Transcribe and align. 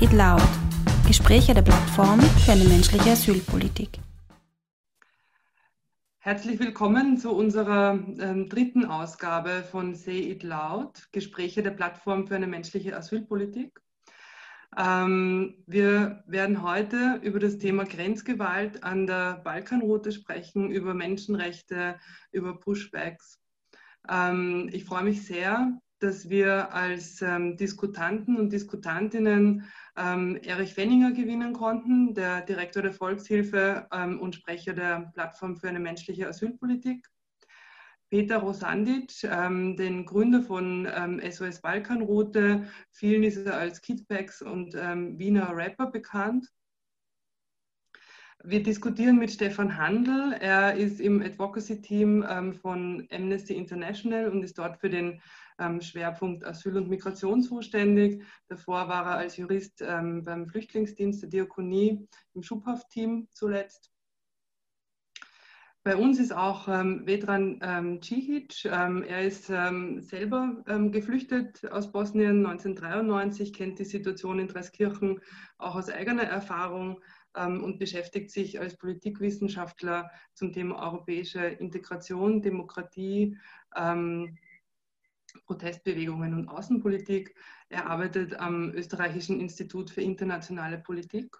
It 0.00 0.12
Loud. 0.12 0.40
Gespräche 1.08 1.54
der 1.54 1.62
Plattform 1.62 2.20
für 2.20 2.52
eine 2.52 2.62
menschliche 2.62 3.10
Asylpolitik. 3.10 3.98
Herzlich 6.18 6.60
willkommen 6.60 7.18
zu 7.18 7.32
unserer 7.34 7.98
ähm, 8.20 8.48
dritten 8.48 8.84
Ausgabe 8.84 9.64
von 9.68 9.96
Say 9.96 10.30
It 10.30 10.44
Loud, 10.44 11.08
Gespräche 11.10 11.64
der 11.64 11.72
Plattform 11.72 12.28
für 12.28 12.36
eine 12.36 12.46
menschliche 12.46 12.96
Asylpolitik. 12.96 13.80
Ähm, 14.76 15.64
wir 15.66 16.22
werden 16.28 16.62
heute 16.62 17.18
über 17.24 17.40
das 17.40 17.58
Thema 17.58 17.84
Grenzgewalt 17.84 18.84
an 18.84 19.08
der 19.08 19.38
Balkanroute 19.42 20.12
sprechen, 20.12 20.70
über 20.70 20.94
Menschenrechte, 20.94 21.98
über 22.30 22.60
Pushbacks. 22.60 23.40
Ähm, 24.08 24.70
ich 24.72 24.84
freue 24.84 25.02
mich 25.02 25.26
sehr, 25.26 25.76
dass 25.98 26.28
wir 26.30 26.72
als 26.72 27.20
ähm, 27.22 27.56
Diskutanten 27.56 28.36
und 28.36 28.52
Diskutantinnen 28.52 29.64
ähm, 29.96 30.36
Erich 30.42 30.74
Fenninger 30.74 31.12
gewinnen 31.12 31.52
konnten, 31.52 32.14
der 32.14 32.42
Direktor 32.42 32.82
der 32.82 32.92
Volkshilfe 32.92 33.88
ähm, 33.92 34.20
und 34.20 34.36
Sprecher 34.36 34.74
der 34.74 35.10
Plattform 35.14 35.56
für 35.56 35.68
eine 35.68 35.80
menschliche 35.80 36.28
Asylpolitik. 36.28 37.08
Peter 38.10 38.38
Rosandic, 38.38 39.12
ähm, 39.24 39.76
den 39.76 40.06
Gründer 40.06 40.40
von 40.40 40.86
SOS 41.30 41.56
ähm, 41.56 41.62
Balkanroute. 41.62 42.68
Vielen 42.90 43.22
ist 43.22 43.44
er 43.44 43.58
als 43.58 43.82
Kidpacks 43.82 44.40
und 44.40 44.74
ähm, 44.74 45.18
Wiener 45.18 45.54
Rapper 45.54 45.90
bekannt. 45.90 46.48
Wir 48.44 48.62
diskutieren 48.62 49.18
mit 49.18 49.32
Stefan 49.32 49.76
Handel. 49.76 50.32
Er 50.40 50.74
ist 50.76 51.00
im 51.00 51.20
Advocacy-Team 51.20 52.54
von 52.62 53.08
Amnesty 53.10 53.54
International 53.54 54.30
und 54.30 54.44
ist 54.44 54.56
dort 54.56 54.78
für 54.78 54.88
den 54.88 55.20
Schwerpunkt 55.80 56.44
Asyl 56.44 56.76
und 56.76 56.88
Migration 56.88 57.42
zuständig. 57.42 58.22
Davor 58.48 58.88
war 58.88 59.04
er 59.06 59.18
als 59.18 59.36
Jurist 59.36 59.82
ähm, 59.82 60.24
beim 60.24 60.46
Flüchtlingsdienst 60.48 61.22
der 61.22 61.28
Diakonie 61.28 62.08
im 62.34 62.42
Schubhaft-Team 62.42 63.28
zuletzt. 63.32 63.92
Bei 65.84 65.96
uns 65.96 66.18
ist 66.18 66.32
auch 66.32 66.68
ähm, 66.68 67.06
Vedran 67.06 67.60
ähm, 67.62 68.02
Cihic. 68.02 68.64
Ähm, 68.66 69.02
er 69.04 69.22
ist 69.22 69.48
ähm, 69.48 70.02
selber 70.02 70.62
ähm, 70.66 70.92
geflüchtet 70.92 71.64
aus 71.70 71.90
Bosnien 71.90 72.44
1993, 72.44 73.54
kennt 73.54 73.78
die 73.78 73.84
Situation 73.84 74.38
in 74.38 74.48
Dreskirchen 74.48 75.20
auch 75.56 75.76
aus 75.76 75.88
eigener 75.88 76.24
Erfahrung 76.24 77.00
ähm, 77.34 77.64
und 77.64 77.78
beschäftigt 77.78 78.30
sich 78.30 78.60
als 78.60 78.76
Politikwissenschaftler 78.76 80.10
zum 80.34 80.52
Thema 80.52 80.82
europäische 80.82 81.40
Integration, 81.40 82.42
Demokratie, 82.42 83.38
Protestbewegungen 85.46 86.34
und 86.34 86.48
Außenpolitik. 86.48 87.34
Er 87.68 87.86
arbeitet 87.86 88.38
am 88.38 88.70
Österreichischen 88.70 89.40
Institut 89.40 89.90
für 89.90 90.00
internationale 90.00 90.78
Politik. 90.78 91.36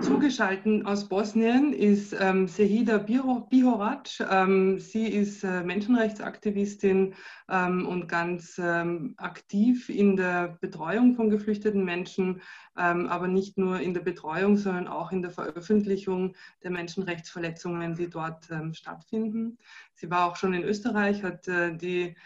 Zugeschaltet 0.00 0.84
aus 0.86 1.08
Bosnien 1.08 1.72
ist 1.72 2.14
ähm, 2.18 2.48
Sehida 2.48 2.98
Bihorac. 2.98 4.08
Ähm, 4.30 4.78
sie 4.78 5.06
ist 5.06 5.44
äh, 5.44 5.62
Menschenrechtsaktivistin 5.62 7.14
ähm, 7.48 7.86
und 7.86 8.08
ganz 8.08 8.60
ähm, 8.62 9.14
aktiv 9.16 9.88
in 9.88 10.16
der 10.16 10.58
Betreuung 10.60 11.14
von 11.14 11.30
geflüchteten 11.30 11.84
Menschen, 11.84 12.42
ähm, 12.76 13.06
aber 13.06 13.28
nicht 13.28 13.56
nur 13.56 13.80
in 13.80 13.94
der 13.94 14.00
Betreuung, 14.02 14.56
sondern 14.56 14.88
auch 14.88 15.12
in 15.12 15.22
der 15.22 15.30
Veröffentlichung 15.30 16.34
der 16.62 16.70
Menschenrechtsverletzungen, 16.70 17.94
die 17.94 18.10
dort 18.10 18.50
ähm, 18.50 18.74
stattfinden. 18.74 19.58
Sie 19.94 20.10
war 20.10 20.26
auch 20.26 20.36
schon 20.36 20.54
in 20.54 20.64
Österreich, 20.64 21.22
hat 21.22 21.46
äh, 21.48 21.76
die 21.76 22.16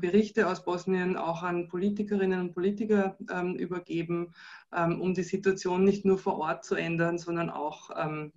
Berichte 0.00 0.48
aus 0.48 0.64
Bosnien 0.64 1.16
auch 1.16 1.42
an 1.42 1.68
Politikerinnen 1.68 2.40
und 2.40 2.54
Politiker 2.54 3.16
äh, 3.30 3.52
übergeben, 3.56 4.32
ähm, 4.74 5.00
um 5.00 5.14
die 5.14 5.22
Situation 5.22 5.84
nicht 5.84 6.04
nur 6.04 6.18
vor 6.18 6.38
Ort 6.38 6.64
zu 6.64 6.74
ändern, 6.74 7.18
sondern 7.18 7.50
auch 7.50 7.90
ähm, 7.96 8.32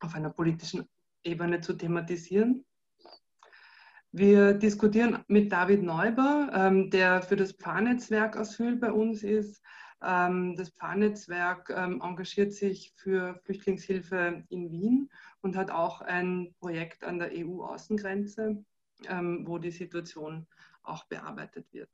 auf 0.00 0.14
einer 0.14 0.30
politischen 0.30 0.88
Ebene 1.22 1.60
zu 1.60 1.74
thematisieren. 1.74 2.64
Wir 4.12 4.54
diskutieren 4.54 5.22
mit 5.28 5.52
David 5.52 5.82
Neuber, 5.82 6.50
ähm, 6.54 6.90
der 6.90 7.20
für 7.20 7.36
das 7.36 7.52
Pfarrnetzwerk 7.52 8.36
Asyl 8.36 8.76
bei 8.76 8.90
uns 8.90 9.22
ist. 9.22 9.62
Ähm, 10.02 10.56
das 10.56 10.70
Pfarrnetzwerk 10.70 11.70
ähm, 11.76 12.00
engagiert 12.02 12.54
sich 12.54 12.94
für 12.96 13.38
Flüchtlingshilfe 13.44 14.44
in 14.48 14.70
Wien 14.70 15.10
und 15.42 15.56
hat 15.56 15.70
auch 15.70 16.00
ein 16.00 16.54
Projekt 16.58 17.04
an 17.04 17.18
der 17.18 17.32
EU-Außengrenze, 17.34 18.64
ähm, 19.06 19.46
wo 19.46 19.58
die 19.58 19.70
Situation 19.70 20.46
auch 20.82 21.04
bearbeitet 21.04 21.72
wird. 21.72 21.90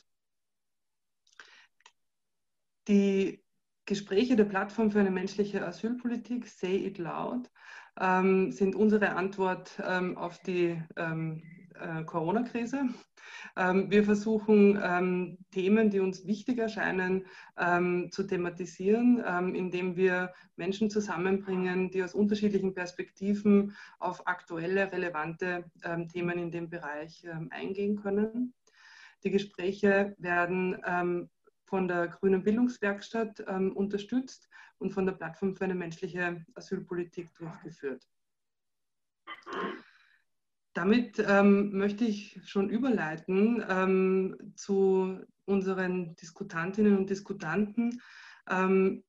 Die 2.89 3.43
Gespräche 3.87 4.37
der 4.37 4.45
Plattform 4.45 4.91
für 4.91 5.01
eine 5.01 5.11
menschliche 5.11 5.67
Asylpolitik, 5.67 6.47
Say 6.47 6.87
It 6.87 6.99
Loud, 6.99 7.51
sind 7.97 8.75
unsere 8.75 9.15
Antwort 9.15 9.81
auf 9.81 10.39
die 10.41 10.83
äh, 11.81 12.05
Corona-Krise. 12.05 12.89
Ähm, 13.57 13.91
wir 13.91 14.05
versuchen, 14.05 14.79
ähm, 14.83 15.39
Themen, 15.51 15.91
die 15.91 16.01
uns 16.01 16.27
wichtig 16.27 16.59
erscheinen, 16.59 17.27
ähm, 17.59 18.11
zu 18.11 18.25
thematisieren, 18.25 19.23
ähm, 19.27 19.55
indem 19.55 19.97
wir 19.97 20.33
Menschen 20.57 20.91
zusammenbringen, 20.91 21.91
die 21.91 22.03
aus 22.03 22.15
unterschiedlichen 22.15 22.75
Perspektiven 22.75 23.77
auf 23.99 24.27
aktuelle, 24.27 24.93
relevante 24.93 25.65
ähm, 25.85 26.09
Themen 26.09 26.39
in 26.39 26.51
dem 26.51 26.69
Bereich 26.69 27.25
ähm, 27.25 27.49
eingehen 27.51 27.97
können. 27.97 28.55
Die 29.23 29.31
Gespräche 29.31 30.15
werden 30.19 31.31
von 31.65 31.89
der 31.89 32.09
Grünen 32.09 32.43
Bildungswerkstatt 32.43 33.41
unterstützt 33.41 34.51
und 34.77 34.91
von 34.91 35.07
der 35.07 35.15
Plattform 35.15 35.57
für 35.57 35.65
eine 35.65 35.75
menschliche 35.75 36.45
Asylpolitik 36.55 37.33
durchgeführt. 37.35 38.07
Damit 40.75 41.25
ähm, 41.25 41.71
möchte 41.73 42.05
ich 42.05 42.41
schon 42.45 42.69
überleiten 42.69 43.65
ähm, 43.69 44.37
zu 44.57 45.21
unseren 45.45 46.17
Diskutantinnen 46.17 46.99
und 46.99 47.09
Diskutanten. 47.09 48.03
Ähm, 48.51 49.05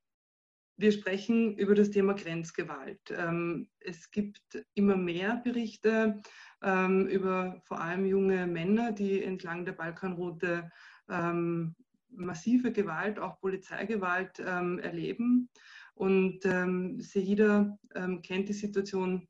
wir 0.78 0.92
sprechen 0.92 1.58
über 1.58 1.74
das 1.74 1.90
Thema 1.90 2.14
Grenzgewalt. 2.14 3.00
Ähm, 3.10 3.68
es 3.80 4.12
gibt 4.12 4.64
immer 4.76 4.96
mehr 4.96 5.42
Berichte 5.44 6.22
ähm, 6.62 7.08
über 7.08 7.60
vor 7.64 7.82
allem 7.82 8.06
junge 8.06 8.46
Männer, 8.46 8.92
die 8.92 9.24
entlang 9.24 9.66
der 9.66 9.74
Balkanroute 9.74 10.70
ähm, 11.10 11.76
massive 12.10 12.72
Gewalt, 12.74 13.18
auch 13.18 13.40
Polizeigewalt 13.40 14.40
erleben. 14.40 15.50
Und 15.96 16.46
ähm, 16.46 17.02
Sehida 17.02 17.78
kennt 18.24 18.48
die 18.48 18.54
Situation 18.54 19.28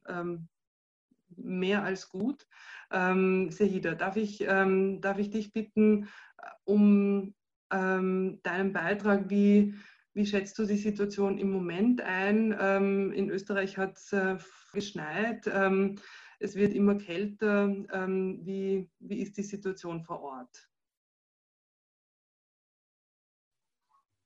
mehr 1.37 1.83
als 1.83 2.09
gut. 2.09 2.47
Ähm, 2.91 3.51
Sehida, 3.51 3.95
darf 3.95 4.15
ich, 4.15 4.41
ähm, 4.41 5.01
darf 5.01 5.17
ich 5.19 5.29
dich 5.29 5.53
bitten 5.53 6.03
äh, 6.37 6.47
um 6.65 7.33
ähm, 7.71 8.39
deinen 8.43 8.73
Beitrag? 8.73 9.29
Wie, 9.29 9.75
wie 10.13 10.25
schätzt 10.25 10.57
du 10.59 10.65
die 10.65 10.77
Situation 10.77 11.37
im 11.37 11.51
Moment 11.51 12.01
ein? 12.01 12.55
Ähm, 12.59 13.11
in 13.11 13.29
Österreich 13.29 13.77
hat 13.77 13.97
es 13.97 14.13
äh, 14.13 14.37
geschneit, 14.73 15.49
ähm, 15.51 15.95
es 16.39 16.55
wird 16.55 16.73
immer 16.73 16.95
kälter. 16.95 17.73
Ähm, 17.91 18.45
wie, 18.45 18.89
wie 18.99 19.21
ist 19.21 19.37
die 19.37 19.43
Situation 19.43 20.03
vor 20.03 20.21
Ort? 20.21 20.69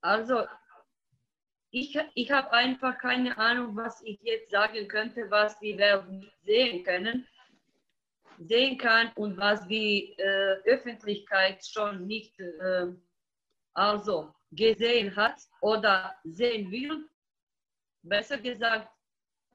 Also 0.02 0.46
ich, 1.72 1.98
ich 2.16 2.32
habe 2.32 2.52
einfach 2.52 2.98
keine 2.98 3.38
Ahnung, 3.38 3.76
was 3.76 4.02
ich 4.04 4.20
jetzt 4.22 4.52
sagen 4.52 4.88
könnte, 4.88 5.30
was 5.30 5.60
die 5.60 5.78
Welt 5.78 6.10
nicht 6.10 6.34
sehen 6.44 6.84
können, 6.84 7.28
sehen 8.40 8.78
kann 8.78 9.12
und 9.16 9.38
was 9.38 9.68
die 9.68 10.16
äh, 10.18 10.56
Öffentlichkeit 10.66 11.64
schon 11.66 12.08
nicht 12.08 12.40
äh, 12.40 12.88
also 13.74 14.34
gesehen 14.52 15.16
hat 15.16 15.40
oder 15.62 16.16
sehen 16.24 16.72
will. 16.72 17.08
Besser 18.02 18.38
gesagt, 18.38 18.90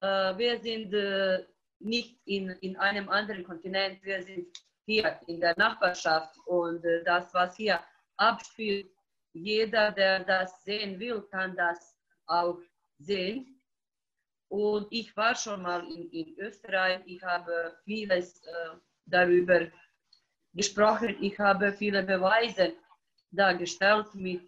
äh, 0.01 0.37
wir 0.37 0.61
sind 0.61 0.93
äh, 0.93 1.45
nicht 1.81 2.21
in, 2.27 2.51
in 2.61 2.77
einem 2.77 3.09
anderen 3.09 3.43
Kontinent, 3.43 4.03
wir 4.05 4.23
sind 4.23 4.47
hier 4.87 5.19
in 5.27 5.41
der 5.41 5.55
Nachbarschaft 5.57 6.37
und 6.47 6.85
äh, 6.85 7.03
das, 7.05 7.33
was 7.35 7.57
hier 7.57 7.81
abspielt, 8.17 8.91
jeder, 9.33 9.91
der 9.91 10.21
das 10.21 10.63
sehen 10.63 11.01
will, 11.01 11.23
kann 11.31 11.57
das 11.57 11.94
auch 12.27 12.59
sehen. 12.99 13.61
Und 14.49 14.87
ich 14.91 15.17
war 15.17 15.35
schon 15.35 15.63
mal 15.63 15.85
in, 15.93 16.11
in 16.11 16.39
Österreich, 16.39 17.01
ich 17.07 17.23
habe 17.23 17.77
vieles 17.85 18.41
äh, 18.43 18.77
darüber 19.07 19.67
gesprochen, 20.53 21.17
ich 21.21 21.39
habe 21.39 21.73
viele 21.73 22.03
Beweise 22.03 22.75
dargestellt 23.31 24.15
mit 24.15 24.43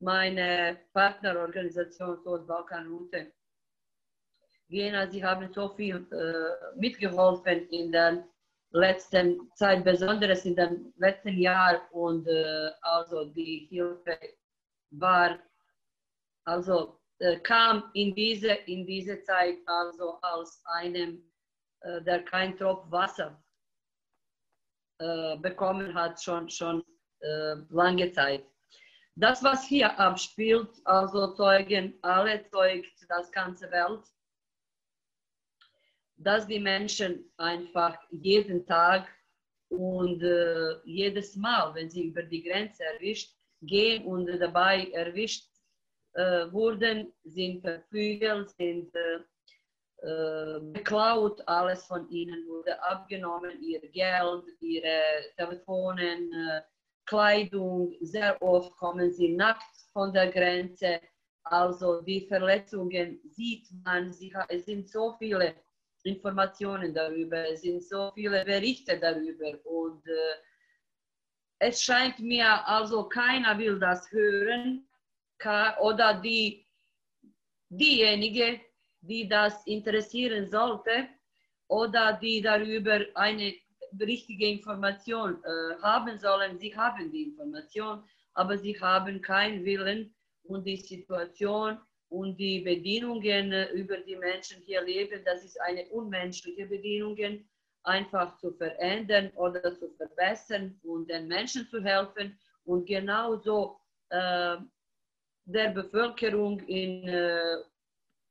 meiner 0.00 0.76
Partnerorganisation 0.92 2.18
Balkanroute. 2.46 3.32
Jena, 4.68 5.10
sie 5.10 5.24
haben 5.24 5.52
so 5.52 5.68
viel 5.70 6.06
äh, 6.12 6.78
mitgeholfen 6.78 7.68
in 7.70 7.90
der 7.90 8.24
letzten 8.70 9.50
Zeit, 9.56 9.84
besonders 9.84 10.44
in 10.44 10.54
den 10.54 10.92
letzten 10.96 11.36
Jahren. 11.36 11.80
Und 11.90 12.26
äh, 12.28 12.70
also 12.82 13.24
die 13.24 13.66
Hilfe 13.68 14.18
war, 14.90 15.38
also 16.44 16.99
kam 17.42 17.90
in 17.94 18.14
diese, 18.14 18.52
in 18.66 18.86
diese 18.86 19.22
Zeit 19.22 19.58
also 19.66 20.18
als 20.22 20.62
einem, 20.66 21.22
äh, 21.80 22.00
der 22.02 22.24
kein 22.24 22.56
Tropf 22.56 22.90
Wasser 22.90 23.42
äh, 24.98 25.36
bekommen 25.36 25.92
hat, 25.94 26.22
schon, 26.22 26.48
schon 26.48 26.82
äh, 27.20 27.54
lange 27.70 28.10
Zeit. 28.12 28.44
Das, 29.16 29.42
was 29.42 29.66
hier 29.66 29.98
abspielt, 29.98 30.70
also 30.84 31.34
zeugen 31.34 31.98
alle, 32.02 32.48
zeugt 32.48 33.04
das 33.08 33.30
ganze 33.30 33.70
Welt 33.70 34.04
dass 36.20 36.46
die 36.46 36.60
Menschen 36.60 37.24
einfach 37.38 37.98
jeden 38.10 38.66
Tag 38.66 39.08
und 39.70 40.22
äh, 40.22 40.76
jedes 40.84 41.34
Mal, 41.36 41.74
wenn 41.74 41.88
sie 41.88 42.04
über 42.04 42.22
die 42.22 42.42
Grenze 42.42 42.84
erwischt 42.84 43.34
gehen 43.62 44.04
und 44.04 44.26
dabei 44.26 44.90
erwischt 44.90 45.46
äh, 45.46 45.49
wurden, 46.14 47.12
sind 47.24 47.60
verprügelt, 47.60 48.50
sind 48.50 48.94
äh, 48.94 49.20
äh, 50.02 50.60
beklaut, 50.60 51.42
alles 51.46 51.84
von 51.84 52.08
ihnen 52.08 52.46
wurde 52.48 52.82
abgenommen, 52.82 53.60
ihr 53.60 53.80
Geld, 53.80 54.44
ihre 54.60 55.26
Telefonen, 55.36 56.32
äh, 56.32 56.62
Kleidung. 57.04 57.94
Sehr 58.00 58.40
oft 58.40 58.74
kommen 58.78 59.12
sie 59.12 59.36
nackt 59.36 59.76
von 59.92 60.10
der 60.12 60.30
Grenze. 60.30 61.00
Also 61.42 62.00
die 62.00 62.26
Verletzungen 62.26 63.20
sieht 63.24 63.66
man, 63.84 64.10
sie, 64.10 64.32
es 64.48 64.64
sind 64.64 64.88
so 64.88 65.16
viele 65.18 65.54
Informationen 66.04 66.94
darüber, 66.94 67.46
es 67.50 67.60
sind 67.60 67.84
so 67.84 68.10
viele 68.14 68.42
Berichte 68.44 68.98
darüber. 68.98 69.52
Und 69.64 70.06
äh, 70.06 70.36
es 71.58 71.82
scheint 71.82 72.18
mir 72.20 72.66
also 72.66 73.04
keiner 73.04 73.58
will 73.58 73.78
das 73.78 74.10
hören 74.10 74.88
oder 75.80 76.20
die, 76.20 76.66
diejenige, 77.68 78.60
die 79.00 79.28
das 79.28 79.66
interessieren 79.66 80.46
sollte 80.50 81.08
oder 81.68 82.12
die 82.14 82.42
darüber 82.42 83.00
eine 83.14 83.54
richtige 83.98 84.46
Information 84.46 85.42
äh, 85.42 85.82
haben 85.82 86.18
sollen, 86.18 86.58
sie 86.58 86.76
haben 86.76 87.10
die 87.10 87.24
Information, 87.24 88.04
aber 88.34 88.56
sie 88.56 88.78
haben 88.80 89.20
keinen 89.20 89.64
Willen 89.64 90.14
und 90.44 90.64
die 90.64 90.76
Situation 90.76 91.78
und 92.08 92.36
die 92.38 92.60
Bedingungen, 92.60 93.52
äh, 93.52 93.70
über 93.72 93.96
die 93.98 94.16
Menschen 94.16 94.62
hier 94.62 94.82
leben, 94.82 95.22
das 95.24 95.44
ist 95.44 95.60
eine 95.60 95.86
unmenschliche 95.86 96.66
Bedingungen, 96.66 97.48
einfach 97.84 98.36
zu 98.38 98.52
verändern 98.52 99.30
oder 99.36 99.74
zu 99.76 99.90
verbessern 99.96 100.78
und 100.82 101.08
den 101.08 101.28
Menschen 101.28 101.66
zu 101.68 101.82
helfen. 101.82 102.38
Und 102.64 102.86
genauso 102.86 103.80
äh, 104.10 104.56
der 105.44 105.70
Bevölkerung 105.70 106.60
in 106.60 107.08
äh, 107.08 107.56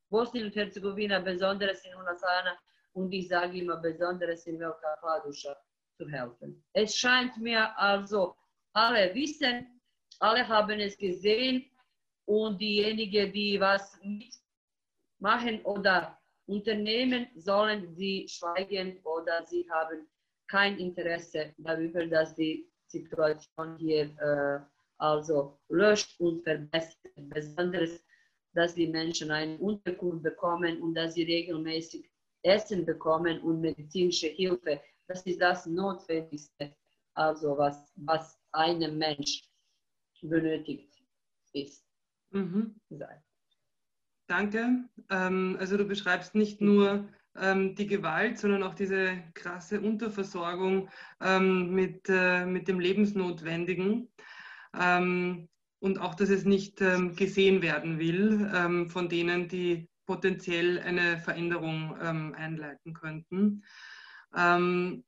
Bosnien 0.08 0.46
und 0.46 0.56
Herzegowina, 0.56 1.20
besonders 1.20 1.84
in 1.84 1.94
Unasana 1.94 2.58
und 2.92 3.12
ich 3.12 3.28
sage 3.28 3.58
immer 3.58 3.76
besonders 3.76 4.46
in 4.46 4.58
Velika 4.58 4.96
Kladuša 5.00 5.56
zu 5.96 6.08
helfen. 6.08 6.64
Es 6.72 6.96
scheint 6.96 7.36
mir 7.38 7.78
also, 7.78 8.34
alle 8.72 9.14
wissen, 9.14 9.80
alle 10.18 10.46
haben 10.46 10.80
es 10.80 10.96
gesehen, 10.96 11.70
und 12.30 12.60
diejenigen, 12.60 13.32
die 13.32 13.58
was 13.58 13.98
machen 15.18 15.60
oder 15.64 16.16
unternehmen, 16.46 17.26
sollen 17.34 17.92
sie 17.96 18.28
schweigen 18.28 19.00
oder 19.02 19.44
sie 19.46 19.68
haben 19.68 20.06
kein 20.46 20.78
Interesse 20.78 21.54
darüber, 21.58 22.06
dass 22.06 22.34
die 22.36 22.70
Situation 22.86 23.76
hier 23.78 24.04
äh, 24.18 24.60
also 25.00 25.58
löscht 25.68 26.18
und 26.20 26.42
verbessert. 26.42 26.96
Besonders, 27.16 28.02
dass 28.54 28.74
die 28.74 28.88
Menschen 28.88 29.30
eine 29.30 29.58
Unterkunft 29.58 30.22
bekommen 30.22 30.80
und 30.82 30.94
dass 30.94 31.14
sie 31.14 31.24
regelmäßig 31.24 32.10
Essen 32.42 32.84
bekommen 32.84 33.40
und 33.40 33.60
medizinische 33.60 34.28
Hilfe. 34.28 34.80
Das 35.06 35.22
ist 35.22 35.40
das 35.40 35.66
Notwendigste, 35.66 36.74
also 37.14 37.56
was, 37.58 37.92
was 37.96 38.38
einem 38.52 38.98
Mensch 38.98 39.42
benötigt 40.22 40.90
ist 41.52 41.84
mhm. 42.30 42.74
Danke. 44.26 44.84
Ähm, 45.10 45.56
also 45.58 45.76
du 45.76 45.84
beschreibst 45.84 46.34
nicht 46.34 46.60
nur 46.60 47.08
ähm, 47.36 47.74
die 47.74 47.86
Gewalt, 47.86 48.38
sondern 48.38 48.62
auch 48.62 48.74
diese 48.74 49.22
krasse 49.34 49.80
Unterversorgung 49.80 50.88
ähm, 51.20 51.74
mit, 51.74 52.08
äh, 52.08 52.46
mit 52.46 52.68
dem 52.68 52.78
Lebensnotwendigen. 52.78 54.08
Ähm, 54.78 55.48
und 55.80 55.98
auch, 55.98 56.14
dass 56.14 56.28
es 56.28 56.44
nicht 56.44 56.80
ähm, 56.80 57.16
gesehen 57.16 57.62
werden 57.62 57.98
will 57.98 58.50
ähm, 58.54 58.90
von 58.90 59.08
denen, 59.08 59.48
die 59.48 59.88
potenziell 60.06 60.78
eine 60.80 61.18
Veränderung 61.18 61.94
einleiten 61.94 62.94
könnten. 62.94 63.62
Ähm, 64.36 65.04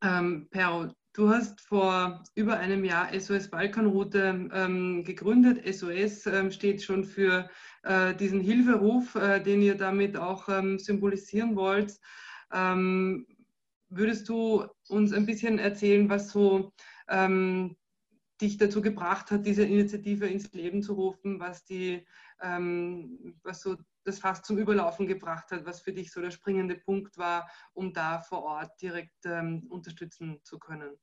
Pero, 0.00 0.94
Du 1.18 1.30
hast 1.30 1.60
vor 1.62 2.22
über 2.36 2.60
einem 2.60 2.84
Jahr 2.84 3.12
SOS 3.12 3.50
Balkanroute 3.50 4.48
ähm, 4.52 5.02
gegründet. 5.02 5.66
SOS 5.66 6.26
ähm, 6.26 6.52
steht 6.52 6.80
schon 6.80 7.02
für 7.02 7.50
äh, 7.82 8.14
diesen 8.14 8.40
Hilferuf, 8.40 9.16
äh, 9.16 9.40
den 9.40 9.60
ihr 9.60 9.74
damit 9.74 10.16
auch 10.16 10.48
ähm, 10.48 10.78
symbolisieren 10.78 11.56
wollt. 11.56 11.98
Ähm, 12.52 13.26
würdest 13.88 14.28
du 14.28 14.64
uns 14.86 15.12
ein 15.12 15.26
bisschen 15.26 15.58
erzählen, 15.58 16.08
was 16.08 16.30
so 16.30 16.72
ähm, 17.08 17.74
dich 18.40 18.56
dazu 18.56 18.80
gebracht 18.82 19.30
hat, 19.30 19.46
diese 19.46 19.64
Initiative 19.64 20.26
ins 20.26 20.52
Leben 20.52 20.82
zu 20.82 20.94
rufen, 20.94 21.40
was 21.40 21.64
die, 21.64 22.06
ähm, 22.40 23.38
was 23.42 23.60
so 23.62 23.76
das 24.04 24.20
fast 24.20 24.46
zum 24.46 24.58
Überlaufen 24.58 25.06
gebracht 25.06 25.50
hat, 25.50 25.66
was 25.66 25.80
für 25.80 25.92
dich 25.92 26.12
so 26.12 26.20
der 26.20 26.30
springende 26.30 26.76
Punkt 26.76 27.18
war, 27.18 27.50
um 27.74 27.92
da 27.92 28.20
vor 28.20 28.42
Ort 28.42 28.80
direkt 28.80 29.26
unterstützen 29.26 30.40
zu 30.44 30.58
können? 30.58 30.96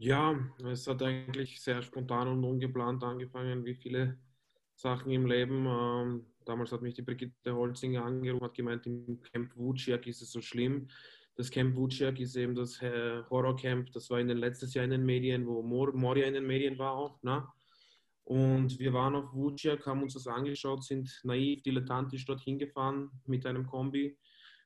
Ja, 0.00 0.38
es 0.64 0.86
hat 0.86 1.02
eigentlich 1.02 1.60
sehr 1.60 1.82
spontan 1.82 2.28
und 2.28 2.44
ungeplant 2.44 3.02
angefangen, 3.02 3.64
wie 3.64 3.74
viele 3.74 4.16
Sachen 4.74 5.10
im 5.10 5.26
Leben. 5.26 5.66
Ähm, 5.66 6.26
damals 6.44 6.70
hat 6.70 6.82
mich 6.82 6.94
die 6.94 7.02
Brigitte 7.02 7.54
Holzinger 7.54 8.04
angerufen, 8.04 8.44
hat 8.44 8.54
gemeint, 8.54 8.86
im 8.86 9.20
Camp 9.22 9.56
Wuciak 9.56 10.06
ist 10.06 10.22
es 10.22 10.30
so 10.30 10.40
schlimm. 10.40 10.88
Das 11.38 11.52
Camp 11.52 11.76
Wuciak 11.76 12.18
ist 12.18 12.34
eben 12.34 12.56
das 12.56 12.82
äh, 12.82 13.22
Horrorcamp, 13.30 13.92
das 13.92 14.10
war 14.10 14.18
in 14.18 14.26
den 14.26 14.38
letztes 14.38 14.74
Jahr 14.74 14.84
in 14.84 14.90
den 14.90 15.06
Medien, 15.06 15.46
wo 15.46 15.62
Mor 15.62 15.92
Moria 15.92 16.26
in 16.26 16.34
den 16.34 16.44
Medien 16.44 16.76
war 16.78 16.94
auch. 16.94 17.22
Ne? 17.22 17.46
Und 18.24 18.76
wir 18.80 18.92
waren 18.92 19.14
auf 19.14 19.32
Wuciak, 19.32 19.86
haben 19.86 20.02
uns 20.02 20.14
das 20.14 20.26
angeschaut, 20.26 20.82
sind 20.82 21.08
naiv, 21.22 21.62
dilettantisch 21.62 22.24
dorthin 22.24 22.58
gefahren 22.58 23.12
mit 23.24 23.46
einem 23.46 23.66
Kombi 23.66 24.18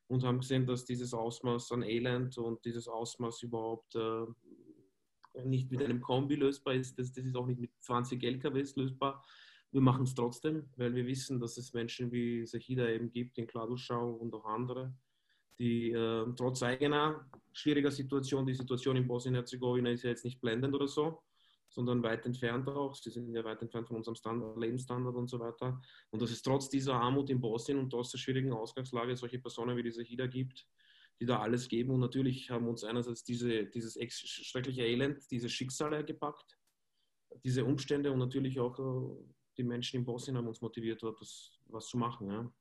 und 0.07 0.25
haben 0.25 0.41
gesehen, 0.41 0.64
dass 0.64 0.87
dieses 0.87 1.12
Ausmaß 1.12 1.73
an 1.73 1.83
Elend 1.83 2.38
und 2.38 2.64
dieses 2.64 2.88
Ausmaß 2.88 3.43
überhaupt 3.43 3.95
äh, 3.95 4.25
nicht 5.45 5.71
mit 5.71 5.83
einem 5.83 6.00
Kombi 6.00 6.37
lösbar 6.37 6.73
ist, 6.73 6.99
das, 6.99 7.12
das 7.12 7.26
ist 7.26 7.37
auch 7.37 7.47
nicht 7.47 7.61
mit 7.61 7.71
20 7.81 8.23
LKWs 8.23 8.76
lösbar. 8.76 9.23
Wir 9.73 9.83
machen 9.83 10.05
es 10.05 10.14
trotzdem, 10.14 10.71
weil 10.76 10.95
wir 10.95 11.07
wissen, 11.07 11.38
dass 11.38 11.59
es 11.59 11.75
Menschen 11.75 12.11
wie 12.12 12.47
Sahida 12.47 12.88
eben 12.88 13.11
gibt, 13.11 13.37
in 13.37 13.47
Kladuschau 13.47 14.11
und 14.12 14.33
auch 14.33 14.47
andere, 14.47 14.95
die 15.59 15.91
äh, 15.91 16.27
trotz 16.37 16.63
eigener 16.63 17.29
schwieriger 17.53 17.91
Situation, 17.91 18.47
die 18.47 18.55
Situation 18.55 18.97
in 18.97 19.07
Bosnien-Herzegowina 19.07 19.91
ist 19.91 20.03
ja 20.03 20.11
jetzt 20.11 20.25
nicht 20.25 20.41
blendend 20.41 20.75
oder 20.75 20.89
so, 20.89 21.23
sondern 21.69 22.03
weit 22.03 22.27
entfernt 22.27 22.69
auch. 22.69 22.95
Sie 22.95 23.11
sind 23.11 23.33
ja 23.35 23.45
weit 23.45 23.63
entfernt 23.63 23.89
von 23.89 23.97
unserem 23.97 24.15
Standard, 24.15 24.59
Lebensstandard 24.59 25.15
und 25.17 25.29
so 25.29 25.39
weiter. 25.39 25.81
Und 26.11 26.23
dass 26.23 26.31
es 26.31 26.43
trotz 26.43 26.69
dieser 26.69 26.95
Armut 26.95 27.31
in 27.31 27.41
Bosnien 27.41 27.79
und 27.79 27.91
trotz 27.91 28.11
der 28.11 28.19
schwierigen 28.19 28.53
Ausgangslage 28.53 29.17
solche 29.17 29.39
Personen 29.39 29.77
wie 29.77 29.83
die 29.83 29.91
Sahida 29.91 30.27
gibt, 30.27 30.67
die 31.21 31.27
da 31.27 31.41
alles 31.41 31.69
geben. 31.69 31.91
Und 31.93 32.01
natürlich 32.01 32.51
haben 32.51 32.69
uns 32.69 32.85
einerseits 32.85 33.25
diese, 33.25 33.65
dieses 33.65 33.99
schreckliche 34.11 34.83
Elend, 34.83 35.31
diese 35.31 35.49
Schicksale 35.49 36.05
gepackt, 36.05 36.59
diese 37.45 37.65
Umstände 37.65 38.13
und 38.13 38.19
natürlich 38.19 38.61
auch 38.61 38.79
äh, 38.79 39.25
die 39.57 39.65
Menschen 39.65 39.99
in 39.99 40.05
Bosnien 40.05 40.37
haben 40.37 40.49
uns 40.49 40.61
motiviert, 40.61 41.03
das 41.03 41.59
was 41.69 41.87
zu 41.87 41.97
machen. 41.97 42.31
Ja. 42.31 42.53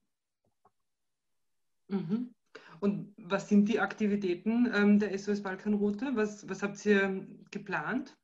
Mhm. 1.88 2.34
Und 2.80 3.14
was 3.18 3.48
sind 3.48 3.70
die 3.70 3.80
Aktivitäten 3.80 4.70
ähm, 4.74 5.00
der 5.00 5.18
SOS 5.18 5.44
Balkanroute? 5.44 6.16
Was, 6.16 6.50
was 6.50 6.64
habt 6.64 6.84
ihr 6.86 7.28
geplant? 7.52 8.18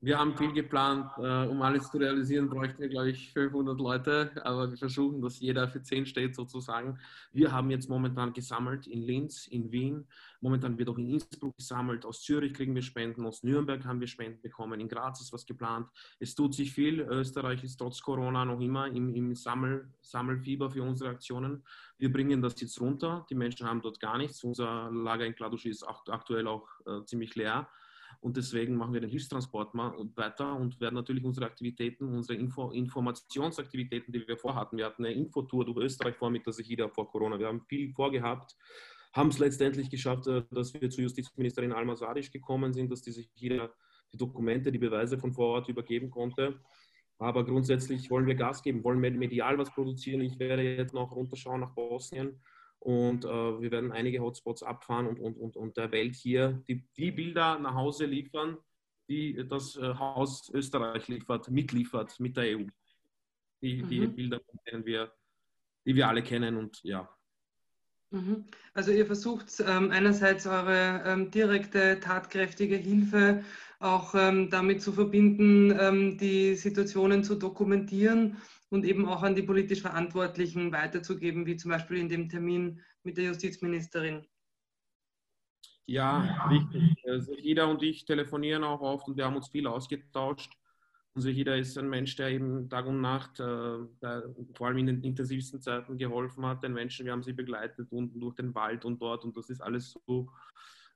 Wir 0.00 0.16
haben 0.16 0.36
viel 0.36 0.52
geplant. 0.52 1.10
Äh, 1.18 1.48
um 1.48 1.60
alles 1.60 1.90
zu 1.90 1.98
realisieren, 1.98 2.48
bräuchten 2.48 2.80
wir, 2.80 2.88
glaube 2.88 3.10
ich, 3.10 3.32
500 3.32 3.80
Leute. 3.80 4.30
Aber 4.44 4.70
wir 4.70 4.76
versuchen, 4.76 5.20
dass 5.20 5.40
jeder 5.40 5.66
für 5.66 5.82
10 5.82 6.06
steht, 6.06 6.36
sozusagen. 6.36 7.00
Wir 7.32 7.50
haben 7.50 7.68
jetzt 7.70 7.88
momentan 7.88 8.32
gesammelt 8.32 8.86
in 8.86 9.02
Linz, 9.02 9.48
in 9.48 9.72
Wien. 9.72 10.06
Momentan 10.40 10.78
wird 10.78 10.88
auch 10.88 10.98
in 10.98 11.08
Innsbruck 11.08 11.56
gesammelt. 11.56 12.04
Aus 12.04 12.22
Zürich 12.22 12.54
kriegen 12.54 12.76
wir 12.76 12.82
Spenden. 12.82 13.26
Aus 13.26 13.42
Nürnberg 13.42 13.84
haben 13.84 13.98
wir 13.98 14.06
Spenden 14.06 14.40
bekommen. 14.40 14.78
In 14.78 14.88
Graz 14.88 15.20
ist 15.20 15.32
was 15.32 15.44
geplant. 15.44 15.88
Es 16.20 16.36
tut 16.36 16.54
sich 16.54 16.72
viel. 16.72 17.00
Österreich 17.00 17.64
ist 17.64 17.78
trotz 17.78 18.00
Corona 18.00 18.44
noch 18.44 18.60
immer 18.60 18.86
im, 18.86 19.12
im 19.16 19.34
Sammel, 19.34 19.88
Sammelfieber 20.00 20.70
für 20.70 20.84
unsere 20.84 21.10
Aktionen. 21.10 21.64
Wir 21.98 22.12
bringen 22.12 22.40
das 22.40 22.60
jetzt 22.60 22.80
runter. 22.80 23.26
Die 23.30 23.34
Menschen 23.34 23.66
haben 23.66 23.82
dort 23.82 23.98
gar 23.98 24.16
nichts. 24.16 24.44
Unser 24.44 24.92
Lager 24.92 25.26
in 25.26 25.34
Kladusch 25.34 25.66
ist 25.66 25.82
aktuell 25.82 26.46
auch 26.46 26.68
äh, 26.86 27.04
ziemlich 27.04 27.34
leer. 27.34 27.68
Und 28.20 28.36
deswegen 28.36 28.76
machen 28.76 28.94
wir 28.94 29.00
den 29.00 29.10
Hilfstransport 29.10 29.74
mal 29.74 29.92
weiter 30.16 30.56
und 30.56 30.80
werden 30.80 30.94
natürlich 30.94 31.24
unsere 31.24 31.46
Aktivitäten, 31.46 32.04
unsere 32.08 32.38
Info 32.38 32.70
Informationsaktivitäten, 32.70 34.12
die 34.12 34.26
wir 34.26 34.36
vorhatten. 34.36 34.76
Wir 34.76 34.86
hatten 34.86 35.04
eine 35.04 35.14
Infotour 35.14 35.64
durch 35.64 35.78
Österreich 35.78 36.16
vor 36.16 36.30
mit 36.30 36.44
der 36.44 36.52
Sechida 36.52 36.88
vor 36.88 37.08
Corona. 37.10 37.38
Wir 37.38 37.46
haben 37.46 37.62
viel 37.68 37.92
vorgehabt, 37.92 38.56
haben 39.12 39.28
es 39.28 39.38
letztendlich 39.38 39.88
geschafft, 39.90 40.26
äh, 40.26 40.42
dass 40.50 40.74
wir 40.74 40.90
zu 40.90 41.02
Justizministerin 41.02 41.72
Alma 41.72 41.94
Sadic 41.96 42.32
gekommen 42.32 42.72
sind, 42.72 42.90
dass 42.90 43.02
die 43.02 43.12
Sechida 43.12 43.70
die 44.12 44.16
Dokumente, 44.16 44.72
die 44.72 44.78
Beweise 44.78 45.18
von 45.18 45.32
vor 45.32 45.48
Ort 45.48 45.68
übergeben 45.68 46.10
konnte. 46.10 46.58
Aber 47.18 47.44
grundsätzlich 47.44 48.10
wollen 48.10 48.26
wir 48.26 48.34
Gas 48.34 48.62
geben, 48.62 48.84
wollen 48.84 49.00
medial 49.00 49.58
was 49.58 49.72
produzieren. 49.72 50.20
Ich 50.20 50.38
werde 50.38 50.62
jetzt 50.62 50.94
noch 50.94 51.10
runterschauen 51.10 51.60
nach 51.60 51.74
Bosnien 51.74 52.40
und 52.80 53.24
äh, 53.24 53.28
wir 53.28 53.70
werden 53.70 53.92
einige 53.92 54.20
Hotspots 54.20 54.62
abfahren 54.62 55.06
und, 55.06 55.18
und, 55.18 55.36
und, 55.36 55.56
und 55.56 55.76
der 55.76 55.90
Welt 55.90 56.14
hier 56.14 56.62
die, 56.68 56.84
die 56.96 57.10
Bilder 57.10 57.58
nach 57.58 57.74
Hause 57.74 58.06
liefern, 58.06 58.56
die 59.08 59.46
das 59.48 59.76
äh, 59.76 59.94
Haus 59.94 60.50
Österreich 60.52 61.08
liefert, 61.08 61.50
mitliefert 61.50 62.18
mit 62.20 62.36
der 62.36 62.56
EU. 62.56 62.64
Die, 63.62 63.82
mhm. 63.82 63.88
die 63.88 64.06
Bilder, 64.06 64.40
die 64.40 64.86
wir, 64.86 65.12
die 65.84 65.94
wir 65.94 66.08
alle 66.08 66.22
kennen 66.22 66.56
und 66.56 66.80
ja. 66.84 67.08
Mhm. 68.10 68.44
Also 68.74 68.92
ihr 68.92 69.06
versucht 69.06 69.62
ähm, 69.66 69.90
einerseits 69.90 70.46
eure 70.46 71.02
ähm, 71.04 71.30
direkte, 71.30 72.00
tatkräftige 72.00 72.76
Hilfe 72.76 73.44
auch 73.80 74.14
ähm, 74.14 74.50
damit 74.50 74.82
zu 74.82 74.92
verbinden, 74.92 75.76
ähm, 75.78 76.18
die 76.18 76.54
Situationen 76.54 77.22
zu 77.22 77.34
dokumentieren 77.34 78.38
und 78.70 78.84
eben 78.84 79.06
auch 79.06 79.22
an 79.22 79.34
die 79.34 79.42
politisch 79.42 79.80
Verantwortlichen 79.80 80.72
weiterzugeben, 80.72 81.46
wie 81.46 81.56
zum 81.56 81.70
Beispiel 81.70 81.98
in 81.98 82.08
dem 82.08 82.28
Termin 82.28 82.82
mit 83.02 83.16
der 83.16 83.24
Justizministerin. 83.24 84.26
Ja, 85.86 86.46
richtig. 86.50 87.02
Also 87.08 87.34
jeder 87.34 87.68
und 87.68 87.82
ich 87.82 88.04
telefonieren 88.04 88.62
auch 88.62 88.82
oft 88.82 89.08
und 89.08 89.16
wir 89.16 89.24
haben 89.24 89.36
uns 89.36 89.48
viel 89.48 89.66
ausgetauscht. 89.66 90.52
Unser 91.14 91.30
jeder 91.30 91.56
ist 91.56 91.78
ein 91.78 91.88
Mensch, 91.88 92.14
der 92.16 92.28
eben 92.28 92.68
Tag 92.68 92.86
und 92.86 93.00
Nacht, 93.00 93.40
äh, 93.40 93.78
vor 94.54 94.66
allem 94.66 94.78
in 94.78 94.86
den 94.86 95.02
intensivsten 95.02 95.62
Zeiten 95.62 95.96
geholfen 95.96 96.44
hat, 96.44 96.62
den 96.62 96.74
Menschen. 96.74 97.06
Wir 97.06 97.12
haben 97.12 97.22
sie 97.22 97.32
begleitet 97.32 97.90
unten 97.90 98.20
durch 98.20 98.34
den 98.34 98.54
Wald 98.54 98.84
und 98.84 99.00
dort 99.00 99.24
und 99.24 99.36
das 99.36 99.48
ist 99.48 99.62
alles 99.62 99.98
so 100.06 100.28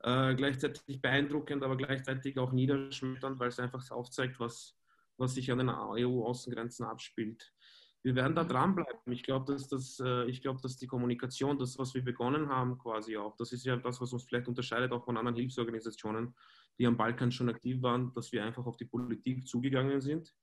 äh, 0.02 0.35
gleichzeitig 0.35 1.00
beeindruckend, 1.00 1.62
aber 1.62 1.76
gleichzeitig 1.76 2.38
auch 2.38 2.52
niederschmetternd, 2.52 3.41
weil 3.41 3.49
es 3.49 3.59
einfach 3.59 3.88
aufzeigt, 3.91 4.38
was, 4.41 4.76
was 5.16 5.35
sich 5.35 5.50
an 5.50 5.59
den 5.59 5.69
EU-Außengrenzen 5.69 6.87
abspielt. 6.87 7.52
Wir 8.04 8.16
werden 8.16 8.35
da 8.35 8.42
dranbleiben. 8.42 9.12
Ich 9.12 9.23
glaube, 9.23 9.52
dass, 9.52 9.69
das, 9.69 10.00
äh, 10.04 10.25
ich 10.25 10.42
glaub, 10.42 10.61
dass 10.61 10.76
die 10.76 10.88
Kommunikation, 10.88 11.59
das, 11.59 11.78
was 11.78 11.95
wir 11.95 12.04
begonnen 12.04 12.49
haben, 12.49 12.76
quasi 12.78 13.16
auch, 13.16 13.37
das 13.37 13.52
ist 13.52 13.64
ja 13.64 13.76
das, 13.76 14.00
was 14.00 14.12
uns 14.12 14.25
vielleicht 14.25 14.49
unterscheidet 14.49 14.90
auch 14.90 15.04
von 15.04 15.16
anderen 15.16 15.37
Hilfsorganisationen, 15.37 16.35
die 16.78 16.87
am 16.87 16.97
Balkan 16.97 17.31
schon 17.31 17.49
aktiv 17.49 17.81
waren, 17.81 18.12
dass 18.14 18.33
wir 18.33 18.45
einfach 18.45 18.66
auf 18.66 18.76
die 18.76 18.87
Politik 18.87 19.47
zugegangen 19.47 20.00
sind. 20.00 20.35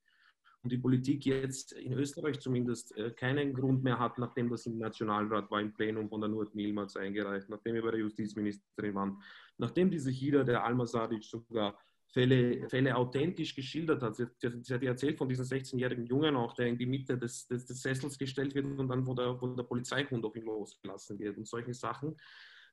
Und 0.62 0.72
die 0.72 0.78
Politik 0.78 1.26
jetzt 1.26 1.74
in 1.74 1.94
Österreich 1.94 2.40
zumindest 2.40 2.96
äh, 2.98 3.12
keinen 3.12 3.54
Grund 3.54 3.84
mehr 3.84 4.00
hat, 4.00 4.18
nachdem 4.20 4.50
das 4.50 4.66
im 4.66 4.78
Nationalrat 4.78 5.50
war, 5.52 5.62
im 5.62 5.74
Plenum 5.74 6.10
von 6.10 6.22
der 6.22 6.30
Nurt 6.30 6.54
Milmaz 6.54 6.96
eingereicht, 6.96 7.50
nachdem 7.50 7.76
wir 7.76 7.82
bei 7.82 7.92
der 7.92 8.02
Justizministerin 8.02 8.96
waren, 8.96 9.22
nachdem 9.58 9.90
diese 9.90 10.12
Hida 10.12 10.44
der 10.44 10.64
Alma 10.64 10.86
Sadic 10.86 11.24
sogar 11.24 11.78
Fälle, 12.12 12.68
Fälle 12.70 12.96
authentisch 12.96 13.56
geschildert 13.56 14.02
hat. 14.02 14.16
Sie, 14.16 14.26
sie, 14.40 14.74
hat 14.74 14.84
erzählt 14.84 15.18
von 15.18 15.30
diesem 15.30 15.46
16-jährigen 15.46 16.06
Jungen 16.06 16.36
auch, 16.36 16.54
der 16.54 16.68
in 16.68 16.78
die 16.78 16.88
Mitte 16.88 17.18
des, 17.18 17.48
des, 17.48 17.66
des, 17.66 17.82
Sessels 17.82 18.18
gestellt 18.18 18.56
wird 18.56 18.66
und 18.66 18.88
dann, 18.88 19.06
wo 19.06 19.14
der, 19.14 19.40
wo 19.40 19.48
der 19.48 19.64
Polizeihund 19.64 20.26
auf 20.26 20.36
ihn 20.36 20.46
losgelassen 20.46 21.20
wird 21.20 21.38
und 21.38 21.48
solche 21.48 21.74
Sachen. 21.74 22.16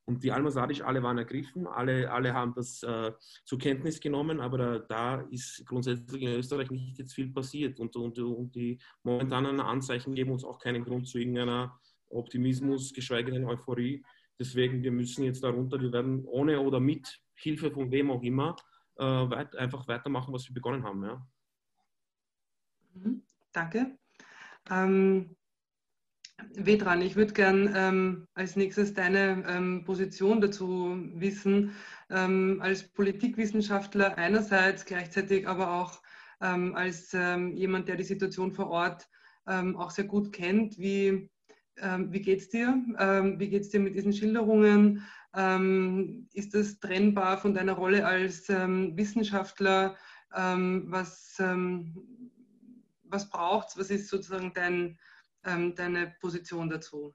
Und 0.06 0.22
die 0.22 0.30
Alma 0.30 0.50
Sadic, 0.50 0.84
alle 0.84 1.02
waren 1.02 1.18
ergriffen, 1.18 1.66
alle, 1.66 2.10
alle 2.12 2.32
haben 2.32 2.54
das 2.54 2.82
äh, 2.84 3.12
zur 3.44 3.58
Kenntnis 3.58 3.98
genommen, 3.98 4.40
aber 4.40 4.56
da, 4.56 4.78
da, 4.78 5.20
ist 5.32 5.66
grundsätzlich 5.66 6.22
in 6.22 6.28
Österreich 6.28 6.70
nicht 6.70 6.98
jetzt 6.98 7.12
viel 7.12 7.28
passiert. 7.32 7.80
Und, 7.80 7.94
und, 7.96 8.18
und 8.20 8.54
die 8.54 8.78
momentanen 9.02 9.60
Anzeichen 9.60 10.14
geben 10.14 10.30
uns 10.30 10.44
auch 10.44 10.60
keinen 10.60 10.84
Grund 10.84 11.08
zu 11.08 11.18
irgendeiner 11.18 11.78
Optimismus, 12.08 12.92
geschweige 12.92 13.32
denn 13.32 13.44
Euphorie. 13.44 14.02
Deswegen, 14.38 14.82
wir 14.82 14.92
müssen 14.92 15.24
jetzt 15.24 15.42
darunter, 15.42 15.80
wir 15.80 15.92
werden 15.92 16.24
ohne 16.24 16.60
oder 16.60 16.78
mit 16.78 17.20
Hilfe 17.34 17.70
von 17.72 17.90
wem 17.90 18.10
auch 18.12 18.22
immer 18.22 18.54
äh, 18.98 19.04
weit, 19.04 19.56
einfach 19.56 19.88
weitermachen, 19.88 20.32
was 20.32 20.48
wir 20.48 20.54
begonnen 20.54 20.84
haben. 20.84 21.04
Ja. 21.04 21.26
Mhm, 22.94 23.22
danke. 23.52 23.98
Ähm, 24.70 25.36
Vedran, 26.54 27.00
ich 27.00 27.16
würde 27.16 27.32
gern 27.32 27.72
ähm, 27.74 28.28
als 28.34 28.56
nächstes 28.56 28.92
deine 28.92 29.44
ähm, 29.48 29.84
Position 29.84 30.40
dazu 30.40 30.96
wissen, 31.14 31.72
ähm, 32.10 32.58
als 32.60 32.92
Politikwissenschaftler 32.92 34.18
einerseits, 34.18 34.84
gleichzeitig 34.84 35.48
aber 35.48 35.72
auch 35.72 36.02
ähm, 36.42 36.74
als 36.74 37.14
ähm, 37.14 37.52
jemand, 37.52 37.88
der 37.88 37.96
die 37.96 38.04
Situation 38.04 38.52
vor 38.52 38.68
Ort 38.68 39.08
auch 39.48 39.92
sehr 39.92 40.06
gut 40.06 40.32
kennt. 40.32 40.76
Wie, 40.76 41.30
wie 41.76 42.20
geht 42.20 42.40
es 42.40 42.48
dir? 42.48 42.82
wie 43.38 43.48
geht 43.48 43.62
es 43.62 43.70
dir 43.70 43.78
mit 43.78 43.94
diesen 43.94 44.12
Schilderungen? 44.12 45.04
Ähm, 45.36 46.28
ist 46.32 46.54
das 46.54 46.80
trennbar 46.80 47.38
von 47.38 47.54
deiner 47.54 47.74
Rolle 47.74 48.06
als 48.06 48.48
ähm, 48.48 48.96
Wissenschaftler? 48.96 49.96
Ähm, 50.34 50.86
was 50.88 51.40
was 53.08 53.30
braucht 53.30 53.68
es? 53.68 53.78
Was 53.78 53.90
ist 53.90 54.08
sozusagen 54.08 54.52
dein, 54.54 54.98
deine 55.42 56.14
Position 56.20 56.68
dazu? 56.68 57.14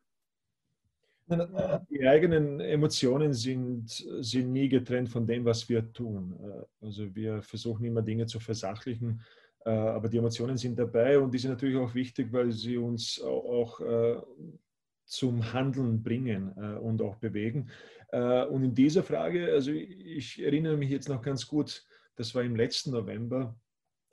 Die 1.90 2.08
eigenen 2.08 2.60
Emotionen 2.60 3.34
sind, 3.34 3.90
sind 4.20 4.51
nie 4.51 4.68
getrennt 4.68 5.10
von 5.10 5.25
dem, 5.25 5.46
was 5.46 5.70
wir 5.70 5.92
tun. 5.94 6.36
Äh, 6.44 6.86
also 6.86 7.16
wir 7.16 7.42
versuchen 7.42 7.86
immer 7.86 8.01
Dinge 8.01 8.25
zu 8.25 8.40
versachlichen, 8.40 9.22
äh, 9.66 9.70
aber 9.70 10.10
die 10.10 10.18
Emotionen 10.18 10.58
sind 10.58 10.78
dabei 10.78 11.20
und 11.20 11.34
die 11.34 11.38
sind 11.38 11.51
natürlich 11.51 11.78
auch 11.78 11.94
wichtig, 11.96 12.34
weil 12.34 12.51
sie 12.51 12.78
uns 12.78 13.22
auch 13.22 13.80
äh, 13.80 14.18
zum 15.06 15.54
Handeln 15.54 16.01
bringen 16.01 16.51
und 16.80 17.01
auch 17.01 17.18
bewegen. 17.18 17.70
Äh, 18.12 18.46
und 18.46 18.63
in 18.63 18.75
dieser 18.75 19.03
Frage, 19.03 19.51
also 19.51 19.72
ich 19.72 20.41
erinnere 20.41 20.77
mich 20.77 20.89
jetzt 20.89 21.10
noch 21.10 21.22
ganz 21.22 21.48
gut, 21.48 21.86
das 22.15 22.36
war 22.36 22.44
im 22.44 22.56
letzten 22.56 22.91
November, 22.91 23.56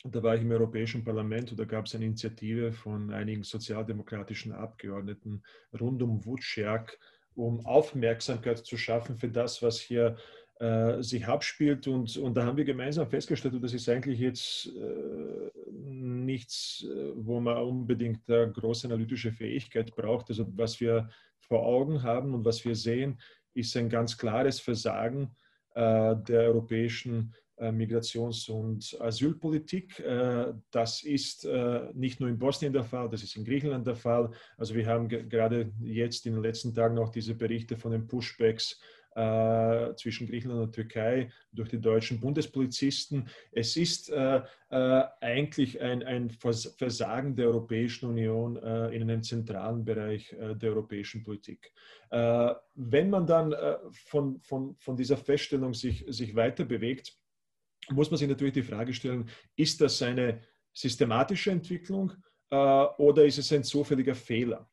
da 0.04 0.22
war 0.22 0.36
ich 0.36 0.42
im 0.42 0.52
Europäischen 0.52 1.04
Parlament 1.04 1.50
und 1.50 1.58
da 1.58 1.64
gab 1.64 1.86
es 1.86 1.94
eine 1.94 2.04
Initiative 2.04 2.72
von 2.72 3.12
einigen 3.12 3.42
sozialdemokratischen 3.42 4.52
Abgeordneten 4.52 5.42
rund 5.78 6.00
um 6.02 6.24
Wutscherk, 6.24 6.98
um 7.34 7.64
Aufmerksamkeit 7.66 8.58
zu 8.58 8.76
schaffen 8.76 9.16
für 9.16 9.28
das, 9.28 9.60
was 9.60 9.80
hier 9.80 10.16
äh, 10.60 11.02
sich 11.02 11.26
abspielt. 11.26 11.88
Und, 11.88 12.16
und 12.16 12.34
da 12.36 12.44
haben 12.44 12.56
wir 12.56 12.64
gemeinsam 12.64 13.08
festgestellt, 13.08 13.54
und 13.54 13.62
das 13.62 13.74
ist 13.74 13.88
eigentlich 13.88 14.20
jetzt 14.20 14.66
äh, 14.66 15.50
nichts, 15.72 16.84
äh, 16.88 17.12
wo 17.14 17.40
man 17.40 17.58
unbedingt 17.58 18.28
eine 18.30 18.52
große 18.52 18.86
analytische 18.86 19.32
Fähigkeit 19.32 19.94
braucht. 19.94 20.30
Also 20.30 20.46
was 20.56 20.80
wir 20.80 21.08
vor 21.40 21.64
Augen 21.64 22.02
haben 22.02 22.34
und 22.34 22.44
was 22.44 22.64
wir 22.64 22.74
sehen, 22.74 23.20
ist 23.58 23.76
ein 23.76 23.88
ganz 23.88 24.16
klares 24.16 24.60
Versagen 24.60 25.34
äh, 25.74 26.16
der 26.16 26.42
europäischen 26.42 27.34
äh, 27.56 27.70
Migrations- 27.70 28.50
und 28.50 28.96
Asylpolitik. 29.00 29.98
Äh, 30.00 30.54
das 30.70 31.02
ist 31.02 31.46
nicht 31.94 32.20
nur 32.20 32.28
in 32.28 32.38
Bosnien 32.38 32.72
der 32.72 32.84
Fall, 32.84 33.08
das 33.08 33.22
ist 33.22 33.36
in 33.36 33.44
Griechenland 33.44 33.86
der 33.86 33.96
Fall. 33.96 34.30
Also 34.56 34.74
wir 34.74 34.86
haben 34.86 35.08
gerade 35.08 35.72
jetzt 35.80 36.26
in 36.26 36.34
den 36.34 36.42
letzten 36.42 36.74
Tagen 36.74 36.98
auch 36.98 37.10
diese 37.10 37.34
Berichte 37.34 37.76
von 37.76 37.92
den 37.92 38.06
Pushbacks 38.06 38.80
äh, 39.18 39.96
zwischen 39.96 40.28
Griechenland 40.28 40.62
und 40.62 40.74
Türkei 40.74 41.30
durch 41.52 41.68
die 41.68 41.80
deutschen 41.80 42.20
Bundespolizisten. 42.20 43.28
Es 43.50 43.76
ist 43.76 44.10
äh, 44.10 44.42
äh, 44.70 45.04
eigentlich 45.20 45.80
ein, 45.80 46.04
ein, 46.04 46.30
Versagen 46.30 47.34
der 47.34 47.48
Europäischen 47.48 48.08
Union 48.08 48.56
äh, 48.56 48.94
in 48.94 49.02
einem 49.02 49.22
zentralen 49.22 49.84
Bereich 49.84 50.32
äh, 50.34 50.54
der 50.54 50.70
europäischen 50.70 51.24
Politik. 51.24 51.72
Äh, 52.10 52.54
wenn 52.74 53.10
man 53.10 53.26
dann 53.26 53.54
von, 53.90 54.40
von, 54.40 54.76
von 54.78 54.96
dieser 54.96 55.16
Feststellung 55.16 55.74
sich, 55.74 56.04
sich 56.08 56.36
weiter 56.36 56.64
bewegt, 56.64 57.18
muss 57.90 58.10
man 58.10 58.18
sich 58.18 58.28
natürlich 58.28 58.54
die 58.54 58.62
Frage 58.62 58.94
stellen, 58.94 59.28
ist 59.56 59.80
das 59.80 60.00
eine 60.02 60.42
systematische 60.72 61.50
Entwicklung 61.50 62.12
oder 62.50 63.24
ist 63.24 63.38
es 63.38 63.52
ein 63.52 63.64
zufälliger 63.64 64.14
Fehler? 64.14 64.70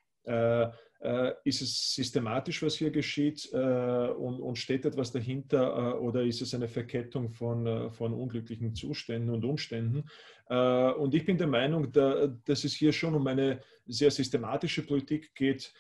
Äh, 1.06 1.36
ist 1.44 1.62
es 1.62 1.94
systematisch, 1.94 2.64
was 2.64 2.76
hier 2.76 2.90
geschieht 2.90 3.48
äh, 3.54 3.58
und, 3.58 4.40
und, 4.42 4.58
steht 4.58 4.86
etwas 4.86 5.12
dahinter 5.12 5.94
äh, 5.94 6.00
oder 6.00 6.24
ist 6.24 6.42
es 6.42 6.56
eine 6.56 6.68
Verkettung 6.68 7.30
von, 7.30 7.92
von 7.92 8.12
unglücklichen 8.12 8.74
Zuständen 8.74 9.30
und 9.30 9.46
Umständen? 9.46 10.06
und 10.48 11.16
ich 11.16 11.26
bin 11.26 11.40
der 11.40 11.48
Meinung, 11.48 11.92
da, 11.92 12.28
dass 12.28 12.66
es 12.66 12.76
hier 12.76 12.94
schon 12.94 13.16
um 13.16 13.26
eine 13.26 13.62
sehr 13.88 14.12
systematische 14.12 14.86
Politik 14.86 15.34
geht, 15.34 15.74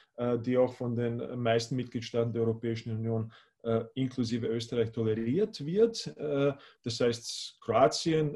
die 0.44 0.58
auch 0.58 0.74
von 0.74 0.96
den 0.96 1.40
meisten 1.40 1.76
Mitgliedstaaten 1.76 2.34
der 2.34 2.42
Europäischen 2.42 2.90
Union 2.90 3.32
inklusive 3.94 4.48
Österreich 4.48 4.92
toleriert 4.92 5.64
wird. 5.64 6.16
das 6.18 7.00
heißt, 7.00 7.60
Kroatien 7.62 8.36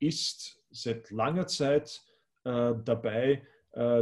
ist 0.00 0.60
seit 0.72 1.12
langer 1.12 1.46
Zeit 1.46 2.02
dabei, 2.42 3.46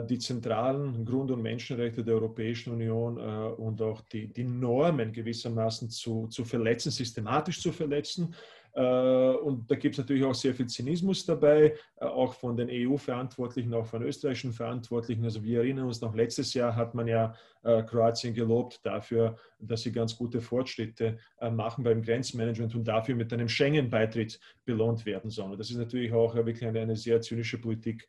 die 0.02 0.18
zentralen 0.18 1.04
Grund- 1.04 1.30
und 1.30 1.40
Menschenrechte 1.40 2.04
der 2.04 2.14
Europäischen 2.14 2.74
Union 2.74 3.16
äh, 3.16 3.20
und 3.20 3.80
auch 3.80 4.02
die, 4.02 4.32
die 4.32 4.44
Normen 4.44 5.12
gewissermaßen 5.12 5.88
zu, 5.88 6.26
zu 6.28 6.44
verletzen, 6.44 6.90
systematisch 6.90 7.60
zu 7.60 7.72
verletzen. 7.72 8.34
Äh, 8.74 9.34
und 9.42 9.70
da 9.70 9.74
gibt 9.74 9.94
es 9.94 9.98
natürlich 9.98 10.24
auch 10.24 10.34
sehr 10.34 10.54
viel 10.54 10.66
Zynismus 10.66 11.26
dabei, 11.26 11.74
äh, 11.96 12.04
auch 12.04 12.34
von 12.34 12.56
den 12.56 12.68
EU-Verantwortlichen, 12.70 13.74
auch 13.74 13.86
von 13.86 14.02
österreichischen 14.02 14.52
Verantwortlichen. 14.52 15.24
Also 15.24 15.42
wir 15.42 15.58
erinnern 15.58 15.86
uns 15.86 16.00
noch, 16.00 16.14
letztes 16.14 16.54
Jahr 16.54 16.74
hat 16.74 16.94
man 16.94 17.06
ja 17.06 17.34
äh, 17.64 17.82
Kroatien 17.82 18.32
gelobt 18.32 18.80
dafür, 18.84 19.36
dass 19.58 19.82
sie 19.82 19.92
ganz 19.92 20.16
gute 20.16 20.40
Fortschritte 20.40 21.18
machen 21.52 21.84
beim 21.84 22.02
Grenzmanagement 22.02 22.74
und 22.74 22.84
dafür 22.84 23.14
mit 23.14 23.32
einem 23.32 23.48
Schengen-Beitritt 23.48 24.40
belohnt 24.64 25.04
werden 25.06 25.30
sollen. 25.30 25.58
Das 25.58 25.70
ist 25.70 25.76
natürlich 25.76 26.12
auch 26.12 26.34
wirklich 26.34 26.64
eine, 26.64 26.80
eine 26.80 26.96
sehr 26.96 27.20
zynische 27.20 27.60
Politik, 27.60 28.08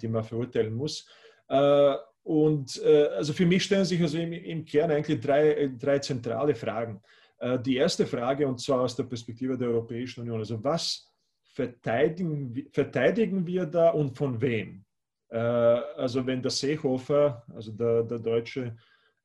die 0.00 0.08
man 0.08 0.24
verurteilen 0.24 0.72
muss. 0.72 1.06
Und 2.22 2.82
also 2.82 3.32
für 3.34 3.44
mich 3.44 3.64
stellen 3.64 3.84
sich 3.84 4.00
also 4.00 4.16
im, 4.16 4.32
im 4.32 4.64
Kern 4.64 4.90
eigentlich 4.90 5.20
drei, 5.20 5.70
drei 5.78 5.98
zentrale 5.98 6.54
Fragen. 6.54 7.02
Äh, 7.38 7.58
die 7.58 7.76
erste 7.76 8.06
Frage, 8.06 8.46
und 8.46 8.60
zwar 8.60 8.80
aus 8.82 8.96
der 8.96 9.04
Perspektive 9.04 9.56
der 9.56 9.68
Europäischen 9.68 10.20
Union, 10.20 10.38
also 10.38 10.62
was 10.62 11.12
verteidigen, 11.42 12.68
verteidigen 12.72 13.46
wir 13.46 13.66
da 13.66 13.90
und 13.90 14.16
von 14.16 14.40
wem? 14.40 14.84
Äh, 15.28 15.38
also 15.38 16.26
wenn 16.26 16.42
der 16.42 16.50
Seehofer, 16.50 17.44
also 17.54 17.72
der, 17.72 18.02
der 18.04 18.18
deutsche 18.18 18.76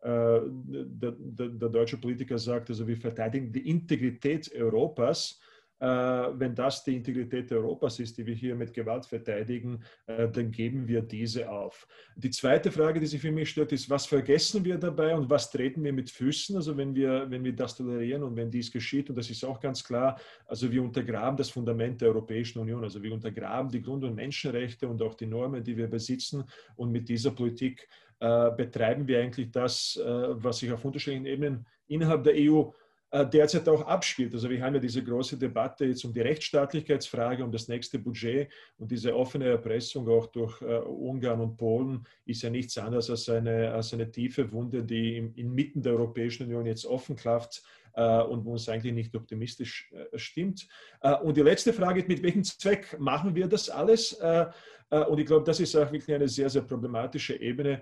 äh, 0.04 0.42
der, 0.44 1.12
der, 1.12 1.48
der, 1.50 1.70
deutsche 1.70 1.98
Politiker 1.98 2.40
sagt, 2.40 2.70
also 2.72 2.88
wir 2.88 2.98
verteidigen 2.98 3.52
die 3.52 3.70
Integrität 3.70 4.52
Europas, 4.56 5.40
wenn 5.82 6.54
das 6.54 6.84
die 6.84 6.96
Integrität 6.96 7.52
Europas 7.52 8.00
ist, 8.00 8.18
die 8.18 8.26
wir 8.26 8.36
hier 8.36 8.56
mit 8.56 8.74
Gewalt 8.74 9.06
verteidigen, 9.06 9.84
äh, 10.06 10.30
dann 10.30 10.52
geben 10.52 10.88
wir 10.88 11.02
diese 11.02 11.50
auf. 11.50 11.88
Die 12.16 12.30
zweite 12.30 12.72
Frage, 12.72 13.00
die 13.00 13.08
sich 13.08 13.20
für 13.20 13.32
mich 13.32 13.50
stellt, 13.50 13.72
ist, 13.72 13.90
was 13.90 14.06
vergessen 14.06 14.64
wir 14.64 14.78
dabei 14.78 15.16
und 15.16 15.30
was 15.30 15.50
treten 15.50 15.84
wir 15.84 15.92
mit 15.92 16.12
Füßen? 16.12 16.56
Also 16.56 16.78
wenn 16.78 16.94
wir, 16.94 17.26
wenn 17.30 17.44
wir 17.44 17.56
das 17.56 17.76
tolerieren 17.76 18.24
und 18.24 18.36
wenn 18.36 18.52
dies 18.52 18.72
geschieht, 18.72 19.10
und 19.10 19.16
das 19.16 19.30
ist 19.30 19.44
auch 19.44 19.60
ganz 19.60 19.84
klar, 19.84 20.20
also 20.46 20.72
wir 20.72 20.84
untergraben 20.84 21.36
das 21.36 21.50
Fundament 21.50 22.00
der 22.02 22.10
Europäischen 22.10 22.60
Union, 22.60 22.84
also 22.84 23.02
wir 23.02 23.14
untergraben 23.14 23.72
die 23.72 23.82
Grund- 23.82 24.04
und 24.04 24.16
Menschenrechte 24.16 24.88
und 24.88 25.02
auch 25.02 25.16
die 25.16 25.26
Normen, 25.28 25.64
die 25.64 25.76
wir 25.76 25.88
besitzen 25.88 26.44
und 26.76 26.92
mit 26.92 27.10
dieser 27.10 27.32
Politik 27.32 27.88
äh, 28.20 28.52
betreiben 28.52 29.08
wir 29.08 29.20
eigentlich 29.20 29.50
das, 29.50 29.96
äh, 29.98 30.04
was 30.06 30.60
sich 30.60 30.72
auf 30.72 30.86
unterschiedlichen 30.86 31.26
Ebenen 31.26 31.66
innerhalb 31.88 32.24
der 32.24 32.36
EU 32.36 32.62
äh, 32.62 32.72
derzeit 33.12 33.68
auch 33.68 33.86
abspielt. 33.88 34.34
Also 34.34 34.50
wir 34.50 34.64
haben 34.64 34.76
ja 34.76 34.80
diese 34.80 35.04
große 35.04 35.38
Debatte 35.38 35.86
jetzt 35.86 36.06
um 36.06 36.14
die 36.14 36.22
Rechtsstaatlichkeitsfrage, 36.22 37.44
um 37.44 37.52
das 37.52 37.68
nächste 37.68 38.00
Budget 38.00 38.50
und 38.78 38.90
diese 38.90 39.14
offene 39.14 39.50
Erpressung 39.50 40.08
auch 40.08 40.28
durch 40.28 40.62
äh, 40.62 40.78
Ungarn 40.78 41.42
und 41.42 41.58
Polen 41.58 42.06
ist 42.26 42.42
ja 42.42 42.50
nichts 42.50 42.78
anderes 42.78 43.10
als 43.10 43.28
eine, 43.28 43.74
als 43.74 43.94
eine 43.94 44.10
tiefe 44.10 44.50
Wunde, 44.52 44.84
die 44.84 45.18
inmitten 45.36 45.82
der 45.82 45.94
Europäischen 45.94 46.46
Union 46.46 46.66
jetzt 46.66 46.86
offen 46.86 47.18
klafft 47.18 47.64
äh, 47.96 48.22
und 48.22 48.46
wo 48.46 48.54
uns 48.54 48.70
eigentlich 48.70 48.94
nicht 48.94 49.16
optimistisch 49.16 49.92
äh, 49.92 50.18
stimmt. 50.18 50.68
Äh, 51.02 51.16
und 51.18 51.36
die 51.36 51.42
letzte 51.42 51.74
Frage 51.74 52.00
ist, 52.00 52.08
mit 52.08 52.24
welchem 52.24 52.44
Zweck 52.46 52.98
machen 52.98 53.36
wir 53.36 53.48
das 53.48 53.70
alles? 53.70 54.14
Äh, 54.14 54.46
und 54.90 55.20
ich 55.20 55.26
glaube, 55.26 55.46
das 55.46 55.60
ist 55.60 55.76
auch 55.76 55.90
wirklich 55.92 56.14
eine 56.14 56.28
sehr, 56.28 56.50
sehr 56.50 56.64
problematische 56.64 57.40
Ebene. 57.40 57.82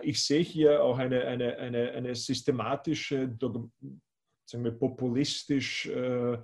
Ich 0.00 0.24
sehe 0.24 0.40
hier 0.40 0.82
auch 0.82 0.96
eine, 0.98 1.20
eine, 1.26 1.58
eine, 1.58 1.90
eine 1.90 2.14
systematische 2.14 3.28
sagen 4.50 4.64
wir, 4.64 4.72
populistisch 4.72 5.86
äh, 5.86 6.38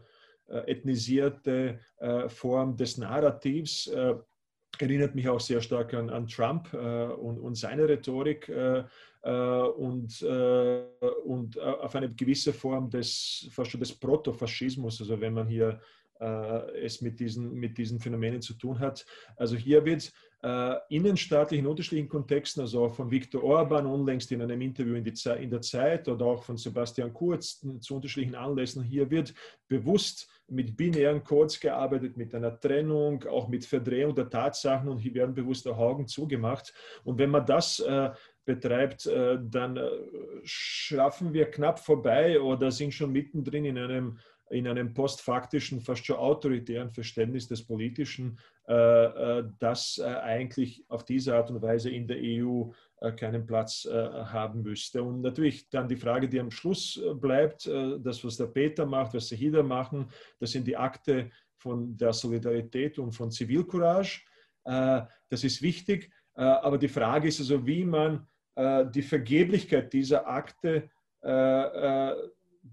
äh, 0.49 0.71
ethnisierte 0.71 1.81
äh, 1.99 2.29
Form 2.29 2.77
des 2.77 2.99
Narrativs. 2.99 3.89
Äh, 3.89 4.15
erinnert 4.79 5.15
mich 5.15 5.29
auch 5.29 5.41
sehr 5.41 5.61
stark 5.61 5.93
an, 5.95 6.09
an 6.11 6.29
Trump 6.29 6.73
äh, 6.73 6.77
und, 6.77 7.41
und, 7.41 7.57
seine 7.57 7.89
Rhetorik 7.89 8.53
und, 9.23 10.23
und 11.25 11.59
auf 11.59 11.97
eine 11.97 12.15
gewisse 12.15 12.53
Form 12.53 12.89
des, 12.91 13.49
fast 13.51 13.73
schon 13.73 13.81
des 13.81 13.93
Protofaschismus, 13.93 15.01
also 15.01 15.21
wenn 15.21 15.35
man 15.35 15.49
hier 15.49 15.81
es 16.81 17.01
mit 17.01 17.19
diesen, 17.19 17.53
mit 17.55 17.77
diesen 17.77 17.99
Phänomenen 17.99 18.41
zu 18.41 18.55
tun 18.55 18.79
hat. 18.79 19.05
Also 19.37 19.57
hier 19.57 19.85
wird 19.85 20.13
äh, 20.43 20.75
innenstaatlich 20.91 21.61
in 21.61 21.67
unterschiedlichen 21.67 22.09
Kontexten, 22.09 22.63
also 22.63 22.85
auch 22.85 22.95
von 22.95 23.11
Viktor 23.11 23.43
Orban 23.43 23.87
unlängst 23.87 24.31
in 24.33 24.43
einem 24.43 24.61
Interview 24.61 24.95
in, 24.95 25.05
in 25.05 25.51
der 25.51 25.61
Zeit 25.63 26.09
oder 26.09 26.27
auch 26.27 26.45
von 26.45 26.57
Sebastian 26.57 27.13
Kurz 27.13 27.65
zu 27.81 27.95
unterschiedlichen 27.95 28.35
Anlässen. 28.35 28.83
Hier 28.83 29.11
wird 29.11 29.35
bewusst 29.69 30.29
mit 30.49 30.77
binären 30.77 31.25
Codes 31.25 31.59
gearbeitet, 31.59 32.17
mit 32.17 32.35
einer 32.35 32.59
Trennung, 32.61 33.25
auch 33.25 33.49
mit 33.49 33.65
Verdrehung 33.65 34.15
der 34.15 34.31
Tatsachen 34.31 34.89
und 34.89 34.99
hier 34.99 35.15
werden 35.15 35.35
bewusst 35.35 35.67
auch 35.67 35.79
Augen 35.79 36.07
zugemacht. 36.07 36.73
Und 37.05 37.19
wenn 37.19 37.31
man 37.31 37.45
das 37.45 37.81
äh, 37.81 38.11
betreibt, 38.45 39.07
äh, 39.07 39.39
dann 39.43 39.77
äh, 39.77 39.89
schaffen 40.45 41.33
wir 41.33 41.51
knapp 41.51 41.81
vorbei 41.81 42.41
oder 42.41 42.71
sind 42.71 42.95
schon 42.95 43.11
mittendrin 43.11 43.65
in 43.65 43.79
einem 43.79 44.19
in 44.51 44.69
einem 44.69 44.95
postfaktischen, 44.95 45.81
fast 45.81 46.07
schon 46.07 46.17
autoritären 46.17 46.91
Verständnis 46.91 47.49
des 47.49 47.67
Politischen, 47.67 48.39
äh, 48.69 48.75
äh, 48.75 49.45
das 49.59 49.99
äh, 49.99 50.05
eigentlich 50.05 50.85
auf 50.89 51.05
diese 51.05 51.37
Art 51.37 51.51
und 51.51 51.63
Weise 51.63 51.91
in 51.91 52.07
der 52.07 52.19
EU 52.21 52.71
keinen 53.19 53.47
Platz 53.47 53.87
haben 53.93 54.63
müsste. 54.63 55.03
Und 55.03 55.21
natürlich 55.21 55.69
dann 55.69 55.87
die 55.87 55.97
Frage, 55.97 56.31
die 56.31 56.41
am 56.41 56.51
Schluss 56.51 56.99
bleibt, 57.17 57.67
das, 57.67 58.25
was 58.25 58.39
der 58.39 58.47
Peter 58.47 58.87
macht, 58.87 59.13
was 59.13 59.29
die 59.29 59.37
Hida 59.37 59.63
machen, 59.63 60.09
das 60.39 60.53
sind 60.53 60.67
die 60.67 60.79
Akte 60.79 61.31
von 61.59 61.95
der 61.95 62.15
Solidarität 62.15 62.99
und 62.99 63.13
von 63.13 63.31
Zivilcourage. 63.31 64.25
Das 64.65 65.45
ist 65.45 65.61
wichtig, 65.61 66.11
aber 66.33 66.79
die 66.79 66.89
Frage 66.89 67.29
ist 67.29 67.39
also, 67.39 67.67
wie 67.67 67.85
man 67.85 68.27
die 68.95 69.03
Vergeblichkeit 69.03 69.93
dieser 69.93 70.27
Akte 70.27 70.89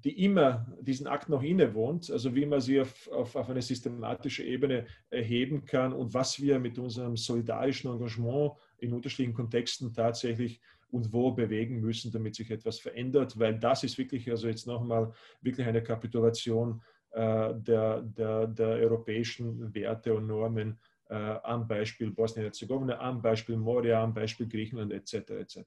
die 0.03 0.23
immer 0.23 0.65
diesen 0.82 1.08
Akt 1.08 1.29
noch 1.29 1.43
innewohnt, 1.43 2.10
also 2.10 2.34
wie 2.36 2.45
man 2.45 2.62
sie 2.62 2.82
auf, 2.82 3.08
auf, 3.10 3.36
auf, 3.36 3.49
eine 3.49 3.62
systematische 3.62 4.43
Ebene 4.43 4.86
erheben 5.10 5.65
kann 5.65 5.93
und 5.93 6.13
was 6.13 6.41
wir 6.41 6.60
mit 6.60 6.77
unserem 6.79 7.15
solidarischen 7.15 7.91
Engagement 7.91 8.53
in 8.77 8.93
unterschiedlichen 8.93 9.36
Kontexten 9.36 9.93
tatsächlich 9.93 10.62
und 10.89 11.12
wo 11.12 11.32
bewegen 11.32 11.79
müssen, 11.82 12.12
damit 12.12 12.36
sich 12.36 12.51
etwas 12.51 12.79
verändert, 12.79 13.38
weil 13.39 13.58
das 13.58 13.84
ist 13.84 13.97
wirklich, 13.97 14.29
also 14.29 14.47
jetzt 14.47 14.67
nochmal, 14.67 15.12
wirklich 15.41 15.65
eine 15.67 15.82
Kapitulation 15.82 16.82
äh, 17.12 17.53
der, 17.56 18.01
der, 18.01 18.47
der 18.47 18.67
europäischen 18.67 19.73
Werte 19.73 20.13
und 20.13 20.27
Normen 20.27 20.79
äh, 21.10 21.15
am 21.15 21.67
Beispiel 21.67 22.12
Bosnien-Herzegowina, 22.12 22.99
am 22.99 23.21
Beispiel 23.21 23.58
Moria, 23.58 24.03
am 24.03 24.13
Beispiel 24.13 24.47
Griechenland 24.47 24.91
etc. 24.91 25.13
etc. 25.32 25.60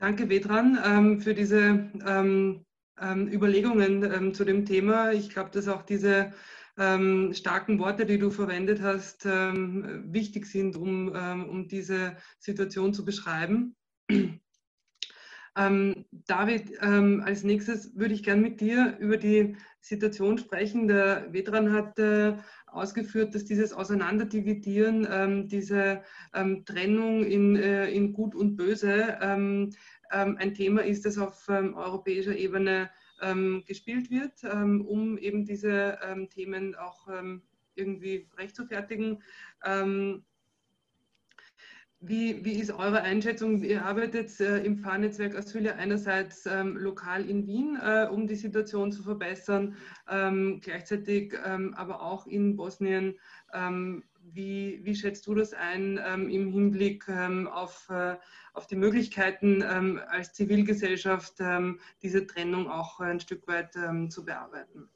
Danke, 0.00 0.28
Vedran, 0.28 0.78
ähm, 0.84 1.20
für 1.20 1.34
diese 1.34 1.90
ähm, 2.06 2.64
ähm, 3.00 3.26
Überlegungen 3.26 4.32
zu 4.32 4.44
dem 4.44 4.64
Thema. 4.64 5.10
Ich 5.12 5.30
glaube, 5.30 5.50
dass 5.50 5.66
auch 5.68 5.82
diese 5.82 6.32
starken 7.32 7.80
Worte, 7.80 8.06
die 8.06 8.20
du 8.20 8.30
verwendet 8.30 8.80
hast, 8.80 9.24
wichtig 9.24 10.46
sind, 10.46 10.76
um, 10.76 11.08
um 11.08 11.66
diese 11.66 12.16
Situation 12.38 12.94
zu 12.94 13.04
beschreiben. 13.04 13.74
David, 15.56 16.80
als 16.80 17.42
nächstes 17.42 17.96
würde 17.96 18.14
ich 18.14 18.22
gern 18.22 18.40
mit 18.40 18.60
dir 18.60 18.96
über 19.00 19.16
die 19.16 19.56
Situation 19.80 20.38
sprechen. 20.38 20.86
Der 20.86 21.32
Vedran 21.32 21.72
hat 21.72 21.98
äh, 21.98 22.36
ausgeführt, 22.72 23.34
dass 23.34 23.44
dieses 23.44 23.72
Auseinanderdividieren, 23.72 25.06
ähm, 25.10 25.48
diese 25.48 26.02
ähm, 26.34 26.64
Trennung 26.64 27.24
in, 27.24 27.56
äh, 27.56 27.90
in 27.90 28.12
Gut 28.12 28.34
und 28.34 28.56
Böse 28.56 29.18
ähm, 29.20 29.70
ähm 30.12 30.36
ein 30.38 30.54
Thema 30.54 30.84
ist, 30.84 31.04
das 31.04 31.18
auf 31.18 31.48
ähm, 31.48 31.74
europäischer 31.74 32.36
Ebene 32.36 32.90
ähm, 33.20 33.64
gespielt 33.66 34.10
wird, 34.10 34.44
um 34.44 35.18
eben 35.18 35.44
diese 35.44 35.98
Themen 36.30 36.76
auch 36.76 37.08
irgendwie 37.74 38.28
rechtfertigen. 38.36 39.22
Wie, 42.00 42.44
wie, 42.44 42.60
ist 42.60 42.70
eure 42.70 43.02
Einschätzung? 43.02 43.60
Ihr 43.60 43.84
arbeitet 43.84 44.38
äh, 44.38 44.58
im 44.58 44.78
Fahrnetzwerk 44.78 45.34
Asylia 45.34 45.74
einerseits 45.74 46.46
ähm, 46.46 46.76
lokal 46.76 47.28
in 47.28 47.44
Wien, 47.48 47.76
äh, 47.82 48.06
um 48.08 48.28
die 48.28 48.36
Situation 48.36 48.92
zu 48.92 49.02
verbessern, 49.02 49.76
ähm, 50.08 50.60
gleichzeitig 50.62 51.34
ähm, 51.44 51.74
aber 51.74 52.00
auch 52.00 52.28
in 52.28 52.54
Bosnien. 52.54 53.18
Ähm, 53.52 54.04
wie, 54.22 54.78
wie, 54.84 54.94
schätzt 54.94 55.26
du 55.26 55.34
das 55.34 55.52
ein 55.54 55.98
ähm, 56.06 56.28
im 56.28 56.52
Hinblick 56.52 57.08
ähm, 57.08 57.48
auf, 57.48 57.88
äh, 57.90 58.16
auf 58.52 58.68
die 58.68 58.76
Möglichkeiten 58.76 59.62
als 59.62 60.34
Zivilgesellschaft, 60.34 61.40
diese 62.02 62.26
Trennung 62.26 62.68
auch 62.68 63.00
ein 63.00 63.20
Stück 63.20 63.46
weit 63.48 63.72
zu 64.10 64.24
bearbeiten? 64.24 64.88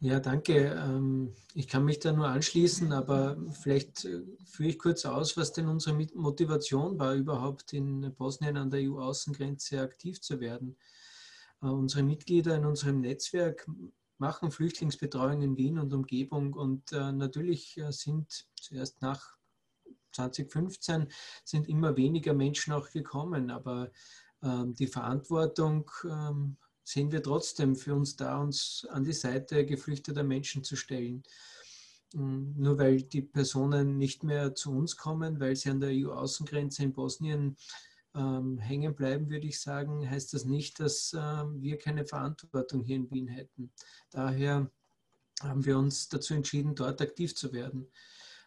Ja, 0.00 0.20
danke. 0.20 0.74
Ähm, 0.78 1.34
ich 1.54 1.68
kann 1.68 1.84
mich 1.84 1.98
da 1.98 2.12
nur 2.12 2.28
anschließen, 2.28 2.92
aber 2.92 3.38
vielleicht 3.50 4.04
äh, 4.04 4.22
führe 4.44 4.68
ich 4.68 4.78
kurz 4.78 5.06
aus, 5.06 5.38
was 5.38 5.52
denn 5.54 5.68
unsere 5.68 5.96
Motivation 6.14 6.98
war, 6.98 7.14
überhaupt 7.14 7.72
in 7.72 8.14
Bosnien 8.14 8.58
an 8.58 8.70
der 8.70 8.80
EU-Außengrenze 8.80 9.80
aktiv 9.80 10.20
zu 10.20 10.38
werden. 10.38 10.76
Äh, 11.62 11.68
unsere 11.68 12.02
Mitglieder 12.02 12.56
in 12.56 12.66
unserem 12.66 13.00
Netzwerk 13.00 13.66
machen 14.18 14.50
Flüchtlingsbetreuung 14.50 15.40
in 15.40 15.56
Wien 15.56 15.78
und 15.78 15.94
Umgebung 15.94 16.52
und 16.52 16.92
äh, 16.92 17.12
natürlich 17.12 17.80
sind 17.88 18.46
zuerst 18.54 19.00
nach 19.00 19.36
2015 20.12 21.08
sind 21.44 21.68
immer 21.68 21.96
weniger 21.96 22.34
Menschen 22.34 22.72
auch 22.74 22.90
gekommen, 22.90 23.50
aber 23.50 23.90
ähm, 24.42 24.74
die 24.74 24.86
Verantwortung 24.86 25.90
sehen 26.86 27.10
wir 27.10 27.20
trotzdem 27.20 27.74
für 27.74 27.94
uns 27.94 28.14
da, 28.14 28.38
uns 28.38 28.86
an 28.90 29.02
die 29.02 29.12
Seite 29.12 29.66
geflüchteter 29.66 30.22
Menschen 30.22 30.62
zu 30.62 30.76
stellen. 30.76 31.24
Mm, 32.14 32.52
nur 32.56 32.78
weil 32.78 33.02
die 33.02 33.22
Personen 33.22 33.98
nicht 33.98 34.22
mehr 34.22 34.54
zu 34.54 34.70
uns 34.70 34.96
kommen, 34.96 35.40
weil 35.40 35.56
sie 35.56 35.70
an 35.70 35.80
der 35.80 35.90
EU-Außengrenze 35.90 36.84
in 36.84 36.92
Bosnien 36.92 37.56
ähm, 38.14 38.58
hängen 38.58 38.94
bleiben, 38.94 39.28
würde 39.28 39.48
ich 39.48 39.60
sagen, 39.60 40.08
heißt 40.08 40.32
das 40.32 40.44
nicht, 40.44 40.78
dass 40.78 41.12
äh, 41.12 41.18
wir 41.18 41.76
keine 41.76 42.04
Verantwortung 42.04 42.84
hier 42.84 42.96
in 42.96 43.10
Wien 43.10 43.26
hätten. 43.26 43.72
Daher 44.10 44.70
haben 45.42 45.66
wir 45.66 45.76
uns 45.78 46.08
dazu 46.08 46.34
entschieden, 46.34 46.76
dort 46.76 47.00
aktiv 47.02 47.34
zu 47.34 47.52
werden, 47.52 47.88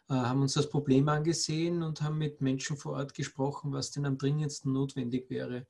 äh, 0.08 0.14
haben 0.14 0.40
uns 0.40 0.54
das 0.54 0.70
Problem 0.70 1.10
angesehen 1.10 1.82
und 1.82 2.00
haben 2.00 2.16
mit 2.16 2.40
Menschen 2.40 2.78
vor 2.78 2.94
Ort 2.94 3.12
gesprochen, 3.12 3.70
was 3.74 3.90
denn 3.90 4.06
am 4.06 4.16
dringendsten 4.16 4.72
notwendig 4.72 5.28
wäre. 5.28 5.66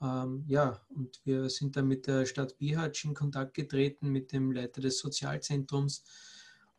Ähm, 0.00 0.44
ja, 0.46 0.80
und 0.90 1.20
wir 1.24 1.48
sind 1.50 1.76
dann 1.76 1.88
mit 1.88 2.06
der 2.06 2.26
Stadt 2.26 2.56
Bihać 2.58 3.04
in 3.04 3.14
Kontakt 3.14 3.54
getreten, 3.54 4.10
mit 4.10 4.32
dem 4.32 4.52
Leiter 4.52 4.80
des 4.80 4.98
Sozialzentrums. 4.98 6.04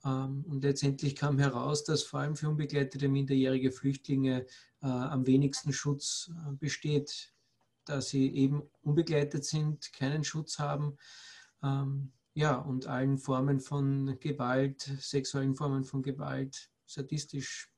Ähm, 0.05 0.45
und 0.47 0.63
letztendlich 0.63 1.15
kam 1.15 1.37
heraus, 1.37 1.83
dass 1.83 2.03
vor 2.03 2.21
allem 2.21 2.35
für 2.35 2.49
unbegleitete 2.49 3.09
minderjährige 3.09 3.71
Flüchtlinge 3.71 4.45
äh, 4.81 4.87
am 4.87 5.27
wenigsten 5.27 5.73
Schutz 5.73 6.31
äh, 6.31 6.53
besteht, 6.53 7.33
da 7.85 8.01
sie 8.01 8.33
eben 8.33 8.63
unbegleitet 8.81 9.43
sind, 9.43 9.91
keinen 9.93 10.23
Schutz 10.23 10.59
haben. 10.59 10.97
Ähm, 11.61 12.13
ja, 12.33 12.55
und 12.55 12.87
allen 12.87 13.17
Formen 13.17 13.59
von 13.59 14.17
Gewalt, 14.19 14.81
sexuellen 14.99 15.55
Formen 15.55 15.83
von 15.83 16.03
Gewalt, 16.03 16.69
sadistisch 16.85 17.69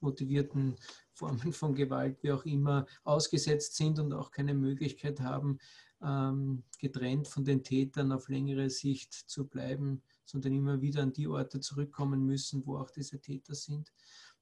motivierten 0.00 0.76
Formen 1.12 1.52
von 1.52 1.74
Gewalt, 1.74 2.22
wie 2.22 2.32
auch 2.32 2.44
immer, 2.44 2.86
ausgesetzt 3.04 3.76
sind 3.76 3.98
und 3.98 4.12
auch 4.12 4.30
keine 4.30 4.54
Möglichkeit 4.54 5.20
haben, 5.20 5.58
ähm, 6.02 6.64
getrennt 6.78 7.28
von 7.28 7.44
den 7.44 7.62
Tätern 7.62 8.12
auf 8.12 8.28
längere 8.28 8.68
Sicht 8.70 9.12
zu 9.12 9.46
bleiben, 9.46 10.02
sondern 10.24 10.52
immer 10.52 10.80
wieder 10.80 11.02
an 11.02 11.12
die 11.12 11.28
Orte 11.28 11.60
zurückkommen 11.60 12.26
müssen, 12.26 12.66
wo 12.66 12.76
auch 12.76 12.90
diese 12.90 13.20
Täter 13.20 13.54
sind. 13.54 13.92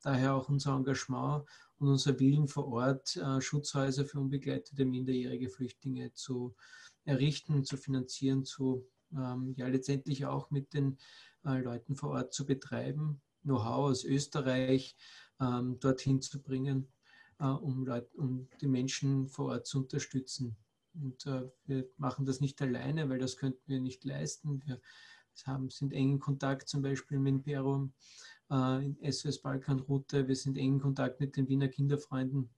Daher 0.02 0.34
auch 0.34 0.48
unser 0.48 0.74
Engagement 0.74 1.44
und 1.78 1.88
unser 1.88 2.18
Willen 2.18 2.48
vor 2.48 2.66
Ort, 2.68 3.16
äh, 3.16 3.40
Schutzhäuser 3.40 4.04
für 4.04 4.20
unbegleitete 4.20 4.84
minderjährige 4.84 5.48
Flüchtlinge 5.48 6.12
zu 6.12 6.54
errichten, 7.04 7.64
zu 7.64 7.76
finanzieren, 7.76 8.44
zu 8.44 8.86
ähm, 9.12 9.54
ja 9.56 9.68
letztendlich 9.68 10.26
auch 10.26 10.50
mit 10.50 10.74
den 10.74 10.98
äh, 11.44 11.60
Leuten 11.60 11.94
vor 11.94 12.10
Ort 12.10 12.32
zu 12.32 12.46
betreiben. 12.46 13.20
Know-how 13.44 13.90
aus 13.90 14.04
Österreich, 14.04 14.96
ähm, 15.40 15.78
dorthin 15.80 16.20
zu 16.20 16.42
bringen, 16.42 16.88
äh, 17.38 17.46
um, 17.46 17.86
Leute, 17.86 18.08
um 18.16 18.48
die 18.60 18.68
Menschen 18.68 19.28
vor 19.28 19.52
Ort 19.52 19.66
zu 19.66 19.78
unterstützen. 19.78 20.56
Und 20.94 21.26
äh, 21.26 21.48
wir 21.66 21.88
machen 21.96 22.24
das 22.24 22.40
nicht 22.40 22.60
alleine, 22.62 23.08
weil 23.08 23.18
das 23.18 23.36
könnten 23.36 23.62
wir 23.66 23.80
nicht 23.80 24.04
leisten. 24.04 24.62
Wir 24.64 24.80
haben, 25.44 25.70
sind 25.70 25.92
engen 25.92 26.20
Kontakt 26.20 26.68
zum 26.68 26.82
Beispiel 26.82 27.18
mit 27.18 27.34
Imperium 27.34 27.92
äh, 28.50 28.84
in 28.84 29.12
SOS 29.12 29.40
Balkanroute. 29.40 30.28
Wir 30.28 30.36
sind 30.36 30.56
engen 30.56 30.80
Kontakt 30.80 31.20
mit 31.20 31.36
den 31.36 31.48
Wiener 31.48 31.68
Kinderfreunden 31.68 32.50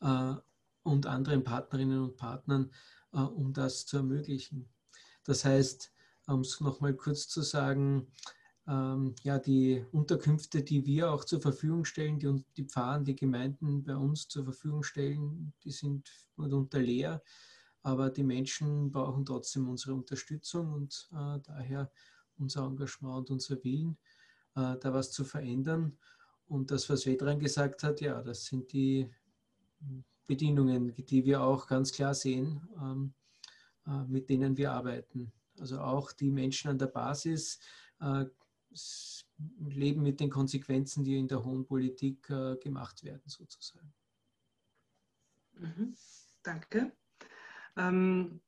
äh, 0.00 0.34
und 0.82 1.06
anderen 1.06 1.44
Partnerinnen 1.44 2.02
und 2.02 2.16
Partnern, 2.16 2.72
äh, 3.12 3.18
um 3.18 3.52
das 3.52 3.84
zu 3.86 3.98
ermöglichen. 3.98 4.68
Das 5.24 5.44
heißt, 5.44 5.92
um 6.26 6.40
es 6.40 6.60
nochmal 6.60 6.94
kurz 6.94 7.28
zu 7.28 7.42
sagen, 7.42 8.06
ähm, 8.70 9.16
ja, 9.24 9.38
die 9.38 9.84
Unterkünfte, 9.90 10.62
die 10.62 10.86
wir 10.86 11.10
auch 11.12 11.24
zur 11.24 11.40
Verfügung 11.40 11.84
stellen, 11.84 12.20
die 12.20 12.28
uns 12.28 12.44
die 12.56 12.64
Pfarren, 12.64 13.04
die 13.04 13.16
Gemeinden 13.16 13.82
bei 13.82 13.96
uns 13.96 14.28
zur 14.28 14.44
Verfügung 14.44 14.84
stellen, 14.84 15.52
die 15.64 15.72
sind 15.72 16.08
mitunter 16.36 16.78
leer, 16.78 17.20
aber 17.82 18.10
die 18.10 18.22
Menschen 18.22 18.92
brauchen 18.92 19.26
trotzdem 19.26 19.68
unsere 19.68 19.94
Unterstützung 19.94 20.72
und 20.72 21.08
äh, 21.12 21.40
daher 21.42 21.90
unser 22.38 22.64
Engagement 22.64 23.18
und 23.18 23.30
unser 23.30 23.62
Willen, 23.64 23.98
äh, 24.54 24.76
da 24.78 24.94
was 24.94 25.10
zu 25.10 25.24
verändern. 25.24 25.98
Und 26.46 26.70
das, 26.70 26.88
was 26.88 27.06
Vedran 27.06 27.40
gesagt 27.40 27.82
hat, 27.82 28.00
ja, 28.00 28.22
das 28.22 28.44
sind 28.44 28.72
die 28.72 29.10
Bedingungen, 30.26 30.94
die 30.96 31.24
wir 31.24 31.42
auch 31.42 31.66
ganz 31.66 31.90
klar 31.92 32.14
sehen, 32.14 32.68
ähm, 32.80 33.14
äh, 33.86 34.04
mit 34.04 34.28
denen 34.30 34.56
wir 34.56 34.72
arbeiten. 34.72 35.32
Also 35.58 35.80
auch 35.80 36.12
die 36.12 36.30
Menschen 36.30 36.70
an 36.70 36.78
der 36.78 36.86
Basis 36.86 37.58
äh, 38.00 38.26
leben 39.58 40.02
mit 40.02 40.20
den 40.20 40.30
Konsequenzen, 40.30 41.04
die 41.04 41.18
in 41.18 41.28
der 41.28 41.44
hohen 41.44 41.66
Politik 41.66 42.28
äh, 42.30 42.56
gemacht 42.56 43.04
werden, 43.04 43.22
sozusagen. 43.26 43.92
Mhm. 45.54 45.94
Danke. 46.42 46.92
Ähm, 47.76 48.40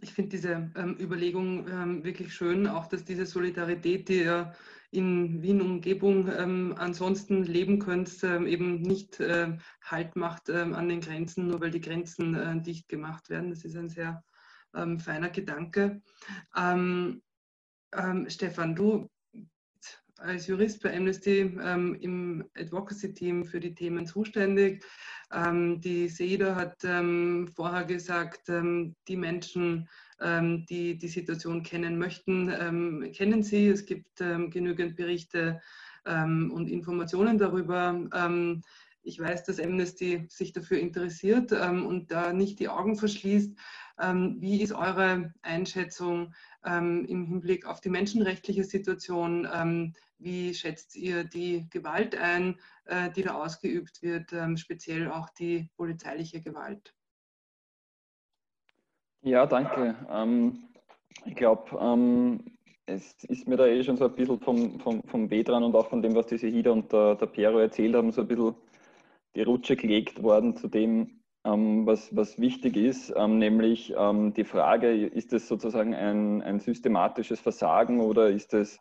ich 0.00 0.12
finde 0.12 0.30
diese 0.30 0.70
ähm, 0.76 0.96
Überlegung 1.00 1.66
ähm, 1.68 2.04
wirklich 2.04 2.34
schön, 2.34 2.66
auch 2.66 2.86
dass 2.86 3.04
diese 3.04 3.26
Solidarität, 3.26 4.08
die 4.08 4.20
ihr 4.20 4.52
in 4.90 5.42
Wien-Umgebung 5.42 6.28
ähm, 6.28 6.74
ansonsten 6.76 7.44
leben 7.44 7.78
könnt, 7.78 8.22
ähm, 8.22 8.46
eben 8.46 8.82
nicht 8.82 9.20
äh, 9.20 9.56
Halt 9.82 10.16
macht 10.16 10.48
ähm, 10.48 10.74
an 10.74 10.88
den 10.88 11.00
Grenzen, 11.00 11.48
nur 11.48 11.60
weil 11.60 11.70
die 11.70 11.80
Grenzen 11.80 12.34
äh, 12.34 12.60
dicht 12.60 12.88
gemacht 12.88 13.30
werden. 13.30 13.50
Das 13.50 13.64
ist 13.64 13.76
ein 13.76 13.88
sehr 13.88 14.22
feiner 14.98 15.30
Gedanke. 15.30 16.02
Ähm, 16.54 17.22
Stefan, 18.28 18.74
du 18.74 19.08
als 20.18 20.46
Jurist 20.46 20.82
bei 20.82 20.96
Amnesty 20.96 21.40
ähm, 21.62 21.94
im 22.00 22.44
Advocacy-Team 22.56 23.44
für 23.44 23.60
die 23.60 23.74
Themen 23.74 24.06
zuständig. 24.06 24.84
Ähm, 25.32 25.80
die 25.80 26.08
SEIDA 26.08 26.54
hat 26.54 26.84
ähm, 26.84 27.48
vorher 27.54 27.84
gesagt, 27.84 28.48
ähm, 28.48 28.94
die 29.08 29.16
Menschen, 29.16 29.88
ähm, 30.20 30.64
die 30.66 30.96
die 30.96 31.08
Situation 31.08 31.62
kennen 31.62 31.98
möchten, 31.98 32.50
ähm, 32.58 33.12
kennen 33.14 33.42
sie. 33.42 33.68
Es 33.68 33.84
gibt 33.84 34.16
genügend 34.16 34.96
Berichte 34.96 35.60
und 36.04 36.68
Informationen 36.68 37.36
darüber. 37.36 38.00
Ich 39.06 39.18
weiß, 39.20 39.44
dass 39.44 39.60
Amnesty 39.60 40.26
sich 40.28 40.52
dafür 40.52 40.78
interessiert 40.78 41.52
und 41.52 42.10
da 42.10 42.32
nicht 42.32 42.58
die 42.58 42.68
Augen 42.68 42.96
verschließt. 42.96 43.56
wie 44.38 44.62
ist 44.62 44.72
eure 44.72 45.32
Einschätzung? 45.42 46.34
ähm, 46.66 47.04
im 47.06 47.24
Hinblick 47.24 47.66
auf 47.66 47.80
die 47.80 47.88
menschenrechtliche 47.88 48.64
Situation. 48.64 49.48
Ähm, 49.52 49.94
wie 50.18 50.54
schätzt 50.54 50.96
ihr 50.96 51.24
die 51.24 51.68
Gewalt 51.70 52.16
ein, 52.16 52.58
äh, 52.86 53.10
die 53.10 53.22
da 53.22 53.34
ausgeübt 53.34 54.02
wird, 54.02 54.32
ähm, 54.32 54.56
speziell 54.56 55.10
auch 55.10 55.30
die 55.30 55.68
polizeiliche 55.76 56.40
Gewalt? 56.40 56.94
Ja, 59.22 59.46
danke. 59.46 59.94
Ähm, 60.10 60.68
ich 61.24 61.34
glaube, 61.34 61.76
ähm, 61.80 62.40
es 62.86 63.24
ist 63.24 63.48
mir 63.48 63.56
da 63.56 63.66
eh 63.66 63.82
schon 63.82 63.96
so 63.96 64.04
ein 64.04 64.14
bisschen 64.14 64.40
vom, 64.40 64.78
vom, 64.80 65.02
vom 65.04 65.30
Weh 65.30 65.42
dran 65.42 65.64
und 65.64 65.74
auch 65.74 65.88
von 65.88 66.02
dem, 66.02 66.14
was 66.14 66.26
die 66.26 66.38
Sehida 66.38 66.70
und 66.70 66.92
der, 66.92 67.16
der 67.16 67.26
Piero 67.26 67.58
erzählt 67.58 67.94
haben, 67.94 68.12
so 68.12 68.22
ein 68.22 68.28
bisschen 68.28 68.54
die 69.36 69.42
Rutsche 69.42 69.76
gelegt 69.76 70.22
worden 70.22 70.56
zu 70.56 70.66
dem, 70.66 71.20
ähm, 71.44 71.86
was, 71.86 72.16
was 72.16 72.38
wichtig 72.40 72.76
ist, 72.76 73.12
ähm, 73.14 73.38
nämlich 73.38 73.94
ähm, 73.96 74.32
die 74.34 74.44
Frage, 74.44 75.06
ist 75.06 75.32
es 75.32 75.46
sozusagen 75.46 75.94
ein, 75.94 76.42
ein 76.42 76.58
systematisches 76.58 77.38
Versagen 77.40 78.00
oder 78.00 78.30
ist 78.30 78.54
es 78.54 78.80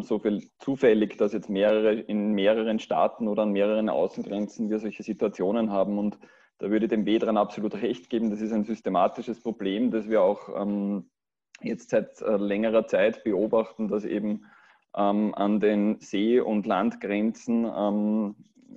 so 0.00 0.18
viel 0.18 0.42
zufällig, 0.58 1.16
dass 1.16 1.32
jetzt 1.32 1.48
mehrere 1.48 1.92
in 1.92 2.32
mehreren 2.32 2.80
Staaten 2.80 3.28
oder 3.28 3.42
an 3.42 3.52
mehreren 3.52 3.88
Außengrenzen 3.88 4.68
wir 4.68 4.80
solche 4.80 5.04
Situationen 5.04 5.70
haben 5.70 5.98
und 5.98 6.18
da 6.58 6.70
würde 6.70 6.86
ich 6.86 6.90
dem 6.90 7.06
Wedran 7.06 7.36
absolut 7.36 7.80
recht 7.82 8.10
geben. 8.10 8.30
Das 8.30 8.40
ist 8.40 8.52
ein 8.52 8.64
systematisches 8.64 9.40
Problem, 9.40 9.92
das 9.92 10.08
wir 10.08 10.22
auch 10.22 10.48
jetzt 11.62 11.90
seit 11.90 12.20
äh, 12.20 12.36
längerer 12.36 12.88
Zeit 12.88 13.22
beobachten, 13.22 13.86
dass 13.86 14.04
eben 14.04 14.46
an 14.92 15.60
den 15.60 16.00
See- 16.00 16.40
und 16.40 16.66
Landgrenzen 16.66 17.66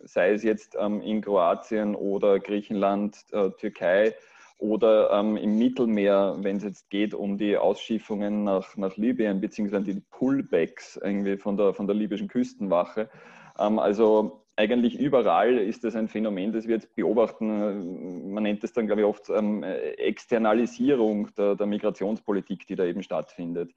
sei 0.03 0.31
es 0.31 0.43
jetzt 0.43 0.75
ähm, 0.79 1.01
in 1.01 1.21
Kroatien 1.21 1.95
oder 1.95 2.39
Griechenland, 2.39 3.17
äh, 3.31 3.49
Türkei, 3.51 4.13
oder 4.59 5.09
ähm, 5.11 5.37
im 5.37 5.57
Mittelmeer, 5.57 6.35
wenn 6.39 6.57
es 6.57 6.63
jetzt 6.63 6.89
geht 6.89 7.13
um 7.13 7.37
die 7.37 7.55
Ausschiffungen 7.55 8.43
nach, 8.43 8.75
nach 8.75 8.97
Libyen, 8.97 9.39
beziehungsweise 9.39 9.93
die 9.93 10.01
Pullbacks 10.11 10.99
irgendwie 11.01 11.37
von 11.37 11.55
der, 11.55 11.73
von 11.73 11.87
der 11.87 11.95
libyschen 11.95 12.27
Küstenwache. 12.27 13.09
Ähm, 13.57 13.79
also 13.79 14.43
eigentlich 14.57 14.99
überall 14.99 15.57
ist 15.57 15.85
das 15.85 15.95
ein 15.95 16.09
Phänomen, 16.09 16.51
das 16.51 16.67
wir 16.67 16.75
jetzt 16.75 16.93
beobachten. 16.93 18.33
Man 18.33 18.43
nennt 18.43 18.61
es 18.65 18.73
dann, 18.73 18.87
glaube 18.87 19.01
ich, 19.01 19.07
oft 19.07 19.29
Externalisierung 19.29 21.29
der, 21.37 21.55
der, 21.55 21.65
Migrationspolitik, 21.65 22.67
die 22.67 22.75
da 22.75 22.83
eben 22.83 23.01
stattfindet. 23.01 23.71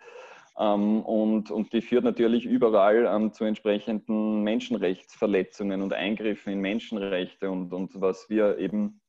Ähm, 0.59 1.01
und, 1.03 1.51
und, 1.51 1.73
die 1.73 1.81
führt 1.81 2.05
natürlich 2.05 2.45
überall 2.45 3.07
ähm, 3.07 3.33
zu 3.33 3.45
entsprechenden 3.45 4.43
Menschenrechtsverletzungen 4.43 5.81
und 5.81 5.93
Eingriffen 5.93 6.53
in 6.53 6.61
Menschenrechte 6.61 7.51
und, 7.51 7.73
und 7.73 8.01
was 8.01 8.29
wir 8.29 8.59
eben 8.59 9.01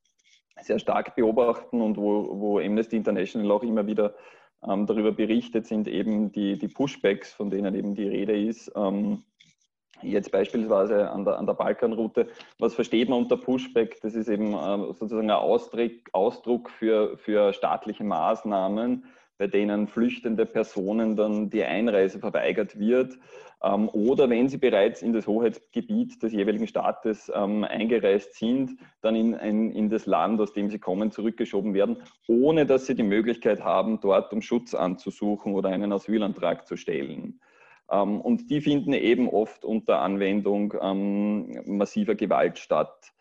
sehr 0.62 0.80
stark 0.80 1.16
beobachten 1.16 1.82
und 1.82 1.98
wo, 1.98 2.40
wo 2.40 2.60
Amnesty 2.60 2.96
International 2.96 3.52
auch 3.52 3.64
immer 3.64 3.86
wieder 3.88 4.16
ähm, 4.66 4.86
darüber 4.86 5.12
berichtet, 5.12 5.68
sind 5.68 5.88
eben 5.88 6.32
die, 6.32 6.58
die 6.58 6.68
Pushbacks, 6.68 7.34
von 7.34 7.50
denen 7.50 7.76
eben 7.76 7.96
die 7.96 8.08
Rede 8.08 8.40
ist. 8.40 8.72
Ähm, 8.76 9.24
jetzt 10.02 10.32
beispielsweise 10.32 11.10
an 11.10 11.26
der, 11.26 11.38
an 11.38 11.46
der 11.46 11.54
Balkanroute. 11.54 12.28
Was 12.60 12.74
versteht 12.74 13.10
man 13.10 13.20
unter 13.20 13.38
Pushback? 13.38 14.00
Das 14.02 14.16
ist 14.16 14.30
eben 14.30 14.54
äh, 14.54 14.94
sozusagen 14.94 15.30
ein 15.30 15.38
Ausdruck, 15.38 15.92
Ausdruck 16.14 16.70
für, 16.70 17.18
für 17.18 17.54
staatliche 17.54 18.04
Maßnahmen, 18.04 19.06
bei 19.38 19.48
denen 19.48 19.88
flüchtende 19.88 20.46
Personen 20.46 21.16
dann 21.16 21.50
die 21.50 21.64
Einreise 21.64 22.20
verweigert 22.20 22.78
wird 22.80 23.18
ähm, 23.64 23.90
oder 23.90 24.30
wenn 24.30 24.50
sie 24.50 24.58
bereits 24.58 25.02
in 25.02 25.14
das 25.14 25.26
Hoheitsgebiet 25.26 26.22
des 26.22 26.34
jeweiligen 26.34 26.68
Staates 26.68 27.32
ähm, 27.34 27.64
eingereist 27.64 28.36
sind, 28.36 28.78
dann 29.02 29.16
in, 29.16 29.34
in, 29.34 29.72
in 29.72 29.90
das 29.90 30.06
Land, 30.06 30.40
aus 30.42 30.54
dem 30.54 30.70
sie 30.70 30.80
kommen, 30.80 31.12
zurückgeschoben 31.12 31.74
werden, 31.74 31.98
ohne 32.28 32.66
dass 32.66 32.86
sie 32.86 32.96
die 32.96 33.04
Möglichkeit 33.04 33.64
haben, 33.64 34.00
dort 34.02 34.34
um 34.34 34.42
Schutz 34.42 34.74
anzusuchen 34.74 35.54
oder 35.54 35.70
einen 35.70 35.94
Asylantrag 35.94 36.68
zu 36.68 36.76
stellen. 36.76 37.40
Ähm, 37.90 38.20
und 38.20 38.50
die 38.50 38.62
finden 38.62 38.94
eben 38.94 39.30
oft 39.30 39.64
unter 39.64 40.00
Anwendung 40.00 40.74
massiver 41.66 42.16
Gewalt 42.16 42.60
statt. 42.60 43.14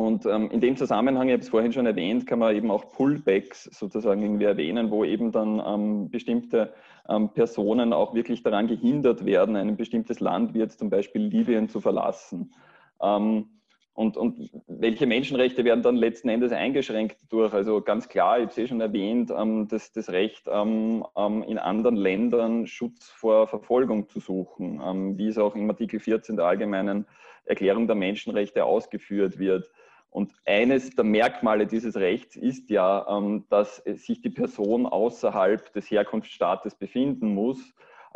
Und 0.00 0.24
ähm, 0.24 0.50
in 0.50 0.60
dem 0.60 0.78
Zusammenhang, 0.78 1.28
ich 1.28 1.34
habe 1.34 1.42
es 1.42 1.50
vorhin 1.50 1.74
schon 1.74 1.84
erwähnt, 1.84 2.26
kann 2.26 2.38
man 2.38 2.56
eben 2.56 2.70
auch 2.70 2.88
Pullbacks 2.88 3.64
sozusagen 3.64 4.22
irgendwie 4.22 4.46
erwähnen, 4.46 4.90
wo 4.90 5.04
eben 5.04 5.30
dann 5.30 5.62
ähm, 5.62 6.10
bestimmte 6.10 6.72
ähm, 7.06 7.28
Personen 7.34 7.92
auch 7.92 8.14
wirklich 8.14 8.42
daran 8.42 8.66
gehindert 8.66 9.26
werden, 9.26 9.56
ein 9.56 9.76
bestimmtes 9.76 10.20
Land 10.20 10.54
wie 10.54 10.60
jetzt 10.60 10.78
zum 10.78 10.88
Beispiel 10.88 11.20
Libyen 11.20 11.68
zu 11.68 11.82
verlassen. 11.82 12.54
Ähm, 13.02 13.50
und, 13.92 14.16
und, 14.16 14.50
welche 14.68 15.06
Menschenrechte 15.06 15.66
werden 15.66 15.82
dann 15.82 15.96
letzten 15.96 16.30
Endes 16.30 16.52
eingeschränkt 16.52 17.18
durch? 17.28 17.52
Also 17.52 17.82
ganz 17.82 18.08
klar, 18.08 18.38
ich 18.38 18.44
habe 18.44 18.52
es 18.52 18.56
eh 18.56 18.68
schon 18.68 18.80
erwähnt, 18.80 19.30
ähm, 19.36 19.68
das, 19.68 19.92
das 19.92 20.08
Recht, 20.08 20.48
ähm, 20.50 21.04
in 21.46 21.58
anderen 21.58 21.96
Ländern 21.96 22.66
Schutz 22.66 23.10
vor 23.10 23.48
Verfolgung 23.48 24.08
zu 24.08 24.18
suchen, 24.18 25.18
wie 25.18 25.28
es 25.28 25.36
auch 25.36 25.54
im 25.54 25.68
Artikel 25.68 26.00
14 26.00 26.36
der 26.36 26.46
Allgemeinen 26.46 27.04
Erklärung 27.44 27.86
der 27.86 27.96
Menschenrechte 27.96 28.64
ausgeführt 28.64 29.38
wird. 29.38 29.70
Und 30.10 30.32
eines 30.44 30.90
der 30.90 31.04
Merkmale 31.04 31.66
dieses 31.66 31.96
Rechts 31.96 32.36
ist 32.36 32.68
ja, 32.68 33.06
ähm, 33.08 33.44
dass 33.48 33.76
sich 33.76 34.20
die 34.20 34.30
Person 34.30 34.86
außerhalb 34.86 35.72
des 35.72 35.90
Herkunftsstaates 35.90 36.74
befinden 36.74 37.32
muss, 37.32 37.58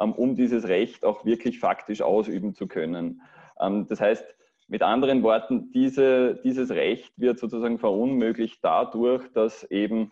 ähm, 0.00 0.12
um 0.12 0.34
dieses 0.34 0.66
Recht 0.66 1.04
auch 1.04 1.24
wirklich 1.24 1.60
faktisch 1.60 2.02
ausüben 2.02 2.52
zu 2.52 2.66
können. 2.66 3.22
Ähm, 3.60 3.86
das 3.86 4.00
heißt, 4.00 4.24
mit 4.66 4.82
anderen 4.82 5.22
Worten, 5.22 5.70
diese, 5.70 6.40
dieses 6.42 6.70
Recht 6.70 7.12
wird 7.16 7.38
sozusagen 7.38 7.78
verunmöglicht 7.78 8.58
dadurch, 8.62 9.30
dass 9.32 9.62
eben 9.64 10.10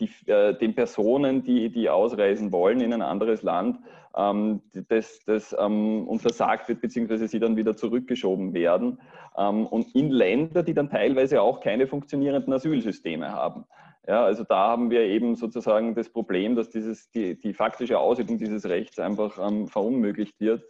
die, 0.00 0.10
äh, 0.30 0.56
den 0.56 0.74
Personen, 0.74 1.42
die, 1.42 1.70
die 1.70 1.88
ausreisen 1.88 2.52
wollen 2.52 2.80
in 2.80 2.92
ein 2.92 3.02
anderes 3.02 3.42
Land, 3.42 3.78
ähm, 4.16 4.62
das, 4.88 5.20
das 5.24 5.54
ähm, 5.58 6.06
untersagt 6.08 6.68
wird, 6.68 6.80
beziehungsweise 6.80 7.28
sie 7.28 7.40
dann 7.40 7.56
wieder 7.56 7.76
zurückgeschoben 7.76 8.54
werden. 8.54 9.00
Ähm, 9.36 9.66
und 9.66 9.94
in 9.94 10.10
Länder, 10.10 10.62
die 10.62 10.74
dann 10.74 10.90
teilweise 10.90 11.42
auch 11.42 11.60
keine 11.60 11.86
funktionierenden 11.86 12.52
Asylsysteme 12.52 13.32
haben. 13.32 13.64
Ja, 14.06 14.24
also 14.24 14.44
da 14.44 14.68
haben 14.68 14.90
wir 14.90 15.00
eben 15.00 15.34
sozusagen 15.34 15.94
das 15.94 16.08
Problem, 16.08 16.54
dass 16.54 16.70
dieses, 16.70 17.10
die, 17.10 17.38
die 17.38 17.52
faktische 17.52 17.98
Ausübung 17.98 18.38
dieses 18.38 18.64
Rechts 18.66 18.98
einfach 18.98 19.38
ähm, 19.38 19.66
verunmöglicht 19.66 20.38
wird. 20.40 20.62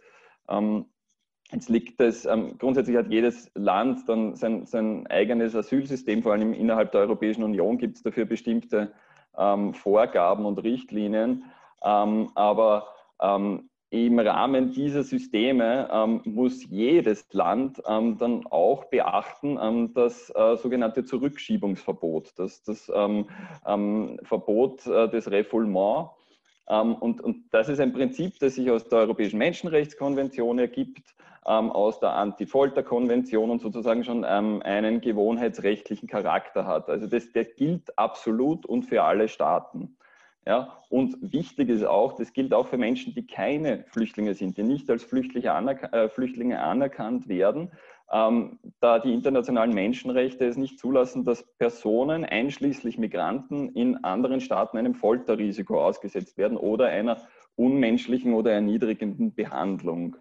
Ähm, 0.49 0.85
Jetzt 1.51 1.69
liegt 1.69 2.01
es, 2.01 2.25
ähm, 2.25 2.57
grundsätzlich 2.57 2.97
hat 2.97 3.09
jedes 3.09 3.49
Land 3.55 4.09
dann 4.09 4.35
sein, 4.35 4.65
sein, 4.65 5.07
eigenes 5.07 5.55
Asylsystem, 5.55 6.21
vor 6.21 6.33
allem 6.33 6.53
innerhalb 6.53 6.91
der 6.91 7.01
Europäischen 7.01 7.43
Union 7.43 7.77
gibt 7.77 7.95
es 7.95 8.03
dafür 8.03 8.25
bestimmte 8.25 8.91
ähm, 9.37 9.73
Vorgaben 9.73 10.45
und 10.45 10.63
Richtlinien. 10.63 11.45
Ähm, 11.83 12.29
aber 12.35 12.87
ähm, 13.21 13.69
im 13.89 14.19
Rahmen 14.19 14.71
dieser 14.71 15.03
Systeme 15.03 15.89
ähm, 15.91 16.21
muss 16.25 16.65
jedes 16.69 17.25
Land 17.31 17.81
ähm, 17.87 18.17
dann 18.17 18.45
auch 18.47 18.85
beachten, 18.85 19.57
das 19.93 20.29
äh, 20.35 20.57
sogenannte 20.57 21.05
Zurückschiebungsverbot, 21.05 22.33
das, 22.37 22.63
das 22.63 22.91
Verbot 24.23 24.85
äh, 24.87 25.07
des 25.07 25.31
Refoulement. 25.31 26.09
Ähm, 26.69 26.95
und, 26.95 27.21
und, 27.21 27.45
das 27.51 27.69
ist 27.69 27.79
ein 27.79 27.93
Prinzip, 27.93 28.39
das 28.39 28.55
sich 28.55 28.69
aus 28.69 28.87
der 28.87 28.99
Europäischen 28.99 29.37
Menschenrechtskonvention 29.37 30.59
ergibt, 30.59 31.13
aus 31.43 32.01
der 32.01 32.11
Anti-Folter-Konvention 32.11 33.49
und 33.49 33.61
sozusagen 33.61 34.03
schon 34.03 34.25
einen 34.25 34.99
gewohnheitsrechtlichen 34.99 36.09
Charakter 36.09 36.67
hat. 36.67 36.89
Also 36.89 37.07
das, 37.07 37.31
der 37.31 37.45
gilt 37.45 37.97
absolut 37.97 38.65
und 38.65 38.83
für 38.83 39.03
alle 39.03 39.29
Staaten. 39.29 39.95
Ja, 40.47 40.77
und 40.87 41.17
wichtig 41.33 41.67
ist 41.67 41.83
auch, 41.83 42.13
das 42.13 42.31
gilt 42.31 42.53
auch 42.53 42.67
für 42.67 42.77
Menschen, 42.77 43.13
die 43.13 43.27
keine 43.27 43.83
Flüchtlinge 43.89 44.33
sind, 44.33 44.57
die 44.57 44.63
nicht 44.63 44.89
als 44.89 45.03
Flüchtlinge, 45.03 45.51
anerk 45.51 45.91
äh, 45.91 46.07
Flüchtlinge 46.07 46.61
anerkannt 46.61 47.27
werden, 47.27 47.69
ähm, 48.13 48.57
da 48.79 48.99
die 48.99 49.13
internationalen 49.13 49.73
Menschenrechte 49.73 50.45
es 50.45 50.55
nicht 50.55 50.79
zulassen, 50.79 51.25
dass 51.25 51.43
Personen, 51.57 52.23
einschließlich 52.23 52.97
Migranten, 52.97 53.73
in 53.73 54.05
anderen 54.05 54.39
Staaten 54.39 54.77
einem 54.77 54.95
Folterrisiko 54.95 55.83
ausgesetzt 55.83 56.37
werden 56.37 56.55
oder 56.55 56.85
einer 56.85 57.27
unmenschlichen 57.57 58.33
oder 58.33 58.53
erniedrigenden 58.53 59.35
Behandlung. 59.35 60.15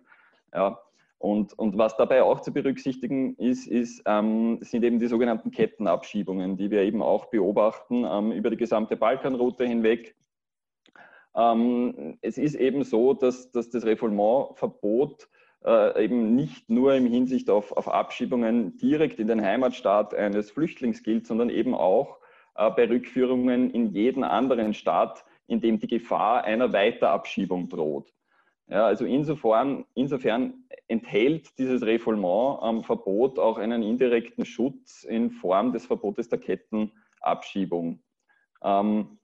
Ja, 0.53 0.81
und, 1.27 1.59
und, 1.59 1.77
was 1.77 1.97
dabei 1.97 2.23
auch 2.23 2.41
zu 2.41 2.53
berücksichtigen 2.53 3.35
ist, 3.37 3.67
ist 3.67 4.01
ähm, 4.07 4.59
sind 4.61 4.85
eben 4.85 5.01
die 5.01 5.09
sogenannten 5.09 5.51
Kettenabschiebungen, 5.51 6.57
die 6.57 6.71
wir 6.71 6.83
eben 6.83 7.03
auch 7.03 7.27
beobachten 7.27 8.05
ähm, 8.09 8.31
über 8.31 8.49
die 8.51 8.57
gesamte 8.57 8.97
Balkanroute 8.97 9.67
hinweg. 9.67 10.15
Ähm, 11.35 12.17
es 12.23 12.39
ist 12.39 12.55
eben 12.55 12.85
so, 12.85 13.13
dass, 13.13 13.51
dass 13.51 13.71
das 13.71 13.85
Refoulementverbot 13.85 15.29
äh, 15.65 16.05
eben 16.05 16.37
nicht 16.37 16.71
nur 16.71 16.95
im 16.95 17.07
Hinsicht 17.07 17.51
auf, 17.51 17.73
auf, 17.73 17.89
Abschiebungen 17.89 18.77
direkt 18.77 19.19
in 19.19 19.27
den 19.27 19.45
Heimatstaat 19.45 20.15
eines 20.15 20.53
Flüchtlings 20.53 21.03
gilt, 21.03 21.27
sondern 21.27 21.51
eben 21.51 21.75
auch 21.75 22.19
äh, 22.55 22.71
bei 22.71 22.89
Rückführungen 22.89 23.73
in 23.73 23.89
jeden 23.89 24.23
anderen 24.23 24.75
Staat, 24.75 25.25
in 25.49 25.61
dem 25.61 25.81
die 25.81 25.89
Gefahr 25.89 26.45
einer 26.45 26.73
Weiterabschiebung 26.73 27.69
droht. 27.69 28.16
Ja, 28.69 28.85
also 28.87 29.05
insofern, 29.05 29.85
insofern 29.95 30.65
enthält 30.89 31.57
dieses 31.59 31.83
Refoulement-Verbot 31.83 33.39
auch 33.39 33.59
einen 33.59 33.83
indirekten 33.83 34.45
Schutz 34.45 35.05
in 35.05 35.31
Form 35.31 35.73
des 35.73 35.87
Verbotes 35.87 36.29
der 36.29 36.41
Kettenabschiebung. 36.41 38.01
Ähm, 38.65 39.19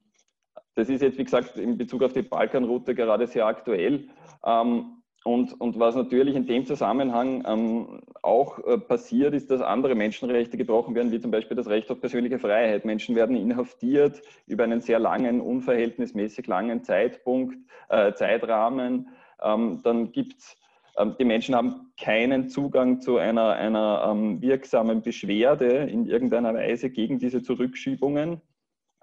das 0.75 0.89
ist 0.89 1.03
jetzt, 1.03 1.19
wie 1.19 1.25
gesagt, 1.25 1.57
in 1.57 1.77
Bezug 1.77 2.03
auf 2.03 2.13
die 2.13 2.23
Balkanroute 2.23 2.95
gerade 2.95 3.27
sehr 3.27 3.47
aktuell. 3.47 4.09
Ähm, 4.45 5.03
und, 5.25 5.61
und, 5.61 5.79
was 5.79 5.95
natürlich 5.95 6.35
in 6.35 6.47
dem 6.47 6.67
Zusammenhang 6.67 7.45
ähm, 7.47 8.01
auch 8.23 8.59
äh, 8.65 8.79
passiert, 8.79 9.35
ist, 9.35 9.51
dass 9.53 9.61
andere 9.61 9.95
Menschenrechte 9.95 10.57
gebrochen 10.57 10.97
werden, 10.97 11.13
wie 11.13 11.21
zum 11.21 11.31
Beispiel 11.31 11.57
das 11.57 11.69
Recht 11.69 11.91
auf 11.93 12.01
persönliche 12.01 12.41
Freiheit. 12.41 12.85
Menschen 12.85 13.15
werden 13.15 13.37
inhaftiert 13.37 14.21
über 14.47 14.65
einen 14.65 14.81
sehr 14.81 14.99
langen, 14.99 15.41
unverhältnismäßig 15.41 16.49
langen 16.49 16.83
Zeitpunkt, 16.83 17.57
äh, 17.89 18.13
Zeitrahmen. 18.15 19.11
Ähm, 19.43 19.81
dann 19.83 20.13
gibt 20.13 20.39
es, 20.39 20.57
ähm, 20.97 21.17
die 21.19 21.25
Menschen 21.25 21.55
haben 21.55 21.93
keinen 22.01 22.49
Zugang 22.49 23.01
zu 23.01 23.19
einer, 23.19 23.51
einer 23.53 24.09
ähm, 24.11 24.41
wirksamen 24.41 25.03
Beschwerde 25.03 25.89
in 25.89 26.07
irgendeiner 26.07 26.55
Weise 26.55 26.91
gegen 26.91 27.19
diese 27.19 27.43
Zurückschiebungen, 27.43 28.41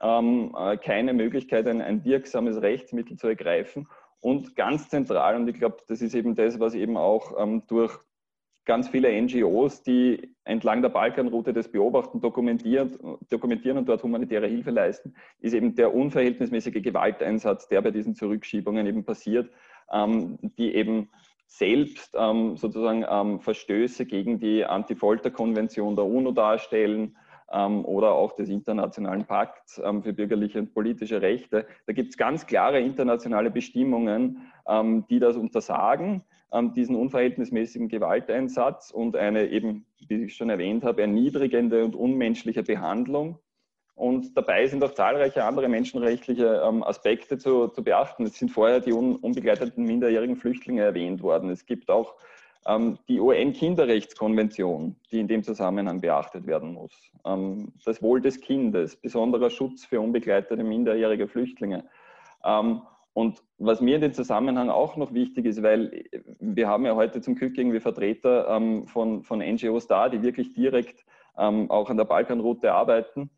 äh, 0.02 0.78
keine 0.78 1.14
Möglichkeit, 1.14 1.68
ein, 1.68 1.82
ein 1.82 2.06
wirksames 2.06 2.62
Rechtsmittel 2.62 3.18
zu 3.18 3.28
ergreifen. 3.28 3.88
Und 4.22 4.56
ganz 4.56 4.90
zentral, 4.90 5.36
und 5.36 5.48
ich 5.48 5.58
glaube, 5.58 5.78
das 5.88 6.02
ist 6.02 6.14
eben 6.14 6.36
das, 6.36 6.60
was 6.60 6.74
eben 6.74 6.98
auch 6.98 7.34
durch 7.68 7.98
ganz 8.70 8.88
viele 8.88 9.20
NGOs, 9.20 9.82
die 9.82 10.36
entlang 10.44 10.84
der 10.84 10.90
Balkanroute 10.90 11.54
das 11.54 11.72
beobachten, 11.72 12.22
dokumentieren, 12.22 13.18
dokumentieren 13.30 13.80
und 13.80 13.90
dort 13.90 14.04
humanitäre 14.04 14.46
Hilfe 14.46 14.70
leisten, 14.70 15.16
ist 15.40 15.56
eben 15.56 15.74
der 15.74 15.92
unverhältnismäßige 15.92 16.84
Gewalteinsatz, 16.84 17.68
der 17.68 17.82
bei 17.82 17.90
diesen 17.90 18.14
Zurückschiebungen 18.14 18.86
eben 18.86 19.04
passiert, 19.04 19.50
ähm, 19.50 19.54
die 19.92 20.76
eben 20.76 21.10
selbst 21.48 22.16
ähm, 22.18 22.58
sozusagen 22.58 23.06
ähm, 23.10 23.40
Verstöße 23.40 24.06
gegen 24.06 24.40
die 24.40 24.64
Anti-Folter-Konvention 24.64 25.96
der 25.96 26.06
UNO 26.06 26.32
darstellen, 26.32 27.16
ähm, 27.52 27.86
oder 27.86 28.12
auch 28.12 28.34
des 28.34 28.50
Internationalen 28.50 29.26
Pakts 29.26 29.82
ähm, 29.84 30.04
für 30.04 30.14
bürgerliche 30.14 30.60
und 30.60 30.74
politische 30.74 31.22
Rechte. 31.22 31.66
Da 31.88 31.94
gibt 31.94 32.10
es 32.10 32.18
ganz 32.18 32.46
klare 32.46 32.80
internationale 32.80 33.52
Bestimmungen, 33.52 34.52
ähm, 34.68 35.06
die 35.10 35.20
das 35.20 35.36
untersagen, 35.36 36.24
ähm, 36.52 36.74
diesen 36.74 36.96
unverhältnismäßigen 36.96 37.90
Gewalteinsatz 37.90 38.92
und 38.92 39.16
eine 39.16 39.50
eben, 39.50 39.86
wie 40.08 40.26
ich 40.26 40.36
schon 40.36 40.50
erwähnt 40.50 40.84
habe, 40.84 41.02
erniedrigende 41.02 41.84
und 41.84 41.96
unmenschliche 41.96 42.64
Behandlung. 42.64 43.40
Und 44.00 44.38
dabei 44.38 44.66
sind 44.66 44.82
auch 44.82 44.94
zahlreiche 44.94 45.44
andere 45.44 45.68
menschenrechtliche 45.68 46.64
ähm, 46.66 46.84
Aspekte 46.84 47.38
zu, 47.38 47.68
zu, 47.68 47.84
beachten. 47.84 48.24
Es 48.24 48.40
sind 48.40 48.48
vorher 48.48 48.80
die 48.80 48.94
un, 48.94 49.18
unbegleiteten 49.18 49.84
minderjährigen 49.84 50.38
Flüchtlinge 50.38 50.84
erwähnt 50.84 51.22
worden. 51.22 51.50
Es 51.50 51.66
gibt 51.66 51.92
auch 51.92 52.16
ähm, 52.66 52.98
die 53.10 53.20
UN-Kinderrechtskonvention, 53.20 54.96
die 55.12 55.20
in 55.20 55.28
dem 55.28 55.44
Zusammenhang 55.44 56.00
beachtet 56.00 56.48
werden 56.48 56.76
muss. 56.76 56.94
Ähm, 57.26 57.74
das 57.84 58.02
Wohl 58.02 58.22
des 58.22 58.40
Kindes, 58.40 58.96
besonderer 58.96 59.50
Schutz 59.50 59.84
für 59.84 60.00
unbegleitete 60.00 60.64
minderjährige 60.64 61.28
Flüchtlinge. 61.28 61.84
Und 63.12 63.44
was 63.58 63.82
mir 63.82 63.96
in 63.96 64.02
dem 64.02 64.14
Zusammenhang 64.14 64.70
auch 64.70 64.96
noch 64.96 65.14
wichtig 65.14 65.46
ist, 65.46 65.62
weil 65.62 66.06
wir 66.40 66.70
haben 66.70 66.86
ja 66.86 66.96
heute 66.96 67.20
zum 67.20 67.36
Glück 67.36 67.58
irgendwie 67.58 67.82
Vertreter 67.82 68.46
von, 68.86 69.24
von 69.24 69.40
NGOs 69.40 69.88
da, 69.88 70.08
die 70.08 70.24
wirklich 70.24 70.54
direkt 70.54 71.04
auch 71.36 71.90
an 71.90 71.98
der 71.98 72.06
Balkanroute 72.06 72.72
arbeiten. 72.72 73.30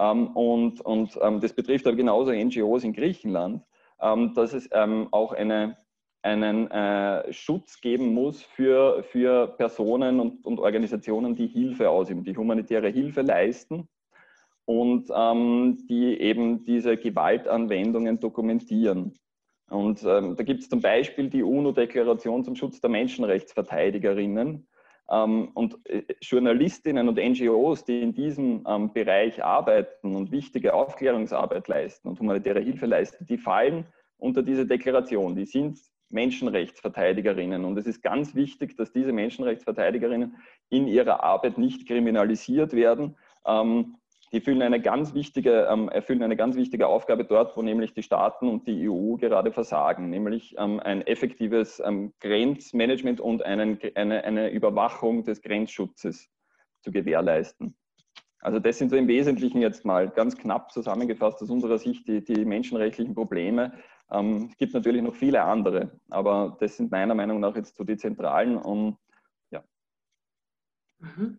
Und 0.00 0.80
und 0.80 1.16
das 1.16 1.52
betrifft 1.52 1.86
aber 1.86 1.96
genauso 1.96 2.32
NGOs 2.32 2.84
in 2.84 2.92
Griechenland, 2.92 3.62
dass 3.98 4.54
es 4.54 4.70
auch 4.72 5.32
eine 5.32 5.76
einen 6.22 6.70
äh, 6.70 7.32
Schutz 7.32 7.80
geben 7.80 8.12
muss 8.12 8.42
für, 8.42 9.02
für 9.04 9.48
Personen 9.56 10.20
und, 10.20 10.44
und 10.44 10.58
Organisationen, 10.60 11.34
die 11.34 11.46
Hilfe 11.46 11.88
ausüben, 11.88 12.24
die 12.24 12.36
humanitäre 12.36 12.88
Hilfe 12.88 13.22
leisten 13.22 13.88
und 14.66 15.08
ähm, 15.14 15.78
die 15.88 16.20
eben 16.20 16.64
diese 16.64 16.96
Gewaltanwendungen 16.96 18.20
dokumentieren. 18.20 19.18
Und 19.70 20.02
ähm, 20.04 20.36
da 20.36 20.42
gibt 20.42 20.62
es 20.62 20.68
zum 20.68 20.80
Beispiel 20.80 21.30
die 21.30 21.42
UNO-Deklaration 21.42 22.44
zum 22.44 22.56
Schutz 22.56 22.80
der 22.80 22.90
Menschenrechtsverteidigerinnen. 22.90 24.66
Ähm, 25.10 25.50
und 25.54 25.78
äh, 25.88 26.02
Journalistinnen 26.20 27.08
und 27.08 27.18
NGOs, 27.18 27.84
die 27.84 28.00
in 28.00 28.14
diesem 28.14 28.64
ähm, 28.66 28.92
Bereich 28.92 29.42
arbeiten 29.42 30.14
und 30.14 30.30
wichtige 30.30 30.74
Aufklärungsarbeit 30.74 31.66
leisten 31.68 32.08
und 32.08 32.20
humanitäre 32.20 32.60
Hilfe 32.60 32.86
leisten, 32.86 33.26
die 33.26 33.38
fallen 33.38 33.86
unter 34.18 34.42
diese 34.42 34.66
Deklaration. 34.66 35.34
Die 35.34 35.46
sind 35.46 35.78
Menschenrechtsverteidigerinnen. 36.10 37.64
Und 37.64 37.78
es 37.78 37.86
ist 37.86 38.02
ganz 38.02 38.34
wichtig, 38.34 38.76
dass 38.76 38.92
diese 38.92 39.12
Menschenrechtsverteidigerinnen 39.12 40.36
in 40.68 40.86
ihrer 40.86 41.22
Arbeit 41.22 41.58
nicht 41.58 41.86
kriminalisiert 41.86 42.72
werden. 42.72 43.16
Ähm, 43.46 43.96
die 44.32 44.38
erfüllen 44.38 44.62
eine, 44.62 44.80
ganz 44.80 45.14
wichtige, 45.14 45.68
ähm, 45.70 45.88
erfüllen 45.88 46.22
eine 46.22 46.36
ganz 46.36 46.56
wichtige 46.56 46.86
Aufgabe 46.86 47.24
dort, 47.24 47.56
wo 47.56 47.62
nämlich 47.62 47.94
die 47.94 48.02
Staaten 48.02 48.48
und 48.48 48.66
die 48.66 48.88
EU 48.88 49.16
gerade 49.16 49.52
versagen, 49.52 50.10
nämlich 50.10 50.54
ähm, 50.58 50.80
ein 50.80 51.06
effektives 51.06 51.82
Grenzmanagement 52.20 53.20
und 53.20 53.44
einen, 53.44 53.78
eine, 53.94 54.24
eine 54.24 54.50
Überwachung 54.50 55.24
des 55.24 55.42
Grenzschutzes 55.42 56.28
zu 56.80 56.92
gewährleisten. 56.92 57.74
Also 58.40 58.58
das 58.58 58.78
sind 58.78 58.90
so 58.90 58.96
im 58.96 59.08
Wesentlichen 59.08 59.60
jetzt 59.60 59.84
mal 59.84 60.08
ganz 60.08 60.36
knapp 60.36 60.72
zusammengefasst 60.72 61.42
aus 61.42 61.50
unserer 61.50 61.78
Sicht 61.78 62.08
die, 62.08 62.24
die 62.24 62.44
menschenrechtlichen 62.44 63.14
Probleme, 63.14 63.72
ähm, 64.10 64.48
es 64.50 64.56
gibt 64.56 64.74
natürlich 64.74 65.02
noch 65.02 65.14
viele 65.14 65.42
andere, 65.42 65.92
aber 66.08 66.56
das 66.60 66.76
sind 66.76 66.90
meiner 66.90 67.14
Meinung 67.14 67.40
nach 67.40 67.54
jetzt 67.54 67.76
so 67.76 67.84
die 67.84 67.96
zentralen. 67.96 68.56
Und, 68.56 68.98
ja. 69.50 69.62
Mhm. 70.98 71.38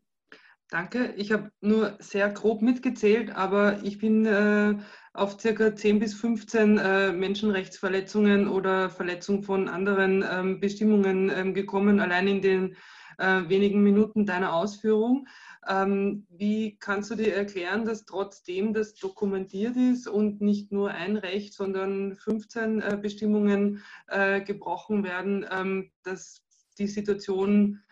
Danke. 0.71 1.13
Ich 1.17 1.33
habe 1.33 1.51
nur 1.59 1.97
sehr 1.99 2.29
grob 2.29 2.61
mitgezählt, 2.61 3.35
aber 3.35 3.83
ich 3.83 3.97
bin 3.97 4.25
äh, 4.25 4.77
auf 5.11 5.37
circa 5.37 5.75
10 5.75 5.99
bis 5.99 6.13
15 6.13 6.77
äh, 6.77 7.11
Menschenrechtsverletzungen 7.11 8.47
oder 8.47 8.89
Verletzung 8.89 9.43
von 9.43 9.67
anderen 9.67 10.23
ähm, 10.25 10.61
Bestimmungen 10.61 11.29
ähm, 11.29 11.53
gekommen, 11.53 11.99
allein 11.99 12.25
in 12.29 12.41
den 12.41 12.77
äh, 13.17 13.49
wenigen 13.49 13.83
Minuten 13.83 14.25
deiner 14.25 14.53
Ausführung. 14.53 15.27
Ähm, 15.67 16.25
wie 16.29 16.77
kannst 16.79 17.11
du 17.11 17.15
dir 17.15 17.35
erklären, 17.35 17.83
dass 17.83 18.05
trotzdem 18.05 18.73
das 18.73 18.93
dokumentiert 18.93 19.75
ist 19.75 20.07
und 20.07 20.39
nicht 20.39 20.71
nur 20.71 20.91
ein 20.91 21.17
Recht, 21.17 21.53
sondern 21.53 22.15
15 22.15 22.81
äh, 22.81 22.97
Bestimmungen 22.97 23.83
äh, 24.07 24.39
gebrochen 24.39 25.03
werden, 25.03 25.45
ähm, 25.51 25.91
dass 26.03 26.45
die 26.77 26.87
Situation 26.87 27.83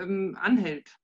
ähm, 0.00 0.36
anhält? 0.40 0.98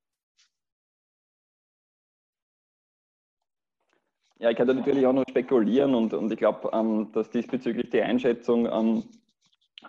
Ja, 4.41 4.49
ich 4.51 4.57
kann 4.57 4.67
da 4.67 4.73
natürlich 4.73 5.07
auch 5.07 5.13
noch 5.13 5.25
spekulieren 5.29 5.95
und, 5.95 6.15
und 6.15 6.33
ich 6.33 6.39
glaube, 6.39 6.71
ähm, 6.73 7.09
dass 7.13 7.29
diesbezüglich 7.29 7.91
die 7.91 8.01
Einschätzung 8.01 8.67
ähm, 8.73 9.03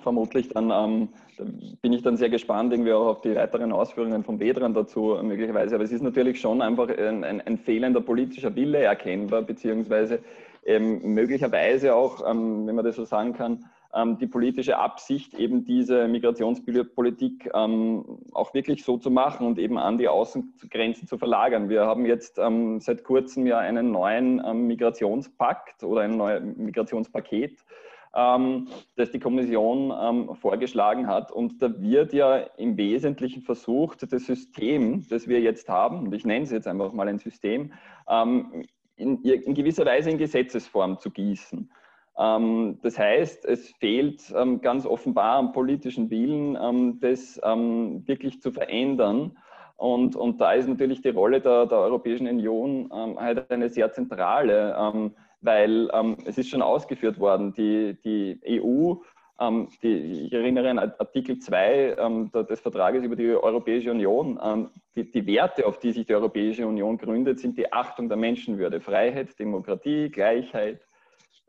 vermutlich 0.02 0.50
dann, 0.50 0.72
ähm, 0.72 1.08
da 1.38 1.46
bin 1.82 1.94
ich 1.94 2.02
dann 2.02 2.18
sehr 2.18 2.30
gespannt 2.30 2.74
irgendwie 2.74 2.92
auch 2.92 3.08
auf 3.08 3.22
die 3.22 3.34
weiteren 3.34 3.72
Ausführungen 3.72 4.26
von 4.26 4.38
Bedran 4.38 4.74
dazu 4.74 5.18
möglicherweise. 5.24 5.76
Aber 5.76 5.86
es 5.86 5.94
ist 5.94 6.02
natürlich 6.02 6.42
schon 6.42 6.62
einfach 6.62 6.90
ein, 6.90 7.24
ein, 7.24 7.40
ein 7.40 7.58
fehlender 7.60 8.02
politischer 8.02 8.54
Wille 8.54 8.80
erkennbar, 8.80 9.42
beziehungsweise 9.42 10.20
ähm, 10.66 11.02
möglicherweise 11.14 11.96
auch, 11.96 12.30
ähm, 12.30 12.68
wenn 12.68 12.76
man 12.76 12.84
das 12.84 12.98
so 12.98 13.06
sagen 13.06 13.32
kann, 13.32 13.64
die 14.22 14.28
politische 14.28 14.78
Absicht, 14.78 15.34
eben 15.34 15.66
diese 15.66 16.08
Migrationspolitik 16.08 17.52
ähm, 17.54 18.20
auch 18.32 18.54
wirklich 18.54 18.86
so 18.86 18.98
zu 18.98 19.12
machen 19.12 19.46
und 19.46 19.60
eben 19.60 19.78
an 19.78 19.98
die 19.98 20.08
Außengrenzen 20.08 21.08
zu 21.10 21.18
verlagern. 21.18 21.68
Wir 21.68 21.86
haben 21.86 22.06
jetzt 22.06 22.40
ähm, 22.40 22.80
seit 22.80 23.04
kurzem 23.04 23.46
ja 23.48 23.58
einen 23.58 23.92
neuen 23.92 24.68
Migrationspakt 24.68 25.84
oder 25.84 26.02
ein 26.02 26.16
neues 26.16 26.42
Migrationspaket 26.56 27.66
ähm, 28.16 28.68
das 28.96 29.12
die 29.12 29.20
Kommission 29.20 29.94
ähm, 30.00 30.36
vorgeschlagen 30.36 31.08
hat. 31.08 31.32
Und 31.32 31.62
da 31.62 31.82
wird 31.82 32.14
ja 32.14 32.38
im 32.58 32.78
Wesentlichen 32.78 33.42
versucht, 33.42 34.12
das 34.12 34.26
System, 34.26 35.06
das 35.10 35.28
wir 35.28 35.40
jetzt 35.40 35.70
haben, 35.70 36.08
und 36.08 36.14
ich 36.14 36.26
nenne 36.26 36.44
es 36.44 36.52
jetzt 36.52 36.68
einfach 36.68 36.94
mal 36.94 37.08
ein 37.08 37.20
System, 37.20 37.74
ähm, 38.10 38.66
in, 38.98 39.22
in 39.24 39.54
gewisser 39.54 39.86
Weise 39.86 40.12
in 40.12 40.18
Gesetzesform 40.18 41.00
zu 41.00 41.10
gießen. 41.10 41.72
Ähm, 42.18 42.80
das 42.82 42.98
heißt, 43.00 43.46
es 43.46 43.70
fehlt 43.80 44.22
ähm, 44.36 44.62
ganz 44.62 44.86
offenbar 44.86 45.38
am 45.38 45.54
politischen 45.54 46.10
Willen, 46.10 46.58
ähm, 46.62 47.00
das 47.00 47.38
wirklich 47.42 48.42
zu 48.42 48.52
verändern. 48.52 49.38
Und, 49.78 50.16
und 50.16 50.40
da 50.40 50.54
ist 50.54 50.68
natürlich 50.68 51.02
die 51.02 51.10
Rolle 51.10 51.42
der, 51.42 51.66
der 51.66 51.80
Europäischen 51.80 52.28
Union 52.28 52.90
halt 52.92 53.50
eine 53.50 53.70
sehr 53.70 53.92
zentrale 53.92 55.04
weil 55.44 55.90
es 56.26 56.38
ist 56.38 56.50
schon 56.50 56.62
ausgeführt 56.62 57.20
worden, 57.20 57.52
die, 57.54 57.98
die 58.04 58.40
EU, 58.62 58.94
die, 59.82 60.26
ich 60.28 60.34
erinnere 60.34 60.70
an 60.70 60.78
Artikel 60.78 61.40
2 61.40 61.96
ähm, 61.98 62.32
des 62.32 62.60
Vertrages 62.60 63.04
über 63.04 63.16
die 63.16 63.30
Europäische 63.30 63.90
Union, 63.90 64.70
die, 64.96 65.10
die, 65.10 65.26
Werte, 65.26 65.66
auf 65.66 65.80
die 65.80 65.94
sich 65.94 66.06
die 66.06 66.14
Europäische 66.14 66.68
Union 66.68 67.00
gründet, 67.00 67.40
sind 67.40 67.58
die 67.58 67.74
Achtung 67.74 68.08
der 68.08 68.18
Menschenwürde, 68.18 68.82
Freiheit, 68.82 69.40
Demokratie, 69.40 70.10
Gleichheit, 70.10 70.82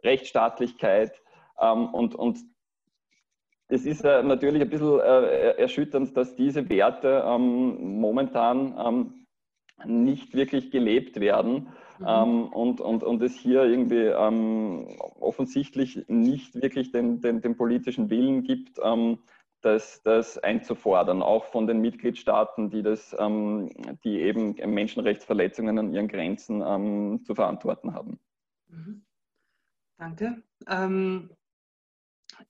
Rechtsstaatlichkeit 0.03 1.21
ähm, 1.61 1.87
und, 1.87 2.15
und 2.15 2.39
es 3.69 3.87
ist 3.87 4.05
äh, 4.05 4.23
natürlich 4.23 4.61
ein 4.61 4.69
bisschen 4.69 5.01
äh, 5.01 5.53
erschütternd, 5.57 6.17
dass 6.17 6.37
diese 6.37 6.69
Werte 6.69 7.25
ähm, 7.27 8.01
momentan 8.01 9.25
nicht 9.85 10.35
wirklich 10.35 10.71
gelebt 10.71 11.21
werden. 11.21 11.69
Mhm. 11.99 12.07
Ähm, 12.07 12.45
und, 12.49 12.81
und, 12.81 13.03
und 13.03 13.23
es 13.23 13.35
hier 13.37 13.65
irgendwie 13.65 14.07
ähm, 14.07 14.89
offensichtlich 15.21 16.05
nicht 16.09 16.55
wirklich 16.61 16.91
den, 16.91 17.21
den, 17.21 17.41
den 17.41 17.57
politischen 17.57 18.11
Willen 18.11 18.43
gibt, 18.43 18.79
ähm, 18.83 19.19
das, 19.61 20.03
das 20.03 20.39
einzufordern, 20.39 21.23
auch 21.23 21.45
von 21.45 21.67
den 21.67 21.81
Mitgliedstaaten, 21.81 22.71
die, 22.71 22.83
das, 22.83 23.15
ähm, 23.19 23.71
die 24.03 24.21
eben 24.21 24.55
Menschenrechtsverletzungen 24.55 25.79
an 25.79 25.93
ihren 25.93 26.09
Grenzen 26.09 26.63
ähm, 26.67 27.21
zu 27.25 27.35
verantworten 27.35 27.95
haben. 27.95 28.19
Mhm. 28.69 29.05
Danke. 29.99 30.43
Ähm, 30.67 31.31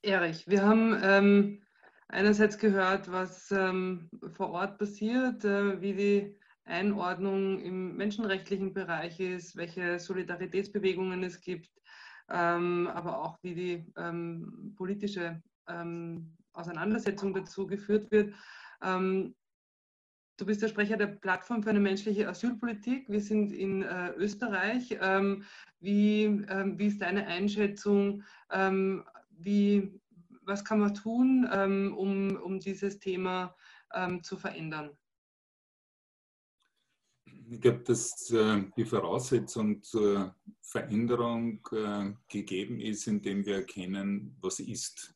Erich, 0.03 0.47
wir 0.49 0.63
haben 0.63 1.61
einerseits 2.09 2.59
gehört, 2.59 3.11
was 3.11 3.49
vor 3.49 4.51
Ort 4.51 4.79
passiert, 4.79 5.45
äh, 5.45 5.81
wie 5.81 5.95
die 5.95 6.37
Einordnung 6.65 7.61
im 7.61 7.97
menschenrechtlichen 7.97 8.73
Bereich 8.73 9.19
ist, 9.21 9.57
welche 9.57 9.99
Solidaritätsbewegungen 9.99 11.23
es 11.25 11.41
gibt, 11.41 11.71
ähm, 12.31 12.89
aber 12.89 13.19
auch 13.23 13.39
wie 13.43 13.55
die 13.55 13.93
ähm, 13.97 14.75
politische 14.77 15.43
ähm, 15.69 16.37
Auseinandersetzung 16.53 17.35
dazu 17.35 17.67
geführt 17.67 18.11
wird. 18.11 18.35
Ähm, 20.43 20.47
du 20.47 20.47
bist 20.47 20.63
der 20.63 20.69
Sprecher 20.69 20.97
der 20.97 21.07
Plattform 21.07 21.63
für 21.63 21.71
eine 21.71 21.81
menschliche 21.81 22.29
Asylpolitik. 22.29 23.09
Wir 23.09 23.21
sind 23.21 23.53
in 23.53 23.83
äh, 23.83 24.11
Österreich. 24.17 24.99
Ähm, 25.01 25.45
wie, 25.81 26.25
ähm, 26.25 26.79
wie, 26.79 26.87
ist 26.87 27.01
deine 27.01 27.27
Einschätzung? 27.27 28.23
wie, 29.39 29.99
was 30.43 30.63
kann 30.63 30.81
man 30.81 30.95
tun, 30.95 31.49
um, 31.97 32.37
um 32.37 32.61
dieses 32.61 32.99
Thema 32.99 33.57
zu 34.23 34.37
verändern? 34.37 34.91
ich 37.51 37.61
glaube, 37.61 37.81
dass 37.81 38.31
äh, 38.31 38.63
die 38.77 38.85
Voraussetzung 38.85 39.83
zur 39.83 40.35
Veränderung 40.61 41.67
äh, 41.73 42.13
gegeben 42.29 42.79
ist, 42.79 43.07
indem 43.07 43.45
wir 43.47 43.57
erkennen, 43.57 44.37
was 44.41 44.61
ist. 44.61 45.15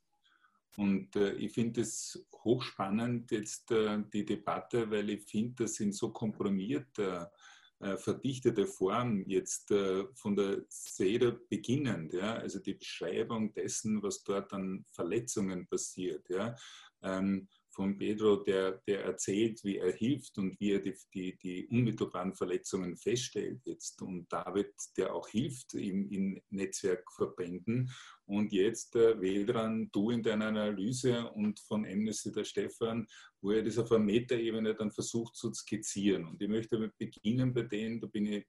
Und 0.77 1.17
äh, 1.17 1.33
ich 1.35 1.53
finde 1.53 1.81
es 1.81 2.27
hochspannend, 2.45 3.31
jetzt 3.31 3.71
äh, 3.71 3.99
die 4.13 4.25
Debatte, 4.25 4.91
weil 4.91 5.11
ich 5.11 5.25
finde, 5.25 5.65
das 5.65 5.81
in 5.81 5.93
so 5.93 6.11
komprimierter, 6.11 7.33
äh, 7.81 7.97
verdichtete 7.97 8.67
Form 8.67 9.23
jetzt 9.27 9.71
äh, 9.71 10.05
von 10.15 10.35
der 10.35 10.65
SEDA 10.69 11.37
beginnend, 11.51 12.13
ja, 12.15 12.35
also 12.35 12.59
die 12.59 12.75
Beschreibung 12.75 13.53
dessen, 13.53 14.03
was 14.03 14.25
dort 14.25 14.53
an 14.55 14.85
Verletzungen 14.93 15.67
passiert, 15.67 16.29
ja, 16.31 16.55
ähm, 17.03 17.49
von 17.77 17.97
Pedro, 17.99 18.37
der, 18.37 18.81
der 18.89 19.05
erzählt, 19.05 19.63
wie 19.63 19.77
er 19.77 19.93
hilft 19.93 20.39
und 20.39 20.59
wie 20.59 20.73
er 20.73 20.81
die, 20.81 20.95
die, 21.13 21.37
die 21.37 21.67
unmittelbaren 21.69 22.35
Verletzungen 22.35 22.97
feststellt 22.97 23.61
jetzt. 23.67 24.01
Und 24.01 24.33
David, 24.33 24.73
der 24.97 25.15
auch 25.15 25.29
hilft 25.29 25.75
in, 25.75 26.11
in 26.11 26.43
Netzwerkverbänden. 26.49 27.91
Und 28.25 28.53
jetzt, 28.53 28.97
äh, 28.97 29.21
Vedran, 29.21 29.91
du 29.93 30.11
in 30.11 30.23
deiner 30.23 30.47
Analyse 30.47 31.31
und 31.33 31.61
von 31.61 31.85
Amnesty 31.85 32.33
der 32.33 32.45
Stefan, 32.45 33.07
wo 33.43 33.51
er 33.51 33.63
das 33.63 33.79
auf 33.79 33.93
einer 33.93 34.03
Metaebene 34.03 34.75
dann 34.75 34.91
versucht 34.91 35.37
zu 35.37 35.53
skizzieren. 35.53 36.27
Und 36.27 36.41
ich 36.41 36.49
möchte 36.49 36.91
beginnen 36.99 37.53
bei 37.53 37.63
denen, 37.63 38.01
da 38.01 38.07
bin 38.07 38.27
ich 38.27 38.47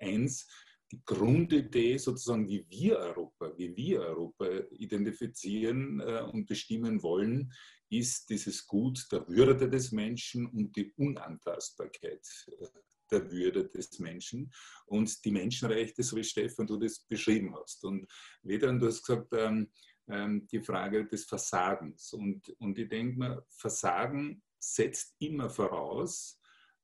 eins, 0.00 0.48
die 0.90 1.00
Grundidee 1.04 1.98
sozusagen, 1.98 2.48
wie 2.48 2.66
wir 2.68 2.98
Europa, 2.98 3.52
wie 3.56 3.76
wir 3.76 4.00
Europa 4.00 4.46
identifizieren 4.72 6.00
äh, 6.00 6.22
und 6.32 6.46
bestimmen 6.46 7.00
wollen, 7.02 7.52
ist 7.90 8.30
dieses 8.30 8.66
Gut 8.66 9.06
der 9.12 9.26
Würde 9.28 9.68
des 9.68 9.92
Menschen 9.92 10.46
und 10.46 10.74
die 10.76 10.92
Unantastbarkeit 10.96 12.26
äh, 12.60 12.66
der 13.10 13.30
Würde 13.30 13.68
des 13.68 13.98
Menschen 13.98 14.52
und 14.86 15.24
die 15.24 15.32
Menschenrechte, 15.32 16.02
so 16.02 16.16
wie 16.16 16.24
Stefan 16.24 16.66
du 16.66 16.76
das 16.76 17.00
beschrieben 17.00 17.54
hast. 17.56 17.84
Und 17.84 18.06
Vedran, 18.42 18.78
du 18.78 18.86
hast 18.86 19.02
gesagt, 19.02 19.32
ähm, 19.32 19.70
ähm, 20.08 20.46
die 20.46 20.60
Frage 20.60 21.06
des 21.06 21.24
Versagens. 21.24 22.12
Und, 22.12 22.48
und 22.58 22.78
ich 22.78 22.88
denke 22.88 23.18
mir, 23.18 23.46
Versagen 23.50 24.42
setzt 24.58 25.14
immer 25.18 25.50
voraus, 25.50 26.40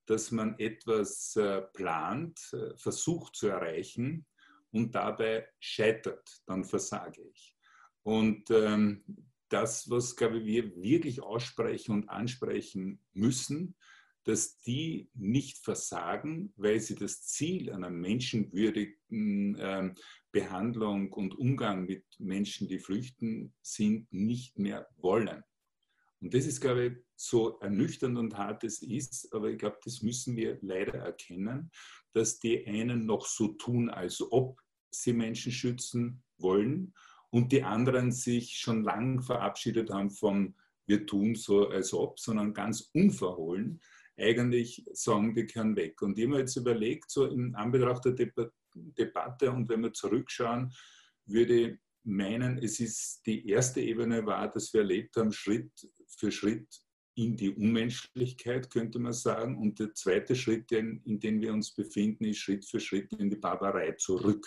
dass 0.07 0.31
man 0.31 0.59
etwas 0.59 1.35
äh, 1.37 1.63
plant, 1.63 2.39
äh, 2.53 2.77
versucht 2.77 3.37
zu 3.37 3.49
erreichen 3.49 4.27
und 4.71 4.95
dabei 4.95 5.49
scheitert, 5.59 6.43
dann 6.47 6.65
versage 6.65 7.23
ich. 7.23 7.57
Und 8.03 8.51
ähm, 8.51 9.05
das, 9.49 9.89
was, 9.91 10.17
glaube 10.17 10.39
ich, 10.39 10.47
wir 10.47 10.77
wirklich 10.77 11.23
aussprechen 11.23 11.93
und 11.93 12.09
ansprechen 12.09 13.01
müssen, 13.13 13.77
dass 14.25 14.59
die 14.59 15.09
nicht 15.15 15.59
versagen, 15.59 16.53
weil 16.57 16.81
sie 16.81 16.97
das 16.97 17.23
Ziel 17.23 17.73
einer 17.73 17.91
menschenwürdigen 17.91 19.55
äh, 19.55 19.95
Behandlung 20.33 21.13
und 21.13 21.39
Umgang 21.39 21.87
mit 21.87 22.05
Menschen, 22.19 22.67
die 22.67 22.81
flüchten, 22.81 23.55
sind, 23.63 24.13
nicht 24.13 24.59
mehr 24.59 24.89
wollen. 24.97 25.43
Und 26.21 26.35
das 26.35 26.45
ist, 26.47 26.61
glaube 26.61 26.87
ich, 26.87 26.93
so 27.15 27.61
ernüchternd 27.61 28.19
und 28.19 28.37
hart 28.37 28.65
es 28.65 28.83
ist, 28.83 29.33
aber 29.33 29.51
ich 29.51 29.59
glaube, 29.59 29.79
das 29.85 30.03
müssen 30.03 30.37
wir 30.37 30.59
leider 30.61 30.95
erkennen, 30.95 31.71
dass 32.13 32.41
die 32.41 32.67
einen 32.67 33.07
noch 33.07 33.27
so 33.27 33.49
tun, 33.49 33.91
als 33.91 34.21
ob 34.21 34.61
sie 34.91 35.13
Menschen 35.13 35.53
schützen 35.53 36.25
wollen 36.39 36.95
und 37.31 37.53
die 37.53 37.63
anderen 37.63 38.13
sich 38.13 38.59
schon 38.59 38.83
lang 38.83 39.21
verabschiedet 39.23 39.91
haben 39.91 40.11
vom 40.11 40.55
wir 40.89 41.05
tun 41.05 41.35
so 41.35 41.69
als 41.69 41.93
ob, 41.93 42.21
sondern 42.21 42.55
ganz 42.55 42.91
unverhohlen 42.95 43.81
eigentlich 44.19 44.85
sagen, 44.93 45.35
die 45.35 45.47
gehören 45.47 45.77
weg. 45.77 46.01
Und 46.03 46.19
ich 46.19 46.27
habe 46.27 46.39
jetzt 46.39 46.57
überlegt, 46.57 47.11
so 47.11 47.27
in 47.27 47.55
Anbetracht 47.55 48.05
der 48.07 48.33
Debatte 48.75 49.51
und 49.51 49.69
wenn 49.69 49.83
wir 49.83 49.93
zurückschauen, 49.93 50.73
würde 51.27 51.55
ich 51.55 51.79
meinen, 52.05 52.59
es 52.59 52.81
ist 52.81 53.27
die 53.27 53.49
erste 53.49 53.81
Ebene 53.81 54.25
war, 54.25 54.49
dass 54.49 54.73
wir 54.73 54.83
erlebt 54.83 55.17
haben, 55.17 55.33
Schritt 55.33 55.71
für 56.07 56.31
Schritt 56.31 56.69
in 57.15 57.37
die 57.37 57.51
Unmenschlichkeit, 57.51 58.71
könnte 58.71 58.99
man 58.99 59.13
sagen. 59.13 59.59
Und 59.59 59.79
der 59.79 59.93
zweite 59.95 60.37
Schritt, 60.37 60.71
in, 60.73 61.03
in 61.05 61.19
dem 61.19 61.41
wir 61.41 61.53
uns 61.53 61.75
befinden, 61.75 62.25
ist 62.25 62.39
Schritt 62.39 62.65
für 62.65 62.79
Schritt 62.79 63.13
in 63.15 63.31
die 63.31 63.37
Barbarei 63.37 63.93
zurück. 63.93 64.47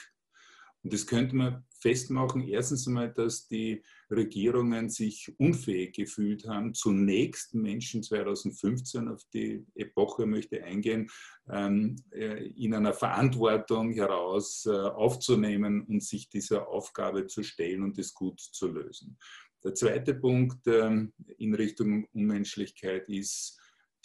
Und 0.83 0.93
das 0.93 1.05
könnte 1.05 1.35
man 1.35 1.63
festmachen, 1.81 2.47
erstens 2.47 2.87
einmal, 2.87 3.11
dass 3.11 3.47
die 3.47 3.83
Regierungen 4.09 4.89
sich 4.89 5.33
unfähig 5.37 5.95
gefühlt 5.95 6.47
haben, 6.47 6.73
zunächst 6.73 7.53
Menschen 7.53 8.03
2015 8.03 9.07
auf 9.07 9.21
die 9.33 9.65
Epoche 9.75 10.25
möchte 10.25 10.63
eingehen, 10.63 11.09
ähm, 11.49 11.95
äh, 12.11 12.47
in 12.47 12.73
einer 12.73 12.93
Verantwortung 12.93 13.91
heraus 13.93 14.65
äh, 14.65 14.71
aufzunehmen 14.71 15.83
und 15.83 16.03
sich 16.03 16.29
dieser 16.29 16.67
Aufgabe 16.67 17.27
zu 17.27 17.43
stellen 17.43 17.83
und 17.83 17.97
das 17.97 18.13
gut 18.13 18.39
zu 18.39 18.67
lösen. 18.67 19.17
Der 19.63 19.73
zweite 19.73 20.15
Punkt 20.15 20.65
ähm, 20.67 21.13
in 21.37 21.53
Richtung 21.53 22.05
Unmenschlichkeit 22.13 23.09
ist, 23.09 23.58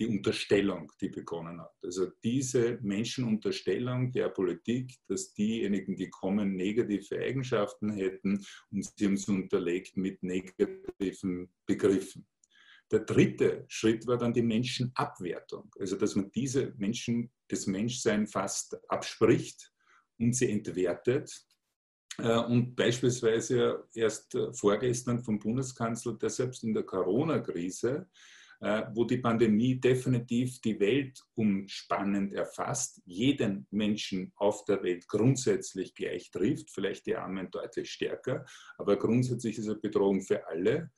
die 0.04 0.10
Unterstellung, 0.10 0.92
die 1.00 1.08
begonnen 1.08 1.60
hat. 1.60 1.72
Also 1.82 2.10
diese 2.22 2.78
Menschenunterstellung 2.82 4.12
der 4.12 4.28
Politik, 4.28 4.94
dass 5.08 5.32
diejenigen, 5.32 5.96
die 5.96 6.10
kommen, 6.10 6.56
negative 6.56 7.18
Eigenschaften 7.18 7.92
hätten 7.92 8.44
und 8.70 8.84
sie 8.84 9.06
haben 9.06 9.14
es 9.14 9.28
unterlegt 9.28 9.96
mit 9.96 10.22
negativen 10.22 11.50
Begriffen. 11.66 12.26
Der 12.90 13.00
dritte 13.00 13.64
Schritt 13.68 14.06
war 14.06 14.18
dann 14.18 14.34
die 14.34 14.42
Menschenabwertung, 14.42 15.74
also 15.78 15.96
dass 15.96 16.14
man 16.14 16.30
diese 16.32 16.74
Menschen, 16.76 17.30
das 17.48 17.66
Menschsein 17.66 18.26
fast 18.26 18.78
abspricht 18.90 19.72
und 20.18 20.34
sie 20.34 20.50
entwertet. 20.50 21.32
Äh, 22.18 22.38
und 22.40 22.76
beispielsweise 22.76 23.88
erst 23.94 24.36
vorgestern 24.52 25.24
vom 25.24 25.38
Bundeskanzler, 25.38 26.12
der 26.14 26.30
selbst 26.30 26.62
in 26.62 26.74
der 26.74 26.84
Corona-Krise 26.84 28.06
äh, 28.06 28.43
wo 28.94 29.04
die 29.04 29.18
Pandemie 29.18 29.74
definitiv 29.74 30.60
die 30.60 30.80
Welt 30.80 31.22
umspannend 31.34 32.32
erfasst, 32.32 33.02
jeden 33.04 33.66
Menschen 33.70 34.32
auf 34.36 34.64
der 34.64 34.82
Welt 34.82 35.06
grundsätzlich 35.06 35.94
gleich 35.94 36.30
trifft, 36.30 36.70
vielleicht 36.70 37.04
die 37.06 37.16
Armen 37.16 37.50
deutlich 37.50 37.90
stärker, 37.90 38.46
aber 38.78 38.96
grundsätzlich 38.96 39.58
ist 39.58 39.66
es 39.66 39.70
eine 39.70 39.80
Bedrohung 39.80 40.22
für 40.22 40.46
alle. 40.48 40.90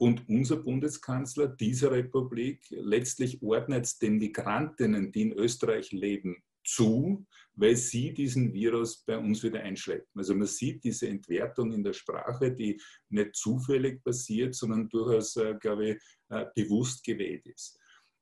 Und 0.00 0.28
unser 0.28 0.58
Bundeskanzler 0.58 1.48
dieser 1.48 1.90
Republik 1.90 2.64
letztlich 2.70 3.42
ordnet 3.42 4.00
den 4.00 4.18
Migrantinnen, 4.18 5.10
die 5.10 5.22
in 5.22 5.32
Österreich 5.32 5.90
leben, 5.90 6.36
zu, 6.64 7.26
weil 7.54 7.76
sie 7.76 8.14
diesen 8.14 8.52
Virus 8.52 9.04
bei 9.04 9.18
uns 9.18 9.42
wieder 9.42 9.60
einschleppen. 9.60 10.08
Also 10.14 10.34
man 10.34 10.46
sieht 10.46 10.84
diese 10.84 11.08
Entwertung 11.08 11.72
in 11.72 11.82
der 11.82 11.92
Sprache, 11.92 12.52
die 12.52 12.80
nicht 13.08 13.34
zufällig 13.34 14.02
passiert, 14.04 14.54
sondern 14.54 14.88
durchaus, 14.88 15.36
äh, 15.36 15.54
glaube 15.60 15.90
ich, 15.90 16.02
äh, 16.28 16.46
bewusst 16.54 17.04
gewählt 17.04 17.46
ist. 17.46 17.78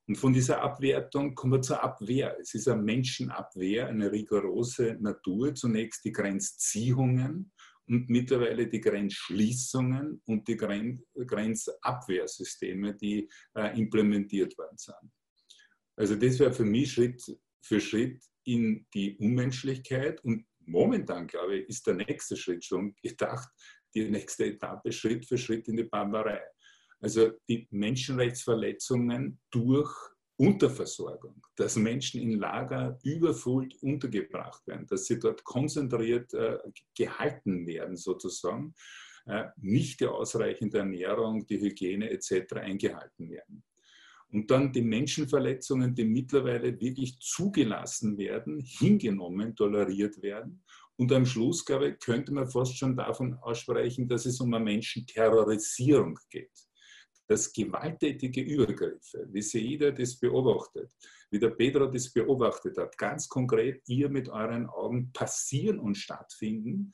Und 0.08 0.16
von 0.16 0.32
dieser 0.32 0.62
Abwertung 0.62 1.34
kommen 1.34 1.54
wir 1.54 1.62
zur 1.62 1.82
Abwehr. 1.82 2.36
Es 2.40 2.54
ist 2.54 2.68
eine 2.68 2.80
Menschenabwehr, 2.80 3.88
eine 3.88 4.12
rigorose 4.12 4.96
Natur. 5.00 5.52
Zunächst 5.54 6.04
die 6.04 6.12
Grenzziehungen 6.12 7.50
und 7.88 8.08
mittlerweile 8.08 8.68
die 8.68 8.80
Grenzschließungen 8.80 10.22
und 10.26 10.46
die 10.48 10.56
Grenzabwehrsysteme, 10.56 12.94
die 12.94 13.28
äh, 13.54 13.78
implementiert 13.78 14.58
worden 14.58 14.76
sind. 14.76 15.12
Also 15.96 16.14
das 16.14 16.38
wäre 16.38 16.52
für 16.52 16.64
mich 16.64 16.92
Schritt 16.92 17.36
für 17.66 17.80
Schritt 17.80 18.22
in 18.44 18.86
die 18.94 19.16
Unmenschlichkeit 19.16 20.22
und 20.24 20.46
momentan, 20.60 21.26
glaube 21.26 21.58
ich, 21.58 21.68
ist 21.68 21.86
der 21.86 21.94
nächste 21.94 22.36
Schritt 22.36 22.64
schon 22.64 22.94
gedacht, 23.02 23.48
die 23.94 24.08
nächste 24.08 24.46
Etappe 24.46 24.92
Schritt 24.92 25.26
für 25.26 25.38
Schritt 25.38 25.68
in 25.68 25.76
die 25.76 25.84
Barbarei. 25.84 26.42
Also 27.00 27.32
die 27.48 27.66
Menschenrechtsverletzungen 27.70 29.40
durch 29.50 29.92
Unterversorgung, 30.38 31.42
dass 31.56 31.76
Menschen 31.76 32.20
in 32.20 32.38
Lager 32.38 32.98
überfüllt 33.02 33.74
untergebracht 33.82 34.66
werden, 34.66 34.86
dass 34.86 35.06
sie 35.06 35.18
dort 35.18 35.42
konzentriert 35.44 36.32
äh, 36.34 36.58
gehalten 36.94 37.66
werden 37.66 37.96
sozusagen, 37.96 38.74
äh, 39.26 39.46
nicht 39.56 40.00
die 40.00 40.06
ausreichende 40.06 40.78
Ernährung, 40.78 41.46
die 41.46 41.60
Hygiene 41.60 42.10
etc. 42.10 42.54
eingehalten 42.56 43.30
werden. 43.30 43.64
Und 44.36 44.50
dann 44.50 44.70
die 44.70 44.82
Menschenverletzungen, 44.82 45.94
die 45.94 46.04
mittlerweile 46.04 46.78
wirklich 46.78 47.18
zugelassen 47.20 48.18
werden, 48.18 48.60
hingenommen, 48.60 49.56
toleriert 49.56 50.20
werden. 50.20 50.62
Und 50.96 51.10
am 51.12 51.24
Schluss, 51.24 51.64
glaube 51.64 51.88
ich, 51.88 51.98
könnte 52.00 52.34
man 52.34 52.46
fast 52.46 52.76
schon 52.76 52.94
davon 52.94 53.32
aussprechen, 53.40 54.06
dass 54.06 54.26
es 54.26 54.38
um 54.38 54.52
eine 54.52 54.62
Menschenterrorisierung 54.62 56.18
geht. 56.28 56.52
Dass 57.26 57.50
gewalttätige 57.50 58.42
Übergriffe, 58.42 59.26
wie 59.32 59.40
Seida 59.40 59.90
das 59.90 60.20
beobachtet, 60.20 60.92
wie 61.30 61.38
der 61.38 61.52
Pedro 61.52 61.86
das 61.86 62.12
beobachtet 62.12 62.76
hat, 62.76 62.98
ganz 62.98 63.30
konkret 63.30 63.80
ihr 63.86 64.10
mit 64.10 64.28
euren 64.28 64.66
Augen 64.66 65.14
passieren 65.14 65.78
und 65.78 65.96
stattfinden 65.96 66.92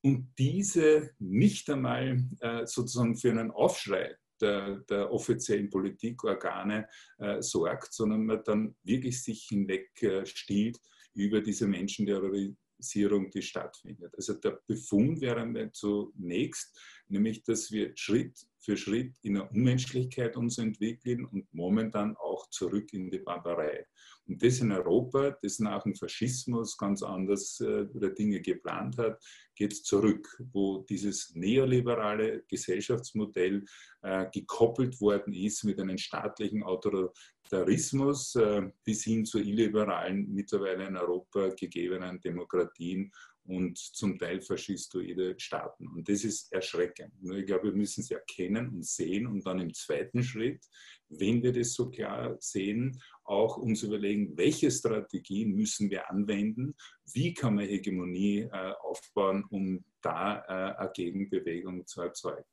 und 0.00 0.32
diese 0.38 1.10
nicht 1.18 1.68
einmal 1.68 2.22
äh, 2.38 2.64
sozusagen 2.66 3.16
für 3.16 3.32
einen 3.32 3.50
Aufschrei 3.50 4.14
der, 4.40 4.76
der 4.88 5.12
offiziellen 5.12 5.70
Politikorgane 5.70 6.88
äh, 7.18 7.40
sorgt, 7.42 7.92
sondern 7.92 8.24
man 8.24 8.42
dann 8.44 8.74
wirklich 8.82 9.22
sich 9.22 9.46
hinweg 9.48 10.02
äh, 10.02 10.26
stiehlt 10.26 10.80
über 11.14 11.40
diese 11.40 11.66
Menschenterrorisierung, 11.66 13.30
die 13.30 13.42
stattfindet. 13.42 14.14
Also 14.16 14.34
der 14.34 14.60
Befund 14.66 15.20
wäre 15.20 15.70
zunächst, 15.72 16.78
nämlich 17.08 17.42
dass 17.42 17.70
wir 17.70 17.92
Schritt 17.96 18.46
für 18.64 18.76
Schritt 18.76 19.14
in 19.22 19.34
der 19.34 19.50
Unmenschlichkeit 19.50 20.36
uns 20.36 20.58
entwickeln 20.58 21.26
und 21.26 21.52
momentan 21.52 22.16
auch 22.16 22.48
zurück 22.48 22.92
in 22.92 23.10
die 23.10 23.18
Barbarei. 23.18 23.86
Und 24.26 24.42
das 24.42 24.60
in 24.60 24.72
Europa, 24.72 25.36
das 25.42 25.58
nach 25.58 25.82
dem 25.82 25.94
Faschismus 25.94 26.78
ganz 26.78 27.02
anders 27.02 27.60
äh, 27.60 27.86
Dinge 28.14 28.40
geplant 28.40 28.96
hat, 28.96 29.22
geht 29.54 29.74
zurück, 29.74 30.42
wo 30.52 30.78
dieses 30.78 31.34
neoliberale 31.34 32.42
Gesellschaftsmodell 32.48 33.64
äh, 34.00 34.26
gekoppelt 34.32 34.98
worden 35.00 35.34
ist 35.34 35.64
mit 35.64 35.78
einem 35.78 35.98
staatlichen 35.98 36.62
Autoritarismus 36.62 38.34
äh, 38.36 38.62
bis 38.82 39.04
hin 39.04 39.26
zu 39.26 39.40
illiberalen, 39.40 40.32
mittlerweile 40.32 40.86
in 40.86 40.96
Europa 40.96 41.50
gegebenen 41.50 42.18
Demokratien 42.20 43.12
und 43.44 43.78
zum 43.78 44.18
Teil 44.18 44.40
faschistoide 44.40 45.38
Staaten. 45.38 45.88
Und 45.88 46.08
das 46.08 46.24
ist 46.24 46.52
erschreckend. 46.52 47.12
Nur 47.22 47.36
ich 47.36 47.46
glaube, 47.46 47.64
wir 47.64 47.72
müssen 47.72 48.00
es 48.00 48.10
erkennen 48.10 48.68
und 48.68 48.86
sehen 48.86 49.26
und 49.26 49.46
dann 49.46 49.60
im 49.60 49.74
zweiten 49.74 50.22
Schritt, 50.22 50.64
wenn 51.08 51.42
wir 51.42 51.52
das 51.52 51.74
so 51.74 51.90
klar 51.90 52.36
sehen, 52.40 53.00
auch 53.24 53.56
uns 53.56 53.82
überlegen, 53.82 54.36
welche 54.36 54.70
Strategien 54.70 55.54
müssen 55.54 55.90
wir 55.90 56.10
anwenden, 56.10 56.74
wie 57.12 57.34
kann 57.34 57.56
man 57.56 57.66
Hegemonie 57.66 58.48
äh, 58.50 58.72
aufbauen, 58.82 59.44
um 59.50 59.84
da 60.00 60.38
äh, 60.46 60.76
eine 60.76 60.90
Gegenbewegung 60.92 61.86
zu 61.86 62.02
erzeugen. 62.02 62.44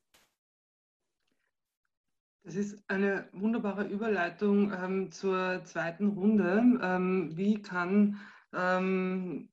Das 2.44 2.56
ist 2.56 2.82
eine 2.88 3.28
wunderbare 3.32 3.86
Überleitung 3.86 4.72
ähm, 4.72 5.12
zur 5.12 5.62
zweiten 5.64 6.08
Runde. 6.08 6.80
Ähm, 6.82 7.30
wie 7.36 7.62
kann 7.62 8.20
ähm, 8.52 9.48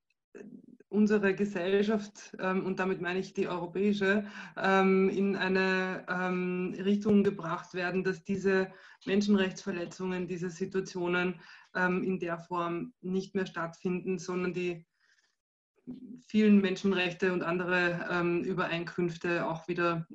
unsere 0.89 1.35
Gesellschaft, 1.35 2.35
ähm, 2.39 2.65
und 2.65 2.79
damit 2.79 2.99
meine 2.99 3.19
ich 3.19 3.33
die 3.33 3.47
europäische, 3.47 4.25
ähm, 4.57 5.09
in 5.09 5.35
eine 5.35 6.05
ähm, 6.09 6.75
Richtung 6.77 7.23
gebracht 7.23 7.73
werden, 7.73 8.03
dass 8.03 8.23
diese 8.23 8.71
Menschenrechtsverletzungen, 9.05 10.27
diese 10.27 10.49
Situationen 10.49 11.39
in 11.75 12.17
der 12.17 12.39
Form 12.39 12.93
nicht 13.01 13.35
mehr 13.35 13.45
stattfinden, 13.45 14.17
sondern 14.17 14.55
die 14.55 14.87
vielen 16.25 16.61
Menschenrechte 16.61 17.31
und 17.31 17.43
andere 17.43 18.41
Übereinkünfte 18.43 19.45
auch 19.47 19.67
wieder 19.67 20.07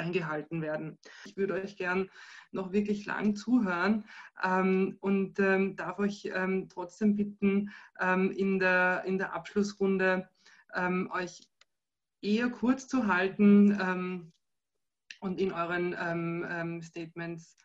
eingehalten 0.00 0.62
werden. 0.62 0.98
Ich 1.24 1.36
würde 1.36 1.54
euch 1.54 1.76
gern 1.76 2.10
noch 2.52 2.72
wirklich 2.72 3.06
lang 3.06 3.36
zuhören 3.36 4.04
ähm, 4.42 4.96
und 5.00 5.38
ähm, 5.38 5.76
darf 5.76 5.98
euch 5.98 6.30
ähm, 6.34 6.68
trotzdem 6.68 7.16
bitten, 7.16 7.70
ähm, 8.00 8.30
in, 8.32 8.58
der, 8.58 9.04
in 9.06 9.18
der 9.18 9.34
Abschlussrunde 9.34 10.28
ähm, 10.74 11.10
euch 11.12 11.48
eher 12.22 12.50
kurz 12.50 12.88
zu 12.88 13.06
halten 13.06 13.78
ähm, 13.80 14.32
und 15.20 15.38
in 15.38 15.52
euren 15.52 16.82
Statements 16.82 17.58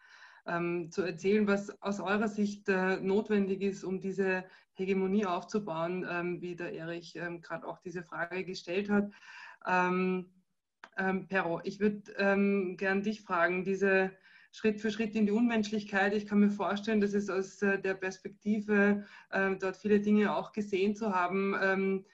zu 0.89 1.01
erzählen, 1.01 1.47
was 1.47 1.81
aus 1.81 1.99
eurer 1.99 2.27
Sicht 2.27 2.69
äh, 2.69 2.97
notwendig 2.97 3.61
ist, 3.63 3.83
um 3.83 3.99
diese 3.99 4.43
Hegemonie 4.73 5.25
aufzubauen, 5.25 6.03
wie 6.41 6.55
der 6.55 6.73
Erich 6.73 7.13
gerade 7.13 7.65
auch 7.65 7.79
diese 7.79 8.03
Frage 8.03 8.43
gestellt 8.43 8.91
hat. 8.91 9.09
Ähm, 10.97 11.27
Pero, 11.27 11.61
ich 11.63 11.79
würde 11.79 12.03
ähm, 12.17 12.77
gern 12.77 13.03
dich 13.03 13.21
fragen, 13.21 13.63
diese 13.63 14.11
Schritt 14.55 14.79
für 14.79 14.89
Schritt 14.89 15.15
in 15.15 15.25
die 15.25 15.33
Unmenschlichkeit. 15.33 16.13
Ich 16.13 16.25
kann 16.25 16.39
mir 16.39 16.49
vorstellen, 16.49 17.01
dass 17.01 17.13
es 17.13 17.29
aus 17.29 17.61
äh, 17.61 17.77
der 17.77 17.93
Perspektive, 17.93 19.05
äh, 19.31 19.55
dort 19.57 19.75
viele 19.75 19.99
Dinge 19.99 20.33
auch 20.33 20.53
gesehen 20.53 20.95
zu 20.95 21.13
haben, 21.13 21.53
ähm, 21.61 22.05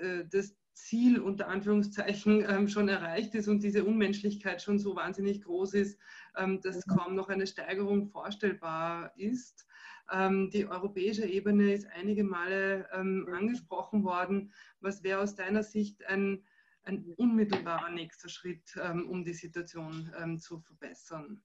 äh, 0.00 0.24
das 0.30 0.56
Ziel 0.72 1.20
unter 1.20 1.48
Anführungszeichen 1.48 2.42
ähm, 2.48 2.68
schon 2.68 2.88
erreicht 2.88 3.34
ist 3.34 3.48
und 3.48 3.62
diese 3.62 3.84
Unmenschlichkeit 3.84 4.62
schon 4.62 4.78
so 4.78 4.96
wahnsinnig 4.96 5.42
groß 5.42 5.74
ist, 5.74 5.98
ähm, 6.38 6.62
dass 6.62 6.86
mhm. 6.86 6.96
kaum 6.96 7.14
noch 7.14 7.28
eine 7.28 7.46
Steigerung 7.46 8.06
vorstellbar 8.06 9.12
ist. 9.16 9.66
Ähm, 10.10 10.48
die 10.48 10.66
europäische 10.66 11.26
Ebene 11.26 11.74
ist 11.74 11.86
einige 11.94 12.24
Male 12.24 12.88
angesprochen 12.92 14.04
worden. 14.04 14.52
Was 14.80 15.02
wäre 15.02 15.20
aus 15.20 15.34
deiner 15.34 15.62
Sicht 15.62 16.06
ein 16.06 16.42
ein 16.90 17.14
unmittelbarer 17.16 17.90
nächster 17.90 18.28
Schritt, 18.28 18.76
ähm, 18.82 19.08
um 19.08 19.24
die 19.24 19.34
Situation 19.34 20.12
ähm, 20.20 20.38
zu 20.38 20.60
verbessern? 20.60 21.42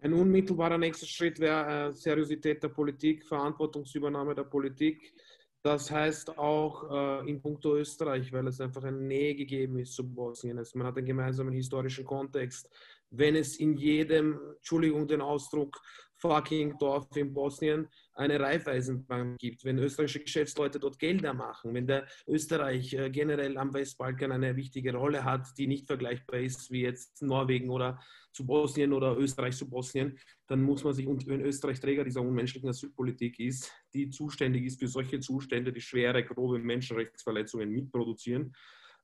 Ein 0.00 0.14
unmittelbarer 0.14 0.78
nächster 0.78 1.06
Schritt 1.06 1.38
wäre 1.38 1.88
äh, 1.88 1.92
Seriosität 1.92 2.62
der 2.62 2.68
Politik, 2.68 3.24
Verantwortungsübernahme 3.24 4.34
der 4.34 4.44
Politik. 4.44 5.14
Das 5.62 5.90
heißt 5.90 6.38
auch 6.38 7.22
äh, 7.22 7.30
in 7.30 7.40
puncto 7.40 7.76
Österreich, 7.76 8.32
weil 8.32 8.48
es 8.48 8.60
einfach 8.60 8.82
eine 8.82 8.96
Nähe 8.96 9.36
gegeben 9.36 9.78
ist 9.78 9.94
zu 9.94 10.02
Bosnien. 10.12 10.58
Also 10.58 10.76
man 10.76 10.88
hat 10.88 10.96
einen 10.96 11.06
gemeinsamen 11.06 11.52
historischen 11.52 12.04
Kontext. 12.04 12.68
Wenn 13.12 13.36
es 13.36 13.56
in 13.56 13.76
jedem, 13.76 14.38
Entschuldigung 14.56 15.06
den 15.06 15.20
Ausdruck, 15.20 15.80
fucking 16.22 16.78
Dorf 16.78 17.14
in 17.16 17.34
Bosnien 17.34 17.88
eine 18.14 18.38
Raiffeisenbank 18.38 19.38
gibt, 19.38 19.64
wenn 19.64 19.78
österreichische 19.78 20.20
Geschäftsleute 20.20 20.78
dort 20.78 20.98
Gelder 20.98 21.34
machen, 21.34 21.74
wenn 21.74 21.86
der 21.86 22.06
Österreich 22.28 22.94
äh, 22.94 23.10
generell 23.10 23.58
am 23.58 23.74
Westbalkan 23.74 24.30
eine 24.30 24.54
wichtige 24.54 24.94
Rolle 24.94 25.24
hat, 25.24 25.48
die 25.58 25.66
nicht 25.66 25.86
vergleichbar 25.86 26.40
ist 26.40 26.70
wie 26.70 26.82
jetzt 26.82 27.22
Norwegen 27.22 27.70
oder 27.70 28.00
zu 28.32 28.46
Bosnien 28.46 28.92
oder 28.92 29.16
Österreich 29.18 29.56
zu 29.56 29.68
Bosnien, 29.68 30.18
dann 30.46 30.62
muss 30.62 30.84
man 30.84 30.94
sich, 30.94 31.06
und 31.06 31.26
wenn 31.26 31.40
Österreich 31.40 31.80
Träger 31.80 32.04
dieser 32.04 32.22
unmenschlichen 32.22 32.68
Asylpolitik 32.68 33.40
ist, 33.40 33.72
die 33.92 34.08
zuständig 34.08 34.64
ist 34.64 34.78
für 34.78 34.88
solche 34.88 35.18
Zustände, 35.20 35.72
die 35.72 35.80
schwere, 35.80 36.24
grobe 36.24 36.58
Menschenrechtsverletzungen 36.60 37.70
mitproduzieren, 37.70 38.54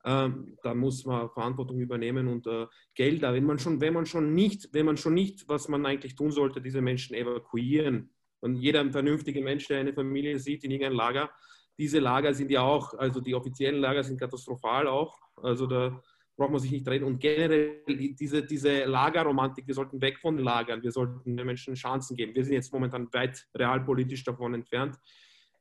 ähm, 0.05 0.57
da 0.63 0.73
muss 0.73 1.05
man 1.05 1.29
Verantwortung 1.29 1.79
übernehmen 1.79 2.27
und 2.27 2.47
äh, 2.47 2.67
Gelder, 2.95 3.33
wenn 3.33 3.45
man 3.45 3.59
schon, 3.59 3.81
wenn 3.81 3.93
man 3.93 4.05
schon 4.05 4.33
nicht, 4.33 4.69
wenn 4.73 4.85
man 4.85 4.97
schon 4.97 5.13
nicht, 5.13 5.47
was 5.49 5.67
man 5.67 5.85
eigentlich 5.85 6.15
tun 6.15 6.31
sollte, 6.31 6.61
diese 6.61 6.81
Menschen 6.81 7.15
evakuieren. 7.15 8.11
Und 8.39 8.55
jeder 8.55 8.89
vernünftige 8.89 9.41
Mensch, 9.41 9.67
der 9.67 9.81
eine 9.81 9.93
Familie 9.93 10.39
sieht 10.39 10.63
in 10.63 10.71
irgendeinem 10.71 10.97
Lager, 10.97 11.29
diese 11.77 11.99
Lager 11.99 12.33
sind 12.33 12.51
ja 12.51 12.61
auch, 12.61 12.93
also 12.93 13.19
die 13.19 13.35
offiziellen 13.35 13.79
Lager 13.81 14.03
sind 14.03 14.19
katastrophal 14.19 14.87
auch. 14.87 15.17
Also 15.37 15.65
da 15.65 16.01
braucht 16.35 16.51
man 16.51 16.59
sich 16.59 16.71
nicht 16.71 16.87
reden. 16.87 17.05
Und 17.05 17.19
generell 17.19 17.83
diese, 17.87 18.43
diese 18.43 18.85
Lagerromantik, 18.85 19.67
wir 19.67 19.73
sollten 19.73 20.01
weg 20.01 20.19
von 20.19 20.37
Lagern, 20.37 20.81
wir 20.81 20.91
sollten 20.91 21.35
den 21.37 21.45
Menschen 21.45 21.75
Chancen 21.75 22.15
geben. 22.15 22.33
Wir 22.35 22.43
sind 22.43 22.53
jetzt 22.53 22.73
momentan 22.73 23.07
weit 23.13 23.45
realpolitisch 23.55 24.23
davon 24.23 24.53
entfernt. 24.53 24.97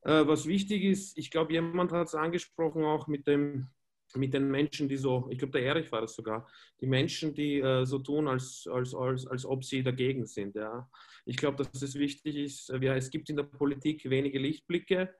Äh, 0.03 0.26
was 0.26 0.47
wichtig 0.47 0.84
ist, 0.84 1.18
ich 1.18 1.30
glaube, 1.30 1.53
jemand 1.53 1.93
hat 1.93 2.07
es 2.07 2.14
angesprochen, 2.14 2.84
auch 2.84 3.09
mit 3.09 3.26
dem 3.26 3.68
mit 4.16 4.32
den 4.34 4.50
Menschen, 4.50 4.88
die 4.88 4.96
so, 4.96 5.28
ich 5.30 5.38
glaube, 5.38 5.52
der 5.52 5.66
Erich 5.66 5.90
war 5.92 6.00
das 6.00 6.14
sogar, 6.14 6.46
die 6.80 6.86
Menschen, 6.86 7.34
die 7.34 7.61
äh, 7.61 7.84
so 7.84 7.98
tun, 7.98 8.28
als, 8.28 8.66
als, 8.70 8.94
als, 8.94 9.26
als 9.26 9.44
ob 9.44 9.64
sie 9.64 9.82
dagegen 9.82 10.26
sind. 10.26 10.54
Ja. 10.56 10.88
Ich 11.24 11.36
glaube, 11.36 11.56
dass 11.59 11.82
es 11.82 11.94
wichtig 11.94 12.36
ist, 12.36 12.68
ja, 12.80 12.94
es 12.94 13.11
gibt 13.11 13.28
in 13.30 13.36
der 13.36 13.44
Politik 13.44 14.09
wenige 14.09 14.38
Lichtblicke 14.38 15.14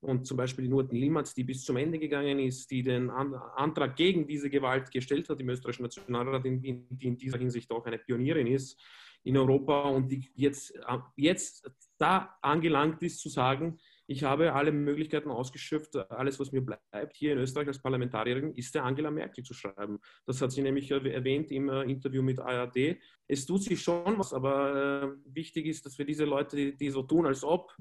und 0.00 0.26
zum 0.26 0.36
Beispiel 0.36 0.64
die 0.64 0.70
Nurten 0.70 0.96
Limatz, 0.96 1.34
die 1.34 1.44
bis 1.44 1.64
zum 1.64 1.76
Ende 1.76 1.98
gegangen 1.98 2.38
ist, 2.38 2.70
die 2.70 2.82
den 2.82 3.10
An 3.10 3.34
Antrag 3.34 3.96
gegen 3.96 4.26
diese 4.26 4.48
Gewalt 4.48 4.90
gestellt 4.90 5.28
hat 5.28 5.40
im 5.40 5.48
österreichischen 5.50 5.82
Nationalrat, 5.82 6.44
die, 6.44 6.58
die 6.58 7.06
in 7.06 7.18
dieser 7.18 7.38
Hinsicht 7.38 7.70
auch 7.70 7.84
eine 7.84 7.98
Pionierin 7.98 8.46
ist 8.46 8.80
in 9.22 9.36
Europa 9.36 9.82
und 9.82 10.10
die 10.10 10.30
jetzt, 10.34 10.74
äh, 10.74 10.98
jetzt 11.16 11.70
da 11.98 12.38
angelangt 12.40 13.02
ist 13.02 13.20
zu 13.20 13.28
sagen, 13.28 13.78
ich 14.10 14.24
habe 14.24 14.52
alle 14.54 14.72
Möglichkeiten 14.72 15.30
ausgeschöpft. 15.30 15.94
Alles, 16.10 16.40
was 16.40 16.50
mir 16.50 16.62
bleibt 16.62 17.16
hier 17.16 17.32
in 17.32 17.38
Österreich 17.38 17.68
als 17.68 17.80
Parlamentarierin, 17.80 18.52
ist 18.54 18.74
der 18.74 18.84
Angela 18.84 19.08
Merkel 19.08 19.44
zu 19.44 19.54
schreiben. 19.54 20.00
Das 20.26 20.42
hat 20.42 20.50
sie 20.50 20.62
nämlich 20.62 20.90
erwähnt 20.90 21.52
im 21.52 21.68
äh, 21.68 21.82
Interview 21.82 22.20
mit 22.20 22.40
ARD. 22.40 22.98
Es 23.28 23.46
tut 23.46 23.62
sich 23.62 23.80
schon 23.80 24.18
was, 24.18 24.32
aber 24.32 25.04
äh, 25.04 25.32
wichtig 25.32 25.66
ist, 25.66 25.86
dass 25.86 25.96
wir 25.96 26.04
diese 26.04 26.24
Leute, 26.24 26.72
die, 26.72 26.90
so 26.90 27.04
tun, 27.04 27.24
als 27.24 27.44
ob, 27.44 27.72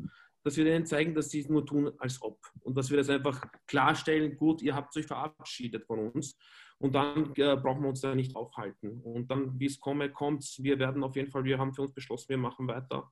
dass 0.43 0.55
wir 0.55 0.65
denen 0.65 0.85
zeigen, 0.85 1.15
dass 1.15 1.31
sie 1.31 1.39
es 1.39 1.49
nur 1.49 1.65
tun, 1.65 1.91
als 1.97 2.21
ob. 2.21 2.39
Und 2.59 2.77
dass 2.77 2.91
wir 2.91 2.97
das 2.97 3.09
einfach 3.09 3.43
klarstellen, 3.65 4.37
gut, 4.37 4.61
ihr 4.61 4.75
habt 4.75 4.95
euch 4.97 5.07
verabschiedet 5.07 5.87
von 5.87 6.11
uns. 6.11 6.37
Und 6.77 6.93
dann 6.93 7.33
äh, 7.37 7.57
brauchen 7.57 7.81
wir 7.81 7.89
uns 7.89 8.01
da 8.01 8.13
nicht 8.13 8.35
aufhalten. 8.35 9.01
Und 9.01 9.31
dann, 9.31 9.59
wie 9.59 9.65
es 9.65 9.79
komme, 9.79 10.11
kommt 10.11 10.45
Wir 10.59 10.77
werden 10.77 11.03
auf 11.03 11.15
jeden 11.15 11.31
Fall, 11.31 11.43
wir 11.43 11.57
haben 11.57 11.73
für 11.73 11.81
uns 11.81 11.93
beschlossen, 11.93 12.29
wir 12.29 12.37
machen 12.37 12.67
weiter 12.67 13.11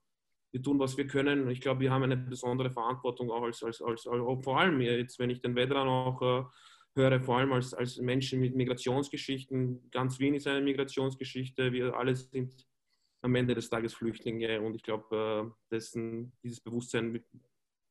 wir 0.58 0.64
tun, 0.64 0.80
was 0.80 0.98
wir 0.98 1.08
können. 1.08 1.50
Ich 1.50 1.62
glaube, 1.62 1.82
wir 1.82 1.92
haben 1.92 2.04
eine 2.04 2.18
besondere 2.18 2.72
Verantwortung 2.72 3.30
auch 3.30 3.44
als, 3.44 3.64
als, 3.64 3.82
als, 3.82 4.08
als 4.08 4.44
vor 4.44 4.60
allem 4.60 4.82
jetzt, 4.82 5.20
wenn 5.20 5.30
ich 5.30 5.42
den 5.42 5.56
Vedran 5.56 5.88
auch 5.88 6.22
äh, 6.22 6.44
höre, 6.96 7.22
vor 7.22 7.38
allem 7.38 7.54
als, 7.54 7.74
als 7.74 7.98
Menschen 7.98 8.40
mit 8.40 8.56
Migrationsgeschichten. 8.56 9.90
Ganz 9.92 10.20
Wien 10.20 10.34
ist 10.34 10.48
eine 10.48 10.62
Migrationsgeschichte. 10.62 11.72
Wir 11.72 11.96
alle 11.96 12.16
sind 12.16 12.68
am 13.22 13.36
Ende 13.36 13.54
des 13.54 13.70
Tages 13.70 13.94
Flüchtlinge 13.94 14.62
und 14.62 14.76
ich 14.76 14.84
glaube, 14.84 15.54
äh, 15.72 15.80
dieses 16.44 16.62
Bewusstsein 16.62 17.12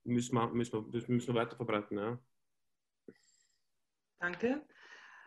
müssen 0.04 0.34
wir, 0.34 0.48
müssen 0.48 0.92
wir, 0.92 1.04
müssen 1.08 1.28
wir 1.28 1.34
weiter 1.34 1.56
verbreiten. 1.56 1.98
Ja. 1.98 2.18
Danke. 4.18 4.66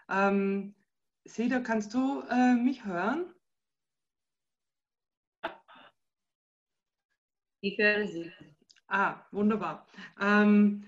Ähm, 0.10 0.76
Seda, 1.26 1.60
kannst 1.60 1.94
du 1.94 2.22
äh, 2.30 2.56
mich 2.56 2.86
hören? 2.86 3.34
Ich 7.62 7.78
höre 7.78 8.08
Sie. 8.08 8.32
Ah, 8.88 9.22
wunderbar. 9.32 9.86
Ähm, 10.20 10.86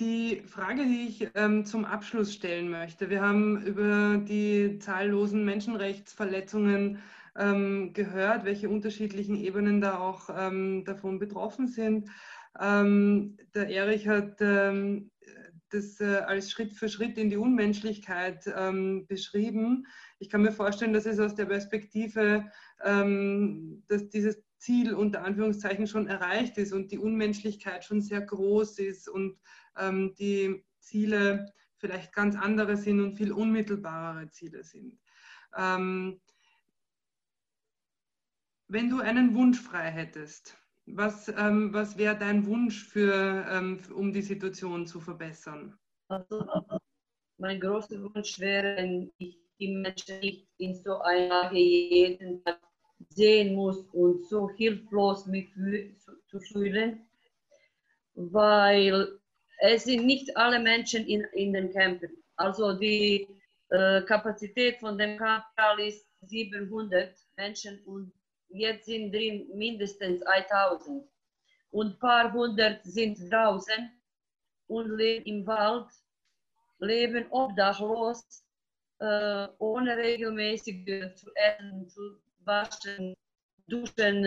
die 0.00 0.42
Frage, 0.46 0.86
die 0.86 1.06
ich 1.06 1.28
ähm, 1.34 1.66
zum 1.66 1.84
Abschluss 1.84 2.32
stellen 2.32 2.70
möchte, 2.70 3.10
wir 3.10 3.20
haben 3.20 3.62
über 3.62 4.16
die 4.16 4.78
zahllosen 4.78 5.44
Menschenrechtsverletzungen 5.44 6.98
ähm, 7.36 7.92
gehört, 7.92 8.44
welche 8.44 8.70
unterschiedlichen 8.70 9.36
Ebenen 9.36 9.82
da 9.82 9.98
auch 9.98 10.30
ähm, 10.34 10.84
davon 10.84 11.18
betroffen 11.18 11.68
sind. 11.68 12.08
Ähm, 12.58 13.36
der 13.54 13.68
Erich 13.68 14.08
hat 14.08 14.40
ähm, 14.40 15.10
das 15.68 16.00
äh, 16.00 16.22
als 16.26 16.50
Schritt 16.50 16.72
für 16.72 16.88
Schritt 16.88 17.18
in 17.18 17.28
die 17.28 17.36
Unmenschlichkeit 17.36 18.50
ähm, 18.56 19.06
beschrieben. 19.06 19.86
Ich 20.18 20.30
kann 20.30 20.42
mir 20.42 20.52
vorstellen, 20.52 20.94
dass 20.94 21.06
es 21.06 21.18
aus 21.18 21.34
der 21.34 21.46
Perspektive, 21.46 22.46
dass 22.78 24.08
dieses 24.10 24.43
Ziel 24.64 24.94
unter 24.94 25.22
Anführungszeichen 25.24 25.86
schon 25.86 26.06
erreicht 26.06 26.56
ist 26.56 26.72
und 26.72 26.90
die 26.90 26.98
Unmenschlichkeit 26.98 27.84
schon 27.84 28.00
sehr 28.00 28.22
groß 28.22 28.78
ist 28.78 29.10
und 29.10 29.38
ähm, 29.76 30.14
die 30.18 30.64
Ziele 30.78 31.52
vielleicht 31.76 32.14
ganz 32.14 32.34
andere 32.34 32.78
sind 32.78 33.00
und 33.00 33.14
viel 33.14 33.30
unmittelbarere 33.30 34.30
Ziele 34.30 34.64
sind. 34.64 34.98
Ähm, 35.54 36.18
wenn 38.68 38.88
du 38.88 39.00
einen 39.00 39.34
Wunsch 39.34 39.60
frei 39.60 39.90
hättest, 39.90 40.56
was, 40.86 41.28
ähm, 41.28 41.74
was 41.74 41.98
wäre 41.98 42.16
dein 42.16 42.46
Wunsch, 42.46 42.84
für, 42.84 43.46
ähm, 43.50 43.80
um 43.94 44.12
die 44.14 44.22
Situation 44.22 44.86
zu 44.86 44.98
verbessern? 44.98 45.78
Also, 46.08 46.46
mein 47.36 47.60
großer 47.60 48.00
Wunsch 48.02 48.38
wäre, 48.38 48.76
wenn 48.78 49.12
ich 49.18 49.38
die 49.60 49.74
Menschen 49.74 50.20
nicht 50.20 50.48
in 50.56 50.74
so 50.74 51.00
einer 51.00 51.52
jeden 51.52 52.42
Tag 52.44 52.60
sehen 53.10 53.54
muss 53.54 53.78
und 53.92 54.26
so 54.28 54.48
hilflos 54.50 55.26
mich 55.26 55.48
zu 56.28 56.40
fühlen, 56.40 57.06
weil 58.14 59.18
es 59.60 59.84
sind 59.84 60.06
nicht 60.06 60.36
alle 60.36 60.58
Menschen 60.58 61.06
in, 61.06 61.24
in 61.32 61.52
den 61.52 61.72
Campen. 61.72 62.10
Also 62.36 62.74
die 62.74 63.28
äh, 63.70 64.02
Kapazität 64.02 64.78
von 64.78 64.98
dem 64.98 65.16
Camp 65.16 65.44
ist 65.78 66.06
700 66.22 67.14
Menschen 67.36 67.82
und 67.84 68.12
jetzt 68.48 68.86
sind 68.86 69.12
drin 69.12 69.48
mindestens 69.54 70.22
1000. 70.22 71.04
Und 71.70 71.94
ein 71.94 71.98
paar 71.98 72.32
hundert 72.32 72.84
sind 72.84 73.18
draußen 73.32 73.90
und 74.68 74.96
leben 74.96 75.24
im 75.26 75.46
Wald, 75.46 75.88
leben 76.78 77.26
obdachlos, 77.30 78.44
äh, 79.00 79.48
ohne 79.58 79.96
regelmäßig 79.96 80.84
zu 81.16 81.30
essen, 81.34 81.88
zu 81.88 82.23
waschen, 82.46 83.14
duschen. 83.68 84.24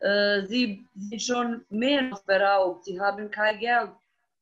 Äh, 0.00 0.46
sie 0.46 0.86
sind 0.94 1.22
schon 1.22 1.64
mehr 1.70 2.10
beraubt. 2.26 2.84
Sie 2.84 3.00
haben 3.00 3.30
kein 3.30 3.58
Geld 3.58 3.90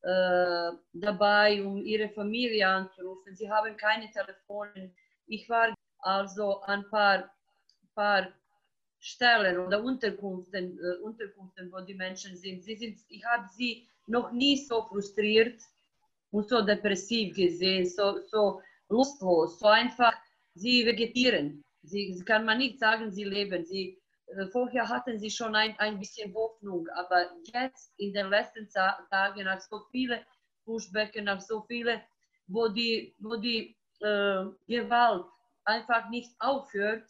äh, 0.03 0.71
dabei, 0.93 1.63
um 1.65 1.79
ihre 1.85 2.09
Familie 2.11 2.69
anzurufen. 2.69 3.35
Sie 3.35 3.51
haben 3.51 3.77
keine 3.77 4.11
Telefone. 4.11 4.93
Ich 5.27 5.49
war 5.49 5.75
also 5.99 6.61
an 6.63 6.81
ein 6.81 6.91
paar, 6.91 7.31
paar 7.95 8.29
Stellen 8.99 9.59
oder 9.59 9.83
Unterkünften, 9.83 10.79
äh, 10.79 11.03
Unterkünften, 11.03 11.73
wo 11.73 11.81
die 11.81 11.95
Menschen 11.95 12.37
sind. 12.37 12.63
Sie 12.63 12.77
sind 12.77 12.99
ich 13.09 13.25
habe 13.25 13.47
sie 13.57 13.87
noch 14.07 14.33
nie 14.33 14.57
so 14.57 14.83
frustriert 14.83 15.61
und 16.31 16.49
so 16.49 16.61
depressiv 16.63 17.35
gesehen, 17.35 17.87
so, 17.87 18.21
so 18.27 18.61
lustlos, 18.89 19.59
so 19.59 19.67
einfach. 19.67 20.15
Sie 20.55 20.85
vegetieren. 20.87 21.64
Sie, 21.85 22.23
kann 22.25 22.45
man 22.45 22.59
nicht 22.59 22.79
sagen, 22.79 23.13
sie 23.13 23.25
leben. 23.25 23.65
Sie, 23.65 24.01
äh, 24.27 24.47
vorher 24.47 24.89
hatten 24.89 25.19
sie 25.19 25.31
schon 25.31 25.55
ein, 25.55 25.79
ein 25.79 25.99
bisschen 25.99 26.35
Hoffnung, 26.35 26.89
aber 26.95 27.31
jetzt 27.53 27.93
in 27.99 28.13
den 28.13 28.29
letzten 28.31 28.69
Tagen 28.71 29.45
nach 29.45 29.61
so 29.61 29.81
vielen 29.91 30.21
Pushbacken, 30.65 31.25
nach 31.25 31.41
so 31.41 31.63
vielen, 31.63 32.01
wo 32.47 32.69
die, 32.69 33.15
wo 33.19 33.37
die 33.37 33.77
äh, 34.01 34.45
Gewalt 34.67 35.27
einfach 35.65 36.09
nicht 36.09 36.33
aufhört 36.39 37.09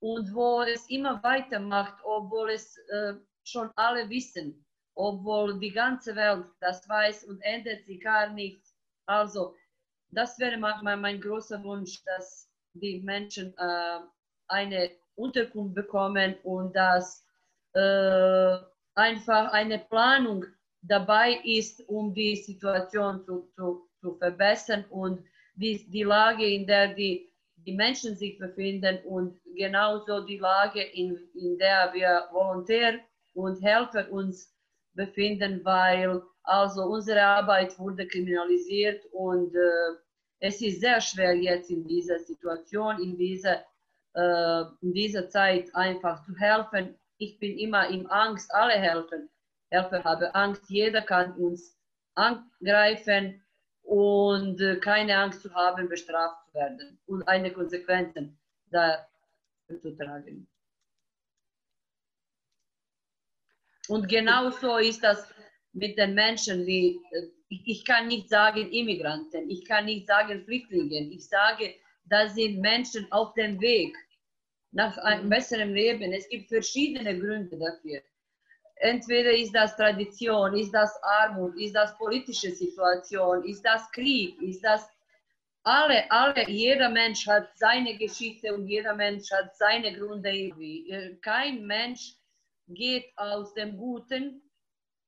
und 0.00 0.32
wo 0.34 0.62
es 0.62 0.88
immer 0.90 1.22
weitermacht, 1.22 1.98
obwohl 2.04 2.50
es 2.50 2.76
äh, 2.88 3.14
schon 3.44 3.70
alle 3.76 4.08
wissen, 4.08 4.64
obwohl 4.94 5.58
die 5.58 5.72
ganze 5.72 6.14
Welt 6.14 6.46
das 6.60 6.88
weiß 6.88 7.24
und 7.24 7.40
ändert 7.42 7.84
sich 7.84 8.00
gar 8.00 8.28
nichts. 8.30 8.74
Also, 9.06 9.54
das 10.10 10.38
wäre 10.38 10.56
mein, 10.56 11.00
mein 11.00 11.20
großer 11.20 11.62
Wunsch, 11.64 12.02
dass 12.04 12.47
die 12.74 13.00
Menschen 13.00 13.54
äh, 13.58 14.00
eine 14.48 14.90
Unterkunft 15.14 15.74
bekommen 15.74 16.36
und 16.42 16.74
dass 16.74 17.24
äh, 17.74 18.56
einfach 18.94 19.52
eine 19.52 19.78
Planung 19.78 20.44
dabei 20.82 21.40
ist, 21.44 21.86
um 21.88 22.14
die 22.14 22.36
Situation 22.36 23.24
zu, 23.24 23.50
zu, 23.54 23.88
zu 24.00 24.16
verbessern 24.16 24.84
und 24.90 25.24
die, 25.54 25.88
die 25.90 26.04
Lage, 26.04 26.44
in 26.46 26.66
der 26.66 26.94
die, 26.94 27.32
die 27.56 27.74
Menschen 27.74 28.16
sich 28.16 28.38
befinden 28.38 28.98
und 29.04 29.38
genauso 29.56 30.24
die 30.24 30.38
Lage, 30.38 30.82
in, 30.82 31.18
in 31.34 31.58
der 31.58 31.92
wir 31.92 32.28
Volontär 32.30 33.00
und 33.34 33.60
Helfer 33.62 34.10
uns 34.10 34.54
befinden, 34.94 35.60
weil 35.64 36.22
also 36.44 36.82
unsere 36.84 37.22
Arbeit 37.22 37.78
wurde 37.78 38.06
kriminalisiert 38.06 39.04
und 39.12 39.54
äh, 39.54 40.07
es 40.40 40.60
ist 40.62 40.80
sehr 40.80 41.00
schwer 41.00 41.34
jetzt 41.34 41.70
in 41.70 41.86
dieser 41.86 42.18
Situation, 42.18 43.02
in 43.02 43.16
dieser, 43.16 43.64
äh, 44.14 44.64
in 44.80 44.92
dieser 44.92 45.28
Zeit 45.28 45.74
einfach 45.74 46.24
zu 46.24 46.36
helfen. 46.36 46.98
Ich 47.18 47.38
bin 47.38 47.58
immer 47.58 47.88
in 47.88 48.06
Angst, 48.06 48.52
alle 48.54 48.74
helfen. 48.74 49.28
Helfer 49.70 50.02
haben 50.04 50.34
Angst, 50.34 50.62
jeder 50.68 51.02
kann 51.02 51.32
uns 51.34 51.76
angreifen 52.14 53.42
und 53.82 54.60
äh, 54.60 54.76
keine 54.76 55.16
Angst 55.18 55.42
zu 55.42 55.52
haben, 55.54 55.88
bestraft 55.88 56.46
zu 56.46 56.54
werden 56.54 56.98
und 57.06 57.26
eine 57.26 57.52
Konsequenzen 57.52 58.38
da 58.70 59.06
zu 59.80 59.96
tragen. 59.96 60.46
Und 63.88 64.08
genauso 64.08 64.76
ist 64.76 65.02
das 65.02 65.32
mit 65.78 65.96
den 65.98 66.14
Menschen, 66.14 66.66
wie 66.66 67.00
äh, 67.12 67.28
ich 67.48 67.84
kann 67.84 68.08
nicht 68.08 68.28
sagen 68.28 68.70
Immigranten, 68.70 69.48
ich 69.48 69.64
kann 69.64 69.86
nicht 69.86 70.06
sagen 70.06 70.44
Flüchtlinge, 70.44 71.00
ich 71.10 71.26
sage, 71.26 71.74
das 72.04 72.34
sind 72.34 72.60
Menschen 72.60 73.10
auf 73.10 73.34
dem 73.34 73.60
Weg 73.60 73.94
nach 74.72 74.96
einem 74.98 75.26
mhm. 75.26 75.30
besseren 75.30 75.74
Leben. 75.74 76.12
Es 76.12 76.28
gibt 76.28 76.48
verschiedene 76.48 77.18
Gründe 77.18 77.58
dafür. 77.58 78.00
Entweder 78.76 79.32
ist 79.32 79.54
das 79.54 79.76
Tradition, 79.76 80.56
ist 80.56 80.72
das 80.72 80.92
Armut, 81.02 81.58
ist 81.58 81.74
das 81.74 81.96
politische 81.98 82.50
Situation, 82.50 83.44
ist 83.44 83.62
das 83.62 83.90
Krieg, 83.90 84.40
ist 84.40 84.62
das 84.62 84.88
alle, 85.64 86.10
alle, 86.10 86.48
jeder 86.48 86.88
Mensch 86.88 87.26
hat 87.26 87.48
seine 87.56 87.96
Geschichte 87.98 88.54
und 88.54 88.68
jeder 88.68 88.94
Mensch 88.94 89.30
hat 89.32 89.56
seine 89.56 89.92
Gründe. 89.92 91.18
Kein 91.20 91.66
Mensch 91.66 92.14
geht 92.68 93.06
aus 93.16 93.52
dem 93.54 93.76
Guten 93.76 94.47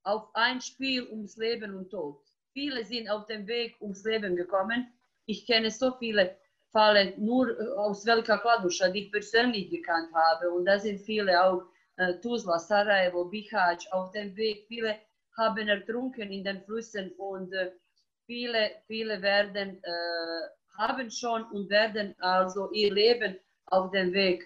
auf 0.03 0.29
ein 0.35 0.61
Spiel 0.61 1.09
ums 1.09 1.37
Leben 1.37 1.75
und 1.75 1.91
Tod. 1.91 2.21
Viele 2.53 2.85
sind 2.85 3.09
auf 3.09 3.27
dem 3.27 3.47
Weg 3.47 3.77
ums 3.81 4.05
Leben 4.05 4.37
gekommen. 4.37 4.93
Ich 5.27 5.47
kenne 5.47 5.71
so 5.71 5.93
viele 5.99 6.37
Fälle 6.73 7.15
nur 7.17 7.49
äh, 7.49 7.69
aus 7.77 8.07
Velika 8.07 8.39
Kladuša, 8.39 8.89
die 8.89 9.07
ich 9.07 9.13
persönlich 9.13 9.71
gekannt 9.71 10.13
habe. 10.15 10.51
Und 10.51 10.65
da 10.65 10.79
sind 10.79 11.01
viele 11.01 11.43
auch 11.45 11.63
äh, 11.97 12.15
Tuzla, 12.21 12.59
Sarajevo, 12.59 13.25
Bihać 13.25 13.93
auf 13.93 14.11
dem 14.13 14.37
Weg. 14.37 14.67
Viele 14.69 14.97
haben 15.37 15.69
ertrunken 15.69 16.31
in 16.31 16.45
den 16.45 16.63
Flüssen 16.63 17.13
und 17.13 17.53
äh, 17.53 17.73
viele, 18.27 18.71
viele 18.87 19.21
werden, 19.23 19.83
äh, 19.83 20.79
haben 20.79 21.11
schon 21.11 21.45
und 21.51 21.69
werden 21.71 22.15
also 22.21 22.71
ihr 22.73 22.93
Leben 22.93 23.39
auf 23.67 23.91
dem 23.91 24.13
Weg. 24.13 24.45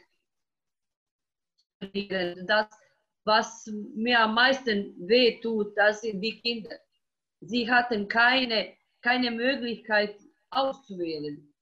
Das, 2.47 2.67
was 3.25 3.67
mir 3.95 4.21
am 4.21 4.35
meisten 4.35 4.95
weh 5.09 5.41
tut, 5.41 5.77
das 5.77 6.03
sind 6.03 6.21
die 6.21 6.41
Kinder. 6.41 6.79
Sie 7.41 7.71
hatten 7.71 8.07
keine, 8.09 8.75
keine 9.03 9.31
Möglichkeit 9.31 10.17
auszuwählen. 10.51 11.53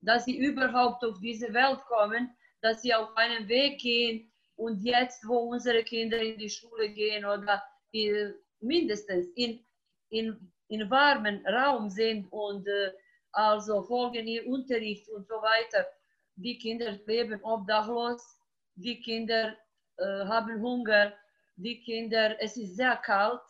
Dass 0.00 0.24
sie 0.24 0.38
überhaupt 0.38 1.04
auf 1.04 1.18
diese 1.20 1.52
Welt 1.52 1.80
kommen, 1.86 2.30
dass 2.60 2.82
sie 2.82 2.94
auf 2.94 3.16
einen 3.16 3.48
Weg 3.48 3.80
gehen 3.80 4.30
und 4.56 4.82
jetzt, 4.82 5.26
wo 5.26 5.38
unsere 5.38 5.82
Kinder 5.82 6.20
in 6.20 6.38
die 6.38 6.50
Schule 6.50 6.88
gehen 6.90 7.24
oder 7.24 7.62
in, 7.92 8.34
mindestens 8.60 9.26
in, 9.34 9.64
in, 10.10 10.52
in 10.68 10.88
warmen 10.90 11.44
Raum 11.46 11.90
sind 11.90 12.26
und 12.32 12.66
äh, 12.66 12.92
also 13.32 13.82
folgen 13.82 14.26
ihr 14.26 14.46
Unterricht 14.46 15.08
und 15.10 15.26
so 15.26 15.34
weiter. 15.34 15.86
Die 16.36 16.58
Kinder 16.58 16.98
leben 17.06 17.42
obdachlos, 17.42 18.22
die 18.76 19.00
Kinder 19.00 19.56
äh, 19.98 20.24
haben 20.26 20.60
Hunger, 20.60 21.12
die 21.56 21.80
Kinder, 21.80 22.40
es 22.40 22.56
ist 22.56 22.76
sehr 22.76 22.96
kalt 22.96 23.42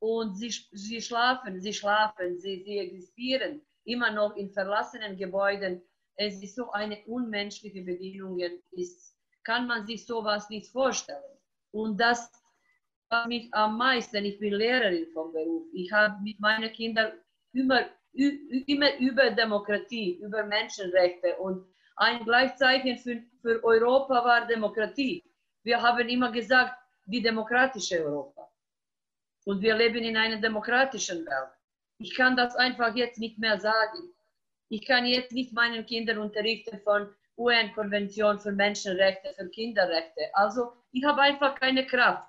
und 0.00 0.36
sie, 0.36 0.50
sie 0.72 1.00
schlafen, 1.00 1.60
sie 1.60 1.72
schlafen, 1.72 2.38
sie, 2.38 2.62
sie 2.64 2.78
existieren 2.78 3.62
immer 3.84 4.10
noch 4.10 4.36
in 4.36 4.50
verlassenen 4.50 5.16
Gebäuden. 5.16 5.82
Es 6.16 6.42
ist 6.42 6.56
so 6.56 6.70
eine 6.72 6.98
unmenschliche 7.06 7.82
Bedingung, 7.82 8.38
ist, 8.72 9.16
kann 9.44 9.66
man 9.66 9.86
sich 9.86 10.04
sowas 10.04 10.50
nicht 10.50 10.70
vorstellen. 10.70 11.38
Und 11.70 11.98
das 11.98 12.30
was 13.10 13.26
mich 13.26 13.48
am 13.52 13.78
meisten, 13.78 14.24
ich 14.24 14.38
bin 14.38 14.54
Lehrerin 14.54 15.06
vom 15.12 15.32
Beruf, 15.32 15.66
ich 15.72 15.90
habe 15.92 16.14
mit 16.22 16.38
meinen 16.40 16.70
Kindern 16.72 17.12
immer, 17.52 17.86
immer 18.12 18.96
über 18.98 19.30
Demokratie, 19.30 20.20
über 20.22 20.44
Menschenrechte 20.44 21.36
und 21.36 21.66
ein 21.96 22.24
Gleichzeichen 22.24 22.98
für, 22.98 23.22
für 23.40 23.64
Europa 23.64 24.24
war 24.24 24.46
Demokratie. 24.46 25.24
Wir 25.62 25.80
haben 25.82 26.08
immer 26.08 26.30
gesagt, 26.32 26.76
die 27.04 27.22
demokratische 27.22 28.04
Europa. 28.04 28.50
Und 29.44 29.62
wir 29.62 29.76
leben 29.76 30.02
in 30.04 30.16
einer 30.16 30.40
demokratischen 30.40 31.24
Welt. 31.24 31.52
Ich 31.98 32.14
kann 32.14 32.36
das 32.36 32.54
einfach 32.54 32.94
jetzt 32.94 33.18
nicht 33.18 33.38
mehr 33.38 33.58
sagen. 33.58 34.12
Ich 34.68 34.86
kann 34.86 35.06
jetzt 35.06 35.32
nicht 35.32 35.52
meinen 35.52 35.86
Kindern 35.86 36.18
unterrichten 36.18 36.78
von 36.80 37.14
UN-Konvention 37.38 38.38
für 38.38 38.52
Menschenrechte, 38.52 39.32
für 39.34 39.48
Kinderrechte. 39.48 40.28
Also 40.34 40.72
ich 40.92 41.04
habe 41.04 41.22
einfach 41.22 41.54
keine 41.54 41.86
Kraft. 41.86 42.28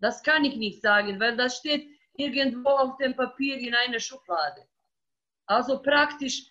Das 0.00 0.22
kann 0.22 0.44
ich 0.44 0.56
nicht 0.56 0.82
sagen, 0.82 1.18
weil 1.20 1.36
das 1.36 1.56
steht 1.56 1.88
irgendwo 2.14 2.70
auf 2.70 2.96
dem 2.98 3.14
Papier 3.14 3.56
in 3.56 3.74
einer 3.74 4.00
Schublade. 4.00 4.66
Also 5.46 5.80
praktisch 5.80 6.46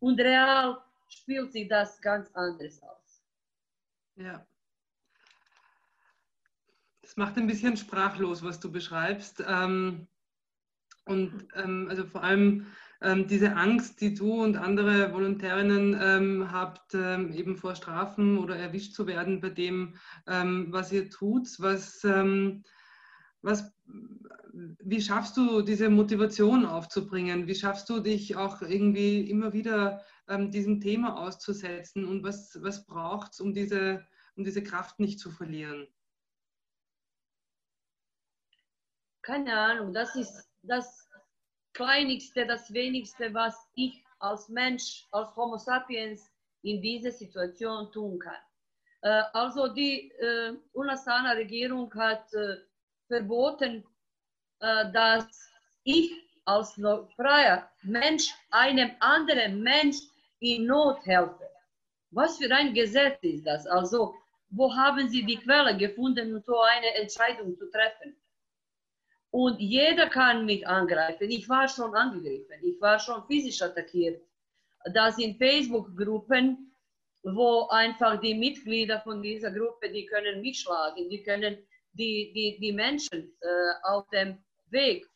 und 0.00 0.20
real 0.20 0.82
spielt 1.08 1.52
sich 1.52 1.68
das 1.68 2.00
ganz 2.00 2.30
anders 2.34 2.82
aus. 2.82 3.24
Ja. 4.16 4.46
Das 7.04 7.18
macht 7.18 7.36
ein 7.36 7.46
bisschen 7.46 7.76
sprachlos, 7.76 8.42
was 8.42 8.60
du 8.60 8.72
beschreibst. 8.72 9.44
Ähm, 9.46 10.06
und 11.04 11.46
ähm, 11.54 11.86
also 11.90 12.06
vor 12.06 12.22
allem 12.22 12.64
ähm, 13.02 13.26
diese 13.28 13.56
Angst, 13.56 14.00
die 14.00 14.14
du 14.14 14.42
und 14.42 14.56
andere 14.56 15.12
Volontärinnen 15.12 16.50
habt, 16.50 16.94
eben 16.94 17.58
vor 17.58 17.74
Strafen 17.74 18.38
oder 18.38 18.56
erwischt 18.56 18.94
zu 18.94 19.06
werden 19.06 19.40
bei 19.42 19.50
dem, 19.50 19.96
was 20.24 20.92
ihr 20.92 21.10
tut, 21.10 21.48
was, 21.58 22.02
was, 23.42 23.74
wie 23.84 25.02
schaffst 25.02 25.36
du 25.36 25.60
diese 25.60 25.90
Motivation 25.90 26.64
aufzubringen? 26.64 27.46
Wie 27.46 27.54
schaffst 27.54 27.90
du 27.90 28.00
dich 28.00 28.36
auch 28.36 28.62
irgendwie 28.62 29.28
immer 29.28 29.52
wieder 29.52 30.00
diesem 30.48 30.80
Thema 30.80 31.18
auszusetzen? 31.18 32.06
Und 32.06 32.22
was, 32.22 32.58
was 32.62 32.86
braucht 32.86 33.32
es, 33.32 33.40
um 33.40 33.52
diese, 33.52 34.06
um 34.36 34.44
diese 34.44 34.62
Kraft 34.62 34.98
nicht 34.98 35.18
zu 35.18 35.30
verlieren? 35.30 35.86
Keine 39.24 39.56
Ahnung, 39.56 39.92
das 39.92 40.14
ist 40.16 40.48
das 40.62 41.08
Kleinigste, 41.72 42.46
das 42.46 42.72
Wenigste, 42.72 43.32
was 43.34 43.56
ich 43.74 44.04
als 44.20 44.48
Mensch, 44.48 45.06
als 45.10 45.34
Homo 45.34 45.56
sapiens 45.56 46.30
in 46.62 46.80
dieser 46.80 47.10
Situation 47.10 47.90
tun 47.90 48.18
kann. 48.18 48.42
Äh, 49.02 49.22
also 49.32 49.68
die 49.68 50.10
äh, 50.12 50.54
UNASANA-Regierung 50.72 51.92
hat 51.94 52.32
äh, 52.34 52.56
verboten, 53.08 53.84
äh, 54.60 54.92
dass 54.92 55.26
ich 55.82 56.12
als 56.44 56.74
freier 57.16 57.70
Mensch 57.82 58.30
einem 58.50 58.90
anderen 59.00 59.62
Mensch 59.62 59.96
in 60.40 60.66
Not 60.66 61.04
helfe. 61.06 61.48
Was 62.10 62.38
für 62.38 62.54
ein 62.54 62.72
Gesetz 62.74 63.18
ist 63.22 63.46
das? 63.46 63.66
Also, 63.66 64.14
wo 64.50 64.72
haben 64.74 65.08
Sie 65.08 65.24
die 65.24 65.38
Quelle 65.38 65.76
gefunden, 65.76 66.34
um 66.34 66.42
so 66.42 66.60
eine 66.60 66.94
Entscheidung 66.94 67.56
zu 67.56 67.68
treffen? 67.70 68.14
Und 69.34 69.58
jeder 69.58 70.08
kann 70.10 70.44
mich 70.44 70.64
angreifen. 70.64 71.28
Ich 71.28 71.48
war 71.48 71.66
schon 71.66 71.92
angegriffen. 71.96 72.56
Ich 72.62 72.80
war 72.80 73.00
schon 73.00 73.26
physisch 73.26 73.60
attackiert. 73.62 74.22
Das 74.92 75.16
sind 75.16 75.38
Facebook-Gruppen, 75.38 76.72
wo 77.24 77.66
einfach 77.66 78.20
die 78.20 78.36
Mitglieder 78.36 79.00
von 79.00 79.20
dieser 79.20 79.50
Gruppe, 79.50 79.90
die 79.90 80.06
können 80.06 80.40
mich 80.40 80.60
schlagen, 80.60 81.10
die 81.10 81.20
können 81.24 81.58
die, 81.94 82.32
die, 82.32 82.60
die 82.60 82.72
Menschen 82.72 83.36
äh, 83.40 83.72
auf 83.82 84.08
dem 84.10 84.38
Weg 84.70 85.10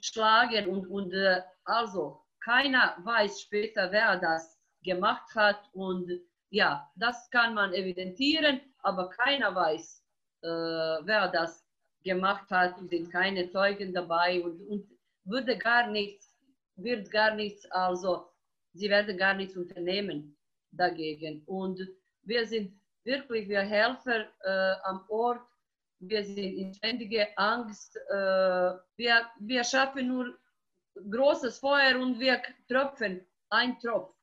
schlagen 0.00 0.66
und, 0.66 0.88
und 0.88 1.12
äh, 1.12 1.40
also 1.62 2.24
keiner 2.42 2.96
weiß 3.04 3.40
später, 3.42 3.92
wer 3.92 4.16
das 4.18 4.58
gemacht 4.82 5.32
hat 5.36 5.60
und 5.74 6.10
ja, 6.50 6.90
das 6.96 7.30
kann 7.30 7.54
man 7.54 7.72
evidentieren, 7.72 8.60
aber 8.82 9.10
keiner 9.10 9.54
weiß, 9.54 10.02
äh, 10.42 10.48
wer 10.48 11.28
das 11.28 11.63
gemacht 12.04 12.50
hat, 12.50 12.78
sind 12.78 13.10
keine 13.10 13.50
Zeugen 13.50 13.92
dabei 13.92 14.42
und, 14.42 14.60
und 14.68 14.86
würde 15.24 15.56
gar 15.56 15.88
nichts, 15.88 16.34
wird 16.76 17.10
gar 17.10 17.34
nichts, 17.34 17.68
also 17.70 18.28
sie 18.74 18.88
werden 18.90 19.16
gar 19.16 19.34
nichts 19.34 19.56
unternehmen 19.56 20.36
dagegen. 20.70 21.42
Und 21.46 21.80
wir 22.22 22.46
sind 22.46 22.78
wirklich, 23.04 23.48
wir 23.48 23.60
Helfer 23.60 24.26
äh, 24.42 24.74
am 24.84 25.04
Ort, 25.08 25.46
wir 26.00 26.22
sind 26.24 26.38
in 26.38 26.74
ständiger 26.74 27.26
Angst, 27.36 27.96
äh, 27.96 28.72
wir, 28.96 29.26
wir 29.40 29.64
schaffen 29.64 30.08
nur 30.08 30.38
großes 31.10 31.58
Feuer 31.58 31.98
und 32.00 32.20
wir 32.20 32.40
tröpfen 32.68 33.26
ein 33.50 33.78
Tropf. 33.80 34.14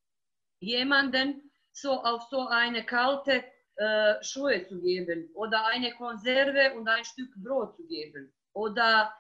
Jemanden 0.60 1.52
so 1.72 2.04
auf 2.04 2.24
so 2.30 2.48
eine 2.48 2.86
kalte 2.86 3.44
äh, 3.78 4.24
Schuhe 4.24 4.65
zu 4.67 4.80
geben 4.82 5.30
oder 5.34 5.65
eine 5.67 5.91
Konserve 5.93 6.74
und 6.76 6.88
ein 6.88 7.05
Stück 7.05 7.32
Brot 7.36 7.76
zu 7.76 7.86
geben 7.88 8.32
oder 8.53 9.13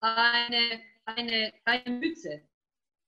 eine, 0.00 0.80
eine, 1.04 1.52
eine 1.64 1.90
Mütze, 1.90 2.42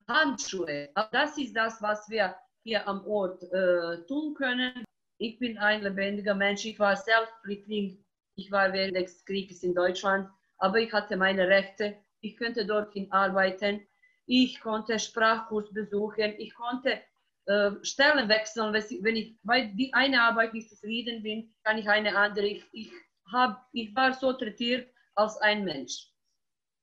Handschuhe. 0.09 0.91
Das 1.13 1.39
ist 1.39 1.55
das, 1.55 1.81
was 1.83 2.09
wir 2.09 2.35
hier 2.63 2.87
am 2.89 3.07
Ort 3.07 3.43
äh, 3.53 4.05
tun 4.07 4.35
können. 4.35 4.85
Ich 5.19 5.39
bin 5.39 5.59
ein 5.59 5.83
lebendiger 5.83 6.35
Mensch. 6.35 6.65
Ich 6.65 6.79
war 6.79 6.97
selbst 6.97 7.33
Flüchtling. 7.43 8.03
Ich 8.37 8.51
war 8.51 8.73
während 8.73 8.97
des 8.97 9.25
Krieges 9.25 9.63
in 9.63 9.75
Deutschland, 9.75 10.29
aber 10.59 10.79
ich 10.79 10.93
hatte 10.93 11.17
meine 11.17 11.47
Rechte. 11.47 11.97
Ich 12.21 12.37
könnte 12.37 12.65
dorthin 12.67 13.11
arbeiten. 13.13 13.87
Ich 14.27 14.61
konnte 14.61 14.99
Sprachkurs 14.99 15.73
besuchen. 15.73 16.35
Ich 16.39 16.55
konnte 16.55 17.01
äh, 17.47 17.71
Stellen 17.83 18.29
wechseln. 18.29 18.73
Wenn 18.73 19.17
ich 19.17 19.37
bei 19.43 19.63
die 19.63 19.93
eine 19.95 20.23
Arbeit 20.23 20.55
nicht 20.55 20.69
zufrieden 20.69 21.23
bin, 21.23 21.55
kann 21.65 21.79
ich 21.79 21.89
eine 21.89 22.17
andere. 22.17 22.47
Ich, 22.47 22.65
ich, 22.73 22.91
hab, 23.33 23.67
ich 23.73 23.95
war 23.95 24.13
so 24.13 24.33
trätiert 24.33 24.93
als 25.15 25.37
ein 25.39 25.65
Mensch. 25.65 26.09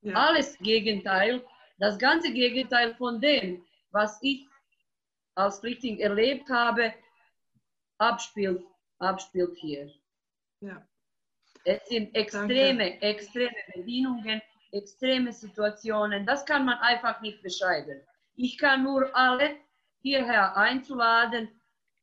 Ja. 0.01 0.13
Alles 0.13 0.57
Gegenteil, 0.59 1.43
das 1.77 1.97
ganze 1.97 2.31
Gegenteil 2.31 2.95
von 2.95 3.19
dem, 3.19 3.65
was 3.91 4.19
ich 4.21 4.47
als 5.35 5.59
Flüchtling 5.59 5.99
erlebt 5.99 6.49
habe, 6.49 6.93
abspielt, 7.97 8.63
abspielt 8.99 9.55
hier. 9.57 9.91
Ja. 10.61 10.87
Es 11.63 11.87
sind 11.89 12.15
extreme, 12.15 12.91
Danke. 12.91 13.01
extreme 13.01 13.55
Bedingungen, 13.75 14.41
extreme 14.71 15.33
Situationen. 15.33 16.25
Das 16.25 16.45
kann 16.45 16.65
man 16.65 16.77
einfach 16.79 17.21
nicht 17.21 17.41
beschreiben. 17.41 18.01
Ich 18.35 18.57
kann 18.57 18.83
nur 18.83 19.13
alle 19.15 19.57
hierher 20.01 20.55
einzuladen, 20.55 21.49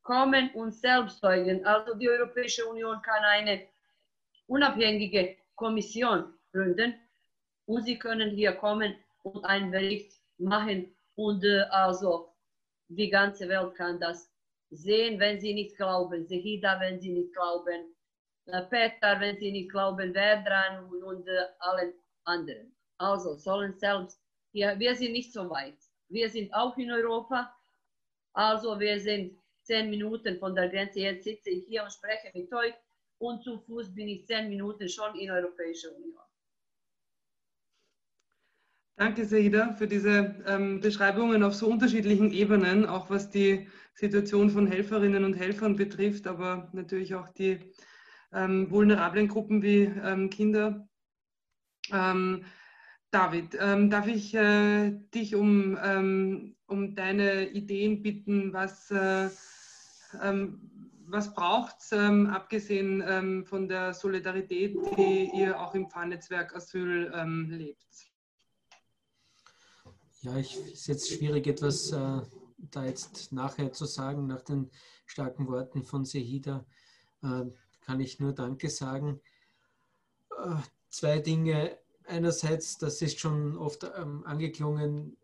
kommen 0.03 0.51
und 0.55 0.72
selbst 0.74 1.20
zeugen. 1.20 1.64
Also 1.64 1.95
die 1.95 2.09
Europäische 2.09 2.66
Union 2.66 3.01
kann 3.03 3.24
eine 3.24 3.66
unabhängige 4.47 5.36
Kommission 5.55 6.34
gründen 6.53 6.95
und 7.66 7.82
sie 7.84 7.99
können 7.99 8.30
hier 8.30 8.53
kommen 8.53 8.95
und 9.22 9.45
einen 9.45 9.70
Bericht 9.70 10.12
machen 10.38 10.95
und 11.16 11.45
äh, 11.45 11.62
also 11.70 12.34
die 12.88 13.09
ganze 13.09 13.49
Welt 13.49 13.74
kann 13.74 13.99
das 13.99 14.30
sehen, 14.70 15.18
wenn 15.18 15.40
sie 15.40 15.55
nicht 15.55 15.76
glauben, 15.76 16.26
Sehida, 16.26 16.78
wenn 16.80 17.01
sie 17.01 17.12
nicht 17.12 17.32
glauben, 17.32 17.95
äh, 18.47 18.62
Peter, 18.62 19.18
wenn 19.20 19.38
sie 19.38 19.53
nicht 19.53 19.70
glauben, 19.70 20.12
Verdran 20.12 20.84
und, 20.84 21.03
und 21.03 21.26
äh, 21.28 21.47
allen 21.61 21.95
anderen. 22.24 22.74
Also 22.99 23.34
sollen 23.36 23.74
selbst, 23.78 24.20
hier, 24.53 24.78
wir 24.78 24.95
sind 24.95 25.12
nicht 25.12 25.32
so 25.32 25.49
weit. 25.49 25.78
Wir 26.09 26.28
sind 26.28 26.53
auch 26.53 26.76
in 26.76 26.90
Europa, 26.90 27.54
also 28.35 28.78
wir 28.78 29.01
sind 29.01 29.39
zehn 29.62 29.89
Minuten 29.89 30.39
von 30.39 30.55
der 30.55 30.68
Grenze. 30.68 31.01
Jetzt 31.01 31.24
sitze 31.24 31.51
ich 31.51 31.66
hier 31.66 31.82
und 31.82 31.93
spreche 31.93 32.30
mit 32.35 32.53
euch 32.53 32.74
und 33.18 33.43
zu 33.43 33.59
Fuß 33.59 33.95
bin 33.95 34.09
ich 34.09 34.26
zehn 34.26 34.49
Minuten 34.49 34.89
schon 34.89 35.14
in 35.16 35.26
der 35.26 35.37
Europäischen 35.37 35.91
Union. 35.95 36.20
Danke, 38.97 39.24
Seida, 39.24 39.72
für 39.72 39.89
diese 39.89 40.37
ähm, 40.47 40.80
Beschreibungen 40.80 41.43
auf 41.43 41.55
so 41.55 41.66
unterschiedlichen 41.66 42.30
Ebenen, 42.30 42.87
auch 42.87 43.11
was 43.11 43.28
die 43.28 43.68
Situation 43.95 44.51
von 44.51 44.68
Helferinnen 44.68 45.24
und 45.24 45.35
Helfern 45.35 45.74
betrifft, 45.74 46.28
aber 46.28 46.68
natürlich 46.72 47.14
auch 47.16 47.28
die 47.30 47.59
ähm, 48.32 48.70
vulnerablen 48.70 49.26
Gruppen 49.26 49.62
wie 49.62 49.82
ähm, 49.82 50.30
Kinder. 50.30 50.89
Ähm, 51.93 52.45
David, 53.11 53.57
ähm, 53.61 53.91
darf 53.91 54.07
ich 54.07 54.35
äh, 54.35 54.93
dich 55.12 55.35
um, 55.35 55.76
ähm, 55.82 56.54
um 56.67 56.95
deine 56.95 57.51
Ideen 57.51 58.03
bitten, 58.03 58.53
was, 58.53 58.91
äh, 58.91 59.29
ähm, 60.23 60.71
was 61.07 61.35
braucht 61.35 61.77
es, 61.81 61.93
ähm, 61.93 62.27
abgesehen 62.27 63.03
ähm, 63.07 63.45
von 63.45 63.69
der 63.69 63.95
Solidarität, 63.95 64.77
die 64.97 65.31
ihr 65.35 65.61
auch 65.61 65.75
im 65.75 65.89
Pfarrnetzwerk 65.89 66.55
Asyl 66.57 67.12
ähm, 67.15 67.51
lebt? 67.51 67.79
Ja, 70.23 70.37
ich 70.39 70.57
ist 70.73 70.87
jetzt 70.87 71.12
schwierig, 71.12 71.47
etwas 71.47 71.93
äh, 71.93 72.23
da 72.57 72.85
jetzt 72.85 73.33
nachher 73.33 73.73
zu 73.73 73.85
sagen, 73.85 74.27
nach 74.27 74.43
den 74.43 74.71
starken 75.05 75.47
Worten 75.49 75.85
von 75.85 76.05
Sehida. 76.05 76.65
Äh, 77.23 77.45
kann 77.83 78.01
ich 78.01 78.21
nur 78.21 78.33
Danke 78.33 78.71
sagen. 78.71 79.21
Äh, 80.31 80.57
zwei 80.89 81.19
Dinge. 81.19 81.79
Einerseits, 82.07 82.79
das 82.79 83.01
ist 83.03 83.19
schon 83.19 83.57
oft 83.57 83.85
ähm, 83.97 84.25
angeklungen, 84.27 85.17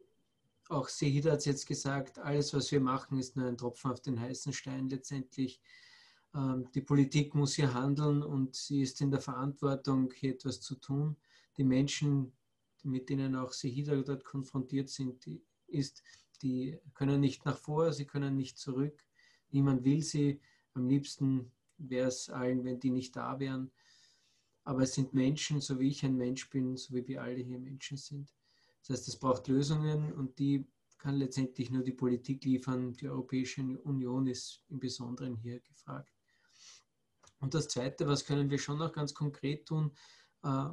auch 0.71 0.89
Sehida 0.89 1.33
hat 1.33 1.41
es 1.41 1.45
jetzt 1.45 1.67
gesagt, 1.67 2.19
alles, 2.19 2.55
was 2.55 2.71
wir 2.71 2.81
machen, 2.81 3.19
ist 3.19 3.37
nur 3.37 3.47
ein 3.47 3.59
Tropfen 3.59 3.91
auf 3.91 4.01
den 4.01 4.21
heißen 4.21 4.53
Stein 4.53 4.89
letztendlich. 4.89 5.61
Ähm, 6.35 6.71
die 6.75 6.81
Politik 6.81 7.35
muss 7.35 7.55
hier 7.55 7.75
handeln 7.75 8.23
und 8.23 8.55
sie 8.55 8.83
ist 8.83 9.01
in 9.01 9.11
der 9.11 9.21
Verantwortung, 9.21 10.13
hier 10.13 10.33
etwas 10.35 10.61
zu 10.61 10.77
tun. 10.77 11.17
Die 11.57 11.65
Menschen, 11.65 12.33
mit 12.83 13.09
denen 13.09 13.35
auch 13.35 13.53
Sehida 13.53 13.97
dort 13.97 14.25
konfrontiert 14.25 14.89
sind, 14.89 15.27
die, 15.27 15.43
ist, 15.67 16.03
die 16.43 16.79
können 16.95 17.21
nicht 17.21 17.45
nach 17.45 17.59
vor, 17.59 17.93
sie 17.93 18.07
können 18.07 18.37
nicht 18.37 18.59
zurück. 18.59 19.05
Niemand 19.51 19.85
will 19.85 20.03
sie. 20.03 20.41
Am 20.75 20.87
liebsten 20.89 21.51
wäre 21.79 22.09
es 22.09 22.31
allen, 22.31 22.65
wenn 22.65 22.79
die 22.79 22.91
nicht 22.91 23.17
da 23.17 23.41
wären. 23.41 23.73
Aber 24.63 24.83
es 24.83 24.95
sind 24.95 25.15
Menschen, 25.15 25.61
so 25.61 25.81
wie 25.81 25.89
ich 25.89 26.05
ein 26.05 26.17
Mensch 26.17 26.49
bin, 26.49 26.77
so 26.77 26.95
wie 26.95 27.07
wir 27.09 27.23
alle 27.23 27.41
hier 27.41 27.59
Menschen 27.59 27.97
sind. 27.97 28.33
Das 28.81 28.91
heißt, 28.91 29.09
es 29.09 29.19
braucht 29.19 29.49
Lösungen 29.49 30.13
und 30.13 30.39
die 30.39 30.67
kann 30.99 31.17
letztendlich 31.17 31.71
nur 31.71 31.83
die 31.83 31.93
Politik 31.93 32.45
liefern. 32.45 32.93
Die 32.93 33.09
Europäische 33.09 33.63
Union 33.63 34.27
ist 34.27 34.63
im 34.69 34.81
Besonderen 34.81 35.37
hier 35.37 35.61
gefragt. 35.61 36.13
Und 37.41 37.55
das 37.55 37.69
Zweite, 37.69 38.07
was 38.07 38.25
können 38.25 38.51
wir 38.51 38.59
schon 38.59 38.79
noch 38.79 38.93
ganz 38.93 39.15
konkret 39.15 39.67
tun? 39.67 39.93
Äh, 40.43 40.67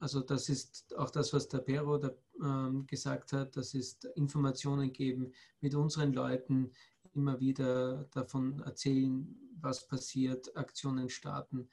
also 0.00 0.20
das 0.20 0.48
ist 0.48 0.94
auch 0.96 1.10
das, 1.10 1.32
was 1.32 1.48
der 1.48 1.58
Pero 1.58 2.00
ähm, 2.40 2.86
gesagt 2.86 3.32
hat, 3.32 3.56
das 3.56 3.74
ist 3.74 4.04
Informationen 4.16 4.92
geben, 4.92 5.32
mit 5.60 5.74
unseren 5.74 6.12
Leuten 6.12 6.72
immer 7.14 7.40
wieder 7.40 8.04
davon 8.12 8.60
erzählen, 8.60 9.34
was 9.60 9.88
passiert, 9.88 10.56
Aktionen 10.56 11.08
starten. 11.08 11.68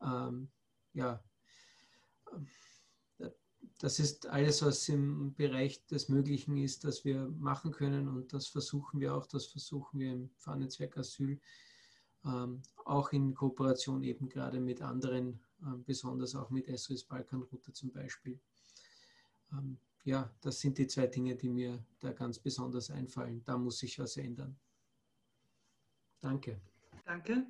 Ähm, 0.00 0.50
ja, 0.92 1.22
das 3.78 4.00
ist 4.00 4.26
alles, 4.26 4.62
was 4.62 4.88
im 4.88 5.34
Bereich 5.34 5.86
des 5.86 6.08
Möglichen 6.08 6.56
ist, 6.56 6.84
das 6.84 7.04
wir 7.04 7.28
machen 7.38 7.70
können 7.70 8.08
und 8.08 8.32
das 8.32 8.48
versuchen 8.48 9.00
wir 9.00 9.14
auch, 9.14 9.26
das 9.26 9.46
versuchen 9.46 10.00
wir 10.00 10.12
im 10.12 10.30
Fahrnetzwerk 10.36 10.96
Asyl, 10.98 11.40
ähm, 12.24 12.60
auch 12.84 13.12
in 13.12 13.34
Kooperation 13.34 14.02
eben 14.02 14.28
gerade 14.28 14.58
mit 14.58 14.82
anderen, 14.82 15.40
äh, 15.62 15.76
besonders 15.86 16.34
auch 16.34 16.50
mit 16.50 16.66
SOS 16.66 17.04
Balkanroute 17.04 17.72
zum 17.72 17.92
Beispiel. 17.92 18.40
Ähm, 19.52 19.78
ja, 20.04 20.28
das 20.40 20.60
sind 20.60 20.78
die 20.78 20.88
zwei 20.88 21.06
Dinge, 21.06 21.36
die 21.36 21.48
mir 21.48 21.84
da 22.00 22.12
ganz 22.12 22.38
besonders 22.38 22.90
einfallen. 22.90 23.42
Da 23.44 23.56
muss 23.56 23.78
sich 23.78 23.98
was 23.98 24.16
ändern. 24.16 24.58
Danke. 26.20 26.60
Danke. 27.04 27.46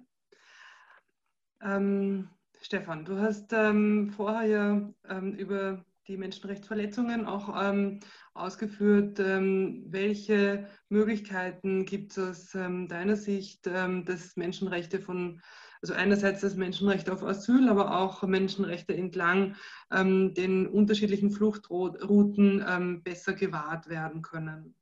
Ähm, 1.61 2.29
Stefan, 2.61 3.05
du 3.05 3.19
hast 3.19 3.53
ähm, 3.53 4.11
vorher 4.11 4.47
ja 4.47 4.95
ähm, 5.09 5.35
über 5.35 5.85
die 6.09 6.17
Menschenrechtsverletzungen 6.17 7.27
auch 7.27 7.55
ähm, 7.63 8.01
ausgeführt. 8.33 9.21
Ähm, 9.21 9.85
welche 9.89 10.67
Möglichkeiten 10.89 11.85
gibt 11.85 12.13
es 12.13 12.19
aus 12.19 12.55
ähm, 12.55 12.89
deiner 12.89 13.17
Sicht, 13.17 13.67
ähm, 13.67 14.05
dass 14.07 14.37
Menschenrechte 14.37 15.01
von, 15.01 15.43
also 15.83 15.93
einerseits 15.93 16.41
das 16.41 16.57
Menschenrecht 16.57 17.11
auf 17.11 17.23
Asyl, 17.23 17.69
aber 17.69 17.99
auch 18.01 18.23
Menschenrechte 18.23 18.97
entlang 18.97 19.55
ähm, 19.93 20.33
den 20.33 20.67
unterschiedlichen 20.67 21.31
Fluchtrouten 21.31 22.65
ähm, 22.67 23.03
besser 23.03 23.35
gewahrt 23.35 23.89
werden 23.89 24.23
können? 24.23 24.75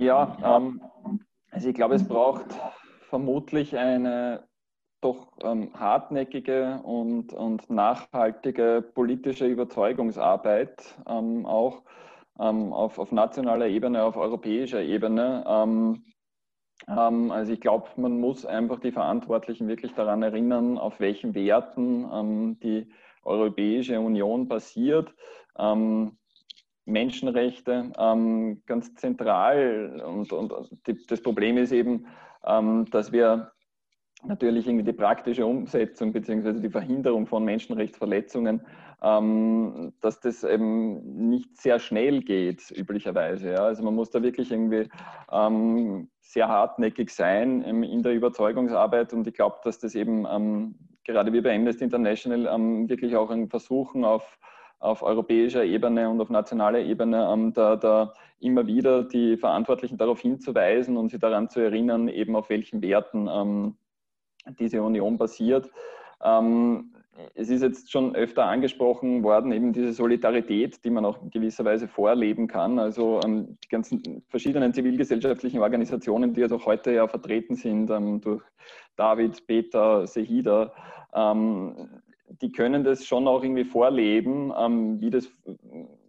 Ja, 0.00 0.36
also 1.52 1.68
ich 1.68 1.74
glaube, 1.74 1.94
es 1.94 2.06
braucht 2.06 2.46
vermutlich 3.08 3.76
eine 3.76 4.47
doch 5.00 5.28
ähm, 5.42 5.70
hartnäckige 5.74 6.80
und, 6.82 7.32
und 7.32 7.70
nachhaltige 7.70 8.82
politische 8.94 9.46
Überzeugungsarbeit 9.46 10.96
ähm, 11.08 11.46
auch 11.46 11.82
ähm, 12.40 12.72
auf, 12.72 12.98
auf 12.98 13.12
nationaler 13.12 13.68
Ebene, 13.68 14.02
auf 14.02 14.16
europäischer 14.16 14.82
Ebene. 14.82 15.44
Ähm, 15.46 16.04
ähm, 16.88 17.30
also 17.30 17.52
ich 17.52 17.60
glaube, 17.60 17.88
man 17.96 18.18
muss 18.20 18.44
einfach 18.44 18.80
die 18.80 18.92
Verantwortlichen 18.92 19.68
wirklich 19.68 19.92
daran 19.94 20.22
erinnern, 20.22 20.78
auf 20.78 20.98
welchen 21.00 21.34
Werten 21.34 22.08
ähm, 22.12 22.60
die 22.60 22.90
Europäische 23.24 24.00
Union 24.00 24.48
basiert. 24.48 25.12
Menschenrechte 26.86 27.90
ganz 28.64 28.94
zentral 28.94 30.00
und, 30.06 30.32
und 30.32 30.70
die, 30.86 31.04
das 31.06 31.20
Problem 31.20 31.58
ist 31.58 31.72
eben, 31.72 32.06
dass 32.40 33.12
wir 33.12 33.50
natürlich 34.24 34.66
irgendwie 34.66 34.84
die 34.84 34.92
praktische 34.92 35.46
Umsetzung 35.46 36.12
bzw. 36.12 36.60
die 36.60 36.70
Verhinderung 36.70 37.26
von 37.26 37.44
Menschenrechtsverletzungen, 37.44 38.62
ähm, 39.02 39.92
dass 40.00 40.20
das 40.20 40.44
eben 40.44 41.28
nicht 41.28 41.56
sehr 41.56 41.78
schnell 41.78 42.20
geht, 42.22 42.70
üblicherweise. 42.76 43.52
Ja. 43.52 43.64
Also 43.64 43.84
man 43.84 43.94
muss 43.94 44.10
da 44.10 44.22
wirklich 44.22 44.50
irgendwie 44.50 44.88
ähm, 45.30 46.08
sehr 46.20 46.48
hartnäckig 46.48 47.10
sein 47.10 47.62
ähm, 47.64 47.82
in 47.82 48.02
der 48.02 48.14
Überzeugungsarbeit 48.14 49.12
und 49.12 49.26
ich 49.26 49.34
glaube, 49.34 49.56
dass 49.62 49.78
das 49.78 49.94
eben 49.94 50.26
ähm, 50.30 50.74
gerade 51.04 51.32
wie 51.32 51.40
bei 51.40 51.54
Amnesty 51.54 51.84
International 51.84 52.46
ähm, 52.52 52.88
wirklich 52.88 53.14
auch 53.16 53.30
ein 53.30 53.48
Versuchen 53.48 54.04
auf 54.04 54.38
auf 54.80 55.02
europäischer 55.02 55.64
Ebene 55.64 56.08
und 56.08 56.20
auf 56.20 56.30
nationaler 56.30 56.78
Ebene 56.78 57.28
ähm, 57.32 57.52
da, 57.52 57.76
da, 57.76 58.12
immer 58.40 58.66
wieder 58.68 59.02
die 59.02 59.36
Verantwortlichen 59.36 59.98
darauf 59.98 60.20
hinzuweisen 60.20 60.96
und 60.96 61.08
sie 61.08 61.18
daran 61.18 61.48
zu 61.48 61.58
erinnern, 61.58 62.06
eben 62.06 62.36
auf 62.36 62.48
welchen 62.48 62.80
Werten 62.82 63.28
ähm, 63.28 63.76
diese 64.58 64.82
Union 64.82 65.18
basiert. 65.18 65.70
Ähm, 66.22 66.92
es 67.34 67.48
ist 67.48 67.62
jetzt 67.62 67.90
schon 67.90 68.14
öfter 68.14 68.44
angesprochen 68.44 69.22
worden, 69.22 69.50
eben 69.52 69.72
diese 69.72 69.92
Solidarität, 69.92 70.84
die 70.84 70.90
man 70.90 71.04
auch 71.04 71.20
in 71.20 71.30
gewisser 71.30 71.64
Weise 71.64 71.88
vorleben 71.88 72.46
kann. 72.46 72.78
Also 72.78 73.20
ähm, 73.24 73.58
die 73.64 73.68
ganzen 73.68 74.22
verschiedenen 74.28 74.72
zivilgesellschaftlichen 74.72 75.60
Organisationen, 75.60 76.32
die 76.32 76.42
also 76.42 76.64
heute 76.64 76.92
ja 76.92 77.08
vertreten 77.08 77.56
sind 77.56 77.90
ähm, 77.90 78.20
durch 78.20 78.42
David, 78.96 79.46
Peter, 79.46 80.06
Sehida, 80.06 80.72
ähm, 81.12 81.88
die 82.42 82.52
können 82.52 82.84
das 82.84 83.04
schon 83.04 83.26
auch 83.26 83.42
irgendwie 83.42 83.64
vorleben, 83.64 84.52
ähm, 84.56 85.00
wie 85.00 85.10
das 85.10 85.28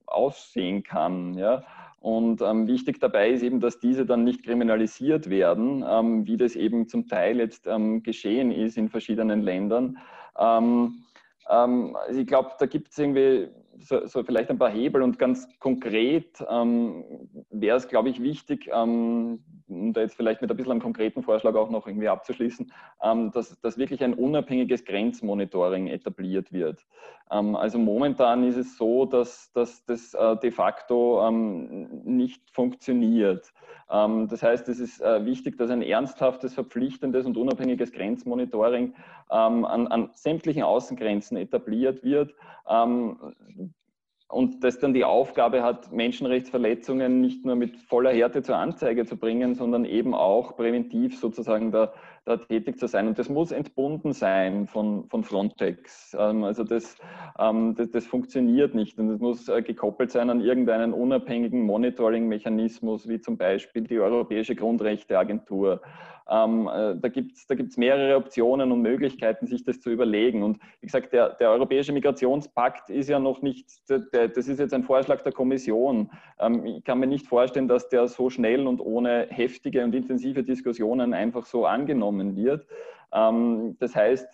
aussehen 0.06 0.84
kann. 0.84 1.34
Ja? 1.36 1.64
Und 2.00 2.42
ähm, 2.42 2.68
wichtig 2.68 3.00
dabei 3.00 3.30
ist 3.32 3.44
eben, 3.44 3.60
dass 3.60 3.80
diese 3.80 4.06
dann 4.06 4.24
nicht 4.24 4.44
kriminalisiert 4.44 5.30
werden, 5.30 5.84
ähm, 5.88 6.26
wie 6.26 6.38
das 6.38 6.56
eben 6.56 6.88
zum 6.88 7.08
Teil 7.08 7.40
jetzt 7.40 7.68
ähm, 7.68 8.04
geschehen 8.04 8.52
ist 8.52 8.78
in 8.78 8.90
verschiedenen 8.90 9.42
Ländern. 9.42 9.98
Ähm, 10.38 11.04
ähm, 11.50 11.96
also 12.08 12.22
ich 12.22 12.28
glaube, 12.28 12.52
da 12.58 12.66
gibt 12.68 12.92
es 12.92 12.98
irgendwie 12.98 13.50
so, 13.80 14.06
so, 14.06 14.24
vielleicht 14.24 14.50
ein 14.50 14.58
paar 14.58 14.70
Hebel 14.72 15.02
und 15.02 15.20
ganz 15.20 15.48
konkret 15.60 16.44
ähm, 16.50 17.04
wäre 17.50 17.78
es, 17.78 17.88
glaube 17.88 18.10
ich, 18.10 18.22
wichtig, 18.22 18.70
um 19.70 19.94
da 19.94 20.02
jetzt 20.02 20.16
vielleicht 20.16 20.42
mit 20.42 20.52
ein 20.52 20.58
bisschen 20.58 20.72
einem 20.72 20.82
konkreten 20.82 21.24
Vorschlag 21.24 21.56
auch 21.56 21.70
noch 21.70 21.88
irgendwie 21.88 22.08
abzuschließen, 22.08 22.72
dass, 23.34 23.60
dass 23.62 23.78
wirklich 23.78 24.04
ein 24.04 24.14
unabhängiges 24.14 24.86
Grenzmonitoring 24.86 25.88
etabliert 25.88 26.52
wird. 26.52 26.86
also 27.28 27.78
momentan 27.78 28.44
ist 28.44 28.58
es 28.58 28.78
so, 28.78 29.06
dass, 29.06 29.52
dass 29.54 29.86
das 29.86 30.14
äh, 30.14 30.38
de 30.38 30.52
facto 30.52 31.30
nicht 31.32 32.50
funktioniert. 32.52 33.54
das 33.88 34.44
heißt, 34.44 34.68
es 34.70 34.80
ist 34.80 35.02
äh, 35.02 35.26
wichtig, 35.26 35.58
dass 35.58 35.70
ein 35.70 35.82
ernsthaftes, 35.82 36.54
verpflichtendes 36.54 37.26
und 37.26 37.38
unabhängiges 37.38 37.92
Grenzmonitoring 37.92 38.94
an, 39.28 39.66
an 39.66 40.10
sämtlichen 40.14 40.64
Außengrenzen 40.64 41.38
etabliert 41.38 42.04
wird, 42.04 42.34
ähm, 42.68 43.36
und 44.30 44.64
das 44.64 44.78
dann 44.78 44.94
die 44.94 45.04
Aufgabe 45.04 45.64
hat, 45.64 45.92
Menschenrechtsverletzungen 45.92 47.20
nicht 47.20 47.46
nur 47.46 47.56
mit 47.56 47.78
voller 47.78 48.12
Härte 48.12 48.44
zur 48.44 48.58
Anzeige 48.58 49.04
zu 49.06 49.18
bringen, 49.18 49.56
sondern 49.56 49.86
eben 49.86 50.14
auch 50.14 50.56
präventiv 50.56 51.20
sozusagen 51.20 51.72
da, 51.72 51.94
da 52.26 52.38
tätig 52.38 52.78
zu 52.78 52.88
sein. 52.88 53.08
Und 53.08 53.18
das 53.18 53.28
muss 53.28 53.52
entbunden 53.52 54.14
sein 54.14 54.68
von, 54.68 55.10
von 55.10 55.24
Frontex. 55.24 56.16
Ähm, 56.18 56.44
also 56.44 56.64
das, 56.64 56.96
ähm, 57.40 57.74
das, 57.74 57.90
das, 57.90 58.06
funktioniert 58.06 58.76
nicht 58.76 59.00
und 59.00 59.10
es 59.10 59.20
muss 59.20 59.50
äh, 59.50 59.64
gekoppelt 59.64 60.12
sein 60.12 60.30
an 60.30 60.42
irgendeinen 60.42 60.94
unabhängigen 60.94 61.64
Monitoring-Mechanismus, 61.64 63.10
wie 63.10 63.20
zum 63.20 63.36
Beispiel 63.36 63.82
die 63.82 64.00
Europäische 64.00 64.56
Grundrechteagentur 64.56 65.82
ähm, 66.30 66.68
äh, 66.68 66.96
da 66.96 67.08
gibt 67.10 67.36
es 67.36 67.48
da 67.48 67.56
gibt's 67.56 67.78
mehrere 67.78 68.16
Optionen 68.16 68.72
und 68.72 68.82
Möglichkeiten, 68.82 69.48
sich 69.48 69.64
das 69.64 69.80
zu 69.80 69.90
überlegen. 69.90 70.44
Und 70.44 70.60
wie 70.80 70.88
gesagt, 70.88 71.14
der, 71.14 71.30
der 71.30 71.50
Europäische 71.52 71.92
Migrationspakt 71.92 72.90
ist 72.90 73.10
ja 73.10 73.20
noch 73.20 73.42
nicht, 73.42 73.68
der, 73.90 74.28
das 74.28 74.48
ist 74.48 74.60
jetzt 74.60 74.74
ein 74.74 74.84
Vorschlag 74.84 75.22
der 75.22 75.32
Kommission. 75.32 76.12
Ähm, 76.40 76.66
ich 76.66 76.84
kann 76.84 77.00
mir 77.00 77.08
nicht 77.08 77.28
vorstellen, 77.28 77.68
dass 77.68 77.90
der 77.90 78.08
so 78.08 78.30
schnell 78.30 78.68
und 78.68 78.80
ohne 78.80 79.28
heftige 79.30 79.84
und 79.84 79.96
intensive 79.96 80.44
Diskussionen 80.44 81.14
einfach 81.14 81.46
so 81.46 81.66
angenommen 81.66 82.36
wird. 82.36 82.66
Ähm, 83.12 83.76
das 83.80 83.96
heißt, 83.96 84.28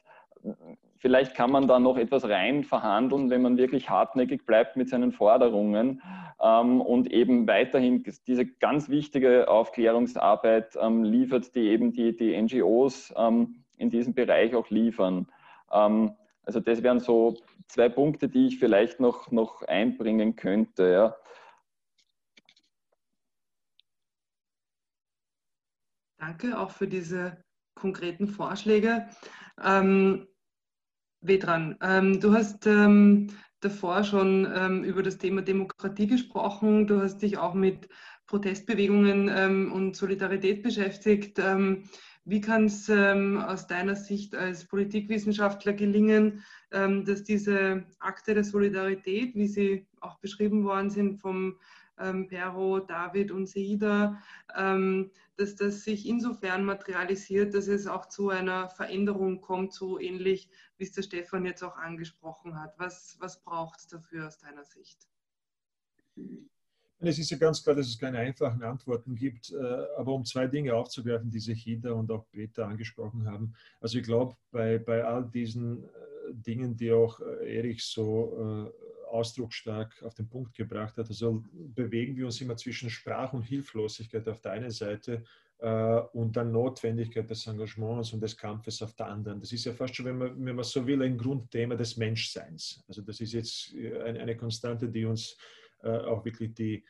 vielleicht 0.98 1.36
kann 1.36 1.52
man 1.52 1.68
da 1.68 1.80
noch 1.80 1.98
etwas 1.98 2.28
rein 2.28 2.64
verhandeln, 2.64 3.30
wenn 3.30 3.42
man 3.42 3.58
wirklich 3.58 3.90
hartnäckig 3.90 4.46
bleibt 4.46 4.76
mit 4.76 4.90
seinen 4.90 5.12
Forderungen 5.12 6.02
ähm, 6.42 6.82
und 6.82 7.12
eben 7.12 7.48
weiterhin 7.48 8.04
diese 8.28 8.46
ganz 8.46 8.90
wichtige 8.90 9.48
Aufklärungsarbeit 9.48 10.76
ähm, 10.80 11.04
liefert, 11.04 11.56
die 11.56 11.68
eben 11.70 11.92
die, 11.92 12.16
die 12.16 12.40
NGOs 12.42 13.14
ähm, 13.18 13.64
in 13.78 13.90
diesem 13.90 14.14
Bereich 14.14 14.56
auch 14.56 14.70
liefern. 14.70 15.28
Ähm, 15.72 16.16
also 16.44 16.60
das 16.60 16.84
wären 16.84 17.00
so 17.00 17.38
zwei 17.68 17.90
Punkte, 17.90 18.30
die 18.30 18.48
ich 18.48 18.60
vielleicht 18.60 19.00
noch, 19.00 19.32
noch 19.32 19.64
einbringen 19.64 20.36
könnte. 20.36 20.92
Ja. 20.92 21.16
Danke 26.18 26.58
auch 26.58 26.72
für 26.72 26.88
diese 26.88 27.44
konkreten 27.76 28.28
Vorschläge. 28.28 29.08
Ähm, 29.64 30.28
Vedran, 31.28 31.78
ähm, 31.82 32.20
du 32.20 32.34
hast 32.34 32.68
ähm, 32.68 33.28
davor 33.60 34.04
schon 34.04 34.48
ähm, 34.54 34.84
über 34.84 35.02
das 35.04 35.18
Thema 35.18 35.42
Demokratie 35.42 36.08
gesprochen. 36.08 36.88
Du 36.88 37.02
hast 37.02 37.20
dich 37.20 37.38
auch 37.38 37.54
mit 37.54 37.90
Protestbewegungen 38.28 39.30
ähm, 39.34 39.72
und 39.72 39.96
Solidarität 39.96 40.64
beschäftigt. 40.64 41.40
Ähm, 41.40 41.84
wie 42.26 42.42
kann 42.42 42.66
es 42.66 42.90
ähm, 42.90 43.38
aus 43.38 43.68
deiner 43.68 43.96
Sicht 43.96 44.36
als 44.36 44.66
Politikwissenschaftler 44.66 45.74
gelingen, 45.74 46.44
dass 46.72 47.24
diese 47.24 47.86
Akte 48.00 48.34
der 48.34 48.44
Solidarität, 48.44 49.36
wie 49.36 49.48
sie 49.48 49.88
auch 50.02 50.18
beschrieben 50.18 50.66
worden 50.66 50.90
sind 50.90 51.22
vom 51.22 51.58
ähm, 52.00 52.28
Pero, 52.28 52.80
David 52.80 53.32
und 53.32 53.48
Seida, 53.48 54.22
ähm, 54.56 55.12
dass 55.38 55.56
das 55.56 55.84
sich 55.84 56.08
insofern 56.08 56.64
materialisiert, 56.64 57.54
dass 57.54 57.68
es 57.68 57.88
auch 57.88 58.08
zu 58.08 58.30
einer 58.30 58.70
Veränderung 58.70 59.42
kommt, 59.42 59.74
so 59.74 60.00
ähnlich 60.00 60.50
wie 60.78 60.84
es 60.84 60.92
der 60.92 61.04
Stefan 61.04 61.46
jetzt 61.46 61.64
auch 61.64 61.78
angesprochen 61.78 62.60
hat. 62.60 62.74
Was, 62.78 63.18
was 63.20 63.42
braucht 63.44 63.80
es 63.80 63.88
dafür 63.88 64.28
aus 64.28 64.38
deiner 64.38 64.64
Sicht? 64.64 65.08
Es 67.00 67.20
ist 67.20 67.30
ja 67.30 67.38
ganz 67.38 67.62
klar, 67.62 67.76
dass 67.76 67.88
es 67.88 68.00
keine 68.00 68.20
einfachen 68.20 68.64
Antworten 68.64 69.16
gibt, 69.16 69.52
äh, 69.52 69.58
aber 69.98 70.14
um 70.14 70.24
zwei 70.24 70.48
Dinge 70.48 70.74
aufzugreifen, 70.74 71.30
die 71.30 71.40
sich 71.40 71.62
Hida 71.64 71.92
und 71.92 72.10
auch 72.10 72.26
Peter 72.32 72.68
angesprochen 72.68 73.30
haben. 73.30 73.54
Also 73.82 74.00
ich 74.00 74.06
glaube, 74.06 74.36
bei, 74.52 74.80
bei 74.80 75.04
all 75.04 75.26
diesen 75.26 75.84
äh, 75.84 75.88
Dingen, 76.32 76.76
die 76.76 76.92
auch 76.92 77.20
äh, 77.20 77.58
Erich 77.58 77.84
so 77.84 78.72
ausdrucksstark 79.16 80.04
auf 80.04 80.14
den 80.14 80.30
Punkt 80.30 80.54
gebracht 80.54 80.98
hat. 80.98 81.08
Also 81.08 81.44
bewegen 81.54 82.16
wir 82.16 82.26
uns 82.26 82.42
immer 82.42 82.58
zwischen 82.58 82.90
Sprach- 82.90 83.34
und 83.34 83.44
Hilflosigkeit 83.44 84.28
auf 84.28 84.42
der 84.42 84.52
einen 84.54 84.72
Seite 84.72 85.24
äh, 85.60 86.00
und 86.14 86.36
dann 86.36 86.52
Notwendigkeit 86.52 87.30
des 87.30 87.48
Engagements 87.48 88.14
und 88.14 88.22
des 88.22 88.38
Kampfes 88.38 88.82
auf 88.82 88.94
der 88.96 89.08
anderen. 89.08 89.40
Das 89.40 89.52
ist 89.52 89.66
ja 89.66 89.74
fast 89.74 89.96
schon, 89.96 90.06
wenn 90.06 90.18
man, 90.18 90.46
wenn 90.46 90.56
man 90.56 90.66
so 90.66 90.86
will, 90.86 91.02
ein 91.02 91.18
Grundthema 91.18 91.76
des 91.76 91.98
Menschseins. 91.98 92.84
Also 92.88 93.02
das 93.02 93.20
ist 93.22 93.34
jetzt 93.34 93.74
eine, 93.74 94.20
eine 94.20 94.36
Konstante, 94.36 94.90
die 94.90 95.06
uns 95.06 95.38
äh, 95.84 95.90
auch 95.90 96.24
wirklich 96.26 96.54
die, 96.54 96.76
äh, 96.76 96.84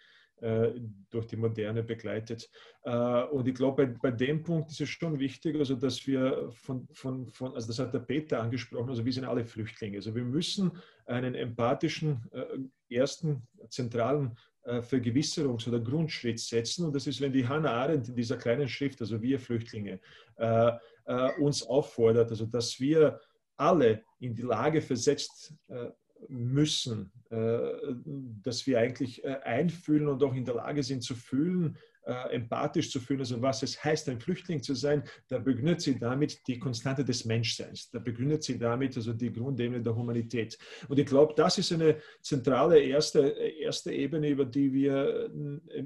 durch 1.09 1.27
die 1.27 1.38
Moderne 1.38 1.81
begleitet. 1.83 2.49
Äh, 2.83 3.23
und 3.25 3.47
ich 3.47 3.55
glaube, 3.55 3.88
bei, 3.88 3.93
bei 4.01 4.11
dem 4.11 4.43
Punkt 4.43 4.69
ist 4.71 4.81
es 4.81 4.89
schon 4.89 5.17
wichtig, 5.19 5.55
also 5.57 5.75
dass 5.75 6.05
wir 6.05 6.49
von, 6.51 6.88
von, 6.91 7.27
von, 7.27 7.55
also 7.55 7.67
das 7.67 7.79
hat 7.79 7.93
der 7.93 7.99
Peter 7.99 8.41
angesprochen, 8.41 8.89
also 8.89 9.05
wir 9.05 9.13
sind 9.13 9.25
alle 9.25 9.45
Flüchtlinge. 9.45 9.97
Also 9.97 10.13
wir 10.13 10.23
müssen 10.23 10.71
einen 11.05 11.36
empathischen 11.36 12.21
äh, 12.31 12.95
ersten 12.95 13.47
zentralen 13.69 14.38
Vergewisserungs- 14.65 15.67
oder 15.67 15.79
Grundschritt 15.79 16.39
setzen. 16.39 16.88
Und 16.88 16.95
das 16.95 17.05
ist, 17.05 17.21
wenn 17.21 17.31
die 17.31 17.47
Hannah 17.47 17.69
Arendt 17.69 18.09
in 18.09 18.15
dieser 18.15 18.36
kleinen 18.36 18.67
Schrift, 18.67 18.99
also 18.99 19.21
wir 19.21 19.39
Flüchtlinge, 19.39 19.99
uns 21.38 21.61
auffordert, 21.61 22.31
also 22.31 22.47
dass 22.47 22.79
wir 22.79 23.19
alle 23.57 24.03
in 24.19 24.33
die 24.33 24.41
Lage 24.41 24.81
versetzt 24.81 25.53
müssen, 26.30 27.11
äh, 27.30 27.59
dass 28.43 28.65
wir 28.67 28.80
eigentlich 28.80 29.23
äh, 29.23 29.39
einfühlen 29.43 30.07
und 30.07 30.23
auch 30.23 30.34
in 30.34 30.45
der 30.45 30.55
Lage 30.55 30.84
sind 30.84 31.03
zu 31.03 31.15
fühlen, 31.15 31.78
äh, 32.05 32.36
empathisch 32.36 32.91
zu 32.91 32.99
fühlen, 32.99 33.21
also 33.21 33.41
was 33.41 33.63
es 33.63 33.84
heißt, 33.84 34.09
ein 34.09 34.19
Flüchtling 34.19 34.61
zu 34.61 34.76
sein, 34.76 35.03
da 35.28 35.39
begründet 35.39 35.82
sie 35.82 35.97
damit 35.97 36.39
die 36.47 36.59
Konstante 36.59 37.03
des 37.03 37.26
Menschseins, 37.26 37.89
da 37.89 37.99
begründet 37.99 38.43
sie 38.43 38.59
damit 38.59 38.95
also 38.95 39.13
die 39.13 39.34
Grundebene 39.34 39.82
der 39.82 39.95
Humanität. 39.95 40.57
Und 40.88 40.99
ich 40.99 41.07
glaube, 41.07 41.34
das 41.36 41.57
ist 41.57 41.71
eine 41.71 41.97
zentrale 42.21 42.80
erste, 42.80 43.30
erste 43.30 43.91
Ebene, 43.91 44.30
über 44.30 44.45
die 44.45 44.71
wir, 44.71 45.32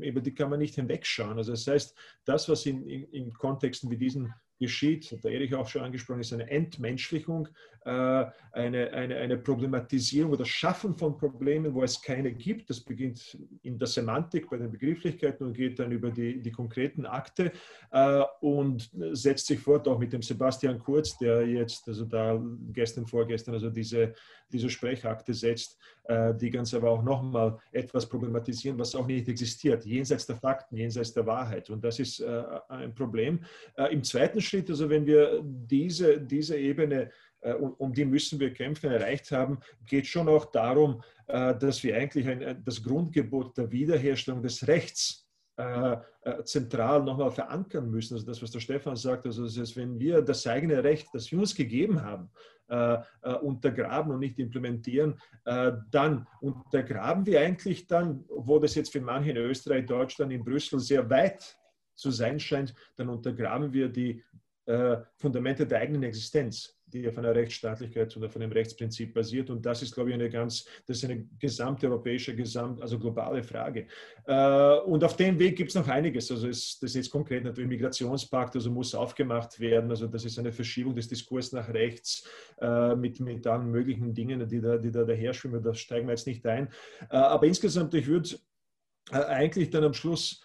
über 0.02 0.20
die 0.20 0.34
kann 0.34 0.50
man 0.50 0.60
nicht 0.60 0.76
hinwegschauen. 0.76 1.38
Also 1.38 1.52
das 1.52 1.66
heißt, 1.66 1.96
das, 2.26 2.50
was 2.50 2.66
in, 2.66 2.86
in, 2.86 3.04
in 3.12 3.34
Kontexten 3.34 3.90
wie 3.90 3.98
diesen 3.98 4.34
geschieht, 4.60 5.12
hat 5.12 5.24
der 5.24 5.32
Erich 5.32 5.56
auch 5.56 5.68
schon 5.68 5.84
angesprochen, 5.84 6.20
ist 6.20 6.34
eine 6.34 6.50
Entmenschlichung, 6.50 7.48
eine, 7.86 8.92
eine, 8.92 9.16
eine 9.16 9.38
Problematisierung 9.38 10.32
oder 10.32 10.46
Schaffen 10.46 10.96
von 10.96 11.18
Problemen, 11.18 11.74
wo 11.74 11.84
es 11.84 12.02
keine 12.02 12.32
gibt. 12.32 12.70
Das 12.70 12.80
beginnt 12.80 13.38
in 13.64 13.78
der 13.78 13.88
Semantik 13.88 14.50
bei 14.50 14.58
den 14.58 14.72
Begrifflichkeiten 14.72 15.48
und 15.48 15.54
geht 15.54 15.80
dann 15.80 15.92
über 15.92 16.12
die, 16.12 16.42
die 16.42 16.52
konkreten 16.52 17.06
Akte 17.06 17.52
äh, 17.92 18.24
und 18.42 18.90
setzt 19.12 19.48
sich 19.48 19.60
fort 19.60 19.88
auch 19.88 20.00
mit 20.00 20.14
dem 20.14 20.22
Sebastian 20.22 20.80
Kurz, 20.80 21.18
der 21.18 21.48
jetzt, 21.48 21.88
also 21.88 22.06
da 22.06 22.42
gestern, 22.74 23.08
vorgestern, 23.08 23.54
also 23.54 23.70
diese, 23.70 24.14
diese 24.52 24.70
Sprechakte 24.70 25.34
setzt, 25.34 25.78
äh, 26.04 26.34
die 26.36 26.50
ganz 26.50 26.74
aber 26.74 26.90
auch 26.90 27.04
nochmal 27.04 27.58
etwas 27.72 28.08
problematisieren, 28.08 28.78
was 28.78 28.96
auch 28.96 29.08
nicht 29.08 29.28
existiert, 29.28 29.86
jenseits 29.86 30.26
der 30.26 30.36
Fakten, 30.36 30.76
jenseits 30.76 31.14
der 31.14 31.26
Wahrheit. 31.26 31.70
Und 31.70 31.84
das 31.84 32.00
ist 32.00 32.24
ein 32.70 32.94
Problem. 32.94 33.40
Im 33.90 34.04
zweiten 34.04 34.42
Schritt, 34.42 34.70
also 34.70 34.90
wenn 34.90 35.06
wir 35.06 35.42
diese, 35.44 36.20
diese 36.20 36.58
Ebene, 36.58 37.00
äh, 37.04 37.10
um, 37.42 37.74
um 37.74 37.94
die 37.94 38.06
müssen 38.06 38.40
wir 38.40 38.54
kämpfen, 38.54 38.92
erreicht 38.92 39.32
haben, 39.32 39.60
geht 39.86 40.08
schon 40.08 40.28
auch 40.28 40.46
darum, 40.46 41.02
äh, 41.28 41.56
dass 41.56 41.84
wir 41.84 41.96
eigentlich 41.96 42.28
ein, 42.28 42.62
das 42.64 42.84
Grundgebot 42.84 43.58
der 43.58 43.72
Wiederherstellung 43.72 44.42
des 44.42 44.68
Rechts 44.68 45.26
äh, 45.58 45.98
zentral 46.44 47.04
nochmal 47.04 47.32
verankern 47.32 47.90
müssen. 47.90 48.14
Also 48.14 48.26
das, 48.26 48.42
was 48.42 48.52
der 48.52 48.60
Stefan 48.60 48.96
sagt, 48.96 49.26
also 49.26 49.44
das 49.44 49.58
heißt, 49.58 49.78
wenn 49.78 50.00
wir 50.00 50.22
das 50.22 50.46
eigene 50.48 50.84
Recht, 50.84 51.08
das 51.14 51.32
wir 51.32 51.40
uns 51.40 51.56
gegeben 51.56 52.02
haben, 52.02 52.30
untergraben 53.42 54.12
und 54.12 54.20
nicht 54.20 54.38
implementieren, 54.38 55.20
dann 55.44 56.28
untergraben 56.40 57.26
wir 57.26 57.42
eigentlich 57.42 57.88
dann, 57.88 58.24
wo 58.30 58.60
das 58.60 58.76
jetzt 58.76 58.92
für 58.92 59.02
manche 59.02 59.32
in 59.32 59.38
Österreich, 59.38 59.88
Deutschland, 59.88 60.32
in 60.32 60.44
Brüssel 60.44 60.80
sehr 60.80 61.10
weit 61.10 61.58
zu 61.96 62.12
sein 62.12 62.40
scheint, 62.40 62.76
dann 62.96 63.10
untergraben 63.10 63.74
wir 63.74 63.90
die 63.90 64.24
äh, 64.70 65.02
Fundamente 65.18 65.66
der 65.66 65.80
eigenen 65.80 66.04
Existenz, 66.04 66.79
die 66.94 67.08
auf 67.08 67.18
einer 67.18 67.34
Rechtsstaatlichkeit 67.34 68.16
oder 68.18 68.30
von 68.30 68.42
einem 68.42 68.52
Rechtsprinzip 68.52 69.14
basiert. 69.14 69.50
Und 69.50 69.66
das 69.66 69.82
ist, 69.82 69.94
glaube 69.94 70.10
ich, 70.10 70.16
eine 70.16 70.30
ganz, 70.30 70.66
das 70.86 70.98
ist 70.98 71.06
eine 71.06 71.26
gesamteuropäische, 71.40 72.36
gesamt, 72.36 72.82
also 72.82 73.00
globale 73.00 73.44
Frage. 73.44 73.88
Äh, 74.26 74.78
und 74.80 75.04
auf 75.04 75.16
dem 75.16 75.38
Weg 75.40 75.56
gibt 75.56 75.70
es 75.70 75.76
noch 75.76 75.88
einiges. 75.88 76.32
Also 76.32 76.48
ist, 76.48 76.82
das 76.82 76.94
jetzt 76.94 77.10
konkret 77.10 77.44
natürlich 77.44 77.70
Migrationspakt, 77.70 78.56
also 78.56 78.72
muss 78.72 78.96
aufgemacht 78.96 79.60
werden. 79.60 79.90
Also 79.90 80.08
das 80.08 80.26
ist 80.26 80.40
eine 80.40 80.52
Verschiebung 80.52 80.96
des 80.96 81.08
Diskurses 81.08 81.54
nach 81.54 81.70
rechts 81.70 82.28
äh, 82.60 82.96
mit, 82.96 83.20
mit 83.20 83.46
allen 83.48 83.72
möglichen 83.72 84.14
Dingen, 84.14 84.48
die 84.48 84.62
da, 84.62 84.78
die 84.78 84.92
da 84.92 85.04
daher 85.04 85.34
schwimmen. 85.34 85.64
Da 85.64 85.74
steigen 85.74 86.08
wir 86.08 86.14
jetzt 86.14 86.28
nicht 86.28 86.46
ein. 86.46 86.70
aber 87.10 87.46
insgesamt, 87.46 87.94
ich 87.94 88.08
würde 88.08 88.30
eigentlich 89.12 89.70
dann 89.70 89.84
am 89.84 89.94
Schluss 89.94 90.44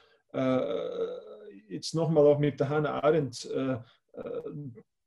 jetzt 1.68 1.94
nochmal 1.94 2.26
auch 2.26 2.38
mit 2.38 2.60
der 2.60 2.68
Hannah 2.68 3.02
Arendt 3.02 3.44
äh, 3.50 3.72
äh, 3.72 3.80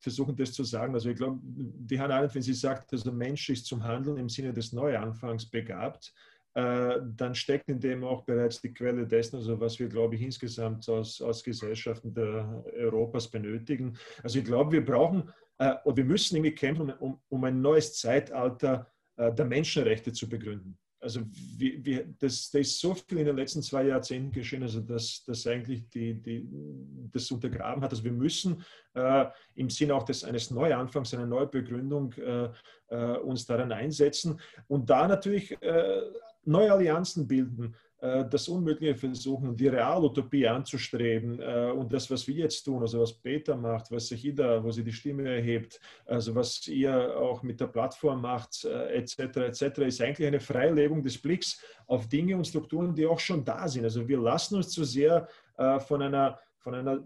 versuchen, 0.08 0.36
das 0.36 0.54
zu 0.54 0.64
sagen. 0.64 0.94
Also 0.94 1.10
ich 1.10 1.18
glaube, 1.18 1.40
die 1.44 2.00
Hannah 2.00 2.18
Arendt, 2.18 2.36
wenn 2.36 2.42
sie 2.42 2.54
sagt, 2.54 2.94
also 2.94 3.12
Mensch 3.12 3.50
ist 3.50 3.66
zum 3.66 3.84
Handeln 3.84 4.18
im 4.18 4.30
Sinne 4.30 4.54
des 4.54 4.72
Neuanfangs 4.72 5.46
begabt, 5.46 6.14
äh, 6.54 7.00
dann 7.16 7.36
steckt 7.36 7.70
in 7.70 7.80
dem 7.80 8.04
auch 8.04 8.24
bereits 8.24 8.62
die 8.62 8.74
Quelle 8.74 9.06
dessen, 9.06 9.36
also 9.36 9.60
was 9.60 9.78
wir, 9.80 9.90
glaube 9.90 10.16
ich, 10.16 10.22
insgesamt 10.22 10.88
aus, 10.90 11.22
aus 11.22 11.44
Gesellschaften 11.44 12.14
der 12.14 12.64
Europas 12.74 13.28
benötigen. 13.28 13.98
Also 14.24 14.40
ich 14.40 14.46
glaube, 14.46 14.72
wir 14.72 14.86
brauchen 14.86 15.30
äh, 15.58 15.76
oder 15.84 15.98
wir 15.98 16.06
müssen 16.06 16.38
irgendwie 16.38 16.56
kämpfen, 16.56 16.90
um, 16.92 17.20
um 17.30 17.44
ein 17.44 17.62
neues 17.62 17.98
Zeitalter 18.00 18.90
äh, 19.18 19.34
der 19.34 19.46
Menschenrechte 19.46 20.14
zu 20.14 20.30
begründen 20.30 20.78
also 21.00 21.22
wie, 21.58 21.84
wie, 21.86 22.06
das, 22.20 22.50
da 22.50 22.60
ist 22.60 22.80
so 22.80 22.94
viel 22.94 23.20
in 23.20 23.26
den 23.26 23.36
letzten 23.36 23.62
zwei 23.62 23.84
Jahrzehnten 23.84 24.32
geschehen, 24.32 24.64
also 24.64 24.82
dass 24.82 25.24
das 25.26 25.46
eigentlich 25.46 25.88
die, 25.90 26.16
die, 26.16 26.48
das 27.12 27.30
untergraben 27.32 27.84
hat. 27.84 27.92
Also 27.92 28.04
wir 28.04 28.12
müssen 28.12 28.64
äh, 28.94 29.26
im 29.56 29.70
Sinne 29.70 29.96
auch 29.96 30.04
des, 30.04 30.24
eines 30.24 30.52
Neuanfangs, 30.52 31.14
einer 31.14 31.28
Neubegründung 31.28 32.14
äh, 32.14 32.50
äh, 32.90 33.18
uns 33.20 33.46
daran 33.46 33.72
einsetzen 33.72 34.40
und 34.68 34.90
da 34.90 35.08
natürlich 35.08 35.62
äh, 35.62 36.02
neue 36.46 36.72
Allianzen 36.72 37.28
bilden 37.28 37.76
das 38.00 38.48
Unmögliche 38.48 38.96
versuchen, 38.96 39.56
die 39.56 39.68
Realutopie 39.68 40.48
anzustreben 40.48 41.40
äh, 41.40 41.72
und 41.72 41.92
das, 41.92 42.12
was 42.12 42.28
wir 42.28 42.36
jetzt 42.36 42.64
tun, 42.64 42.82
also 42.82 43.02
was 43.02 43.14
Peter 43.14 43.56
macht, 43.56 43.92
was 43.92 44.08
sich 44.08 44.36
da, 44.36 44.64
wo 44.64 44.70
sie 44.70 44.84
die 44.84 44.92
Stimme 44.92 45.28
erhebt, 45.28 45.80
also 46.06 46.36
was 46.36 46.68
ihr 46.68 47.18
auch 47.18 47.42
mit 47.42 47.60
der 47.60 47.68
Plattform 47.68 48.22
macht, 48.22 48.66
etc., 48.66 49.20
äh, 49.20 49.46
etc., 49.48 49.62
ist 49.80 50.02
eigentlich 50.02 50.28
eine 50.28 50.40
Freilebung 50.40 51.02
des 51.02 51.18
Blicks 51.18 51.60
auf 51.88 52.08
Dinge 52.08 52.38
und 52.38 52.46
Strukturen, 52.46 52.94
die 52.94 53.08
auch 53.08 53.20
schon 53.20 53.44
da 53.44 53.68
sind. 53.68 53.86
Also 53.86 54.08
wir 54.08 54.20
lassen 54.20 54.58
uns 54.58 54.70
zu 54.70 54.84
sehr 54.84 55.28
von 55.88 56.04
einer, 56.04 56.38
von 56.60 56.76
einer 56.76 57.04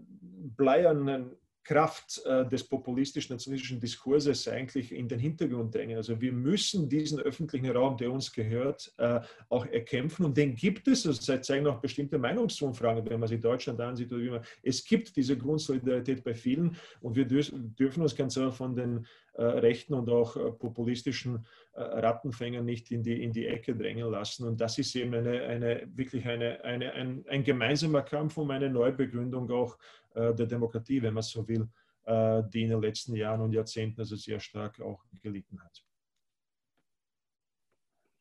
bleiernen 0.56 1.30
Kraft 1.64 2.20
äh, 2.24 2.46
des 2.48 2.64
populistischen-nationalistischen 2.64 3.78
Diskurses 3.78 4.48
eigentlich 4.48 4.92
in 4.92 5.08
den 5.08 5.18
Hintergrund 5.18 5.74
drängen. 5.74 5.96
Also 5.96 6.20
wir 6.20 6.32
müssen 6.32 6.88
diesen 6.88 7.20
öffentlichen 7.20 7.70
Raum, 7.70 7.96
der 7.96 8.10
uns 8.10 8.32
gehört, 8.32 8.92
äh, 8.98 9.20
auch 9.48 9.66
erkämpfen 9.66 10.24
und 10.24 10.36
den 10.36 10.56
gibt 10.56 10.88
es. 10.88 11.04
Das 11.04 11.28
also 11.28 11.42
zeigen 11.42 11.66
auch 11.66 11.80
bestimmte 11.80 12.18
Meinungsumfragen, 12.18 13.08
wenn 13.08 13.20
man 13.20 13.28
sich 13.28 13.40
Deutschland 13.40 13.80
ansieht 13.80 14.12
oder 14.12 14.22
wie 14.22 14.30
man. 14.30 14.44
Es 14.62 14.84
gibt 14.84 15.14
diese 15.16 15.36
Grundsolidarität 15.36 16.24
bei 16.24 16.34
vielen 16.34 16.76
und 17.00 17.14
wir 17.14 17.26
dürfen 17.26 18.02
uns 18.02 18.16
ganz 18.16 18.36
einfach 18.36 18.56
von 18.56 18.74
den 18.74 19.06
äh, 19.34 19.44
rechten 19.44 19.94
und 19.94 20.10
auch 20.10 20.36
äh, 20.36 20.52
populistischen 20.52 21.46
äh, 21.72 21.80
Rattenfängern 21.80 22.66
nicht 22.66 22.90
in 22.90 23.02
die, 23.02 23.22
in 23.22 23.32
die 23.32 23.46
Ecke 23.46 23.74
drängen 23.74 24.10
lassen. 24.10 24.46
Und 24.46 24.60
das 24.60 24.76
ist 24.76 24.94
eben 24.94 25.14
eine, 25.14 25.42
eine 25.44 25.88
wirklich 25.94 26.26
eine, 26.26 26.62
eine, 26.64 26.92
ein, 26.92 27.24
ein 27.26 27.42
gemeinsamer 27.42 28.02
Kampf 28.02 28.36
um 28.36 28.50
eine 28.50 28.68
Neubegründung 28.68 29.50
auch 29.50 29.78
der 30.14 30.46
Demokratie, 30.46 31.02
wenn 31.02 31.14
man 31.14 31.22
so 31.22 31.46
will, 31.46 31.68
die 32.06 32.62
in 32.62 32.70
den 32.70 32.80
letzten 32.80 33.14
Jahren 33.14 33.40
und 33.40 33.52
Jahrzehnten 33.52 34.00
also 34.00 34.16
sehr 34.16 34.40
stark 34.40 34.80
auch 34.80 35.04
gelitten 35.22 35.62
hat. 35.62 35.84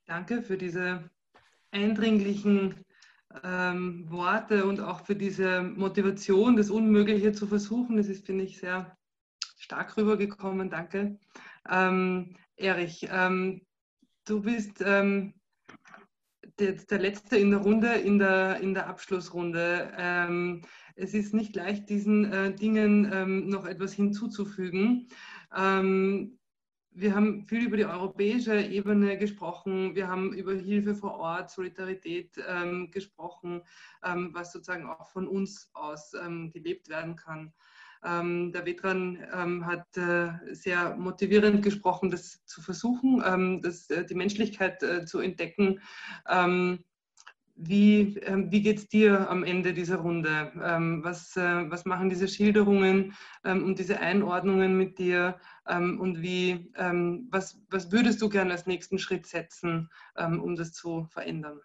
Danke 0.06 0.42
für 0.42 0.58
diese 0.58 1.10
eindringlichen 1.72 2.86
ähm, 3.44 4.10
Worte 4.10 4.66
und 4.66 4.80
auch 4.80 5.06
für 5.06 5.16
diese 5.16 5.64
Motivation, 5.64 6.58
das 6.58 6.70
Unmögliche 6.70 7.32
zu 7.32 7.48
versuchen. 7.48 7.98
Das 7.98 8.08
ist, 8.08 8.26
finde 8.26 8.44
ich, 8.44 8.60
sehr 8.60 8.98
stark 9.58 9.96
rübergekommen. 9.98 10.70
Danke. 10.70 11.18
Ähm, 11.70 12.36
Erich, 12.56 13.08
ähm, 13.10 13.66
du 14.26 14.42
bist 14.42 14.82
ähm, 14.86 15.34
der, 16.60 16.74
der, 16.74 17.00
Letzte 17.00 17.38
in 17.38 17.52
der 17.52 17.62
Runde, 17.62 17.94
in 17.94 18.20
der, 18.20 18.60
in 18.60 18.74
der 18.74 18.88
Abschlussrunde. 18.88 19.94
Es 20.96 21.14
ist 21.14 21.34
nicht 21.34 21.56
leicht, 21.56 21.90
diesen 21.90 22.32
äh, 22.32 22.54
Dingen 22.54 23.10
ähm, 23.12 23.50
noch 23.50 23.66
etwas 23.66 23.94
hinzuzufügen. 23.94 25.08
Ähm, 25.56 26.38
wir 26.94 27.16
haben 27.16 27.46
viel 27.46 27.66
über 27.66 27.78
die 27.78 27.86
europäische 27.86 28.60
Ebene 28.60 29.18
gesprochen. 29.18 29.96
Wir 29.96 30.10
haben 30.10 30.34
über 30.34 30.54
Hilfe 30.54 30.94
vor 30.94 31.16
Ort, 31.20 31.50
Solidarität 31.50 32.32
ähm, 32.48 32.92
gesprochen, 32.92 33.62
ähm, 34.04 34.32
was 34.34 34.52
sozusagen 34.52 34.86
auch 34.86 35.08
von 35.08 35.28
uns 35.28 35.70
aus 35.74 36.14
ähm, 36.14 36.52
gelebt 36.52 36.90
werden 36.90 37.16
kann. 37.16 37.54
Ähm, 38.04 38.52
der 38.52 38.66
Vetran 38.66 39.24
ähm, 39.34 39.66
hat 39.66 39.96
äh, 39.96 40.54
sehr 40.54 40.96
motivierend 40.98 41.64
gesprochen, 41.64 42.10
das 42.10 42.44
zu 42.46 42.62
versuchen, 42.62 43.24
ähm, 43.26 43.62
das, 43.62 43.90
äh, 43.90 44.06
die 44.06 44.16
Menschlichkeit 44.16 44.82
äh, 44.84 45.06
zu 45.06 45.20
entdecken. 45.20 45.80
Ähm, 46.28 46.84
wie, 47.68 48.18
ähm, 48.20 48.52
wie 48.52 48.62
geht 48.62 48.78
es 48.78 48.88
dir 48.88 49.30
am 49.30 49.44
Ende 49.44 49.74
dieser 49.74 49.98
Runde? 49.98 50.52
Ähm, 50.62 51.04
was, 51.04 51.36
äh, 51.38 51.70
was 51.70 51.86
machen 51.86 52.10
diese 52.10 52.28
Schilderungen 52.28 53.14
und 53.44 53.80
diese 53.80 54.00
Einordnungen 54.00 54.78
mit 54.78 55.00
dir? 55.00 55.40
und 55.66 56.22
wie, 56.22 56.72
was, 57.30 57.62
was 57.70 57.92
würdest 57.92 58.22
du 58.22 58.30
gerne 58.30 58.52
als 58.52 58.66
nächsten 58.66 58.98
Schritt 59.00 59.26
setzen, 59.26 59.90
um 60.16 60.56
das 60.56 60.74
zu 60.74 61.06
verändern? 61.06 61.62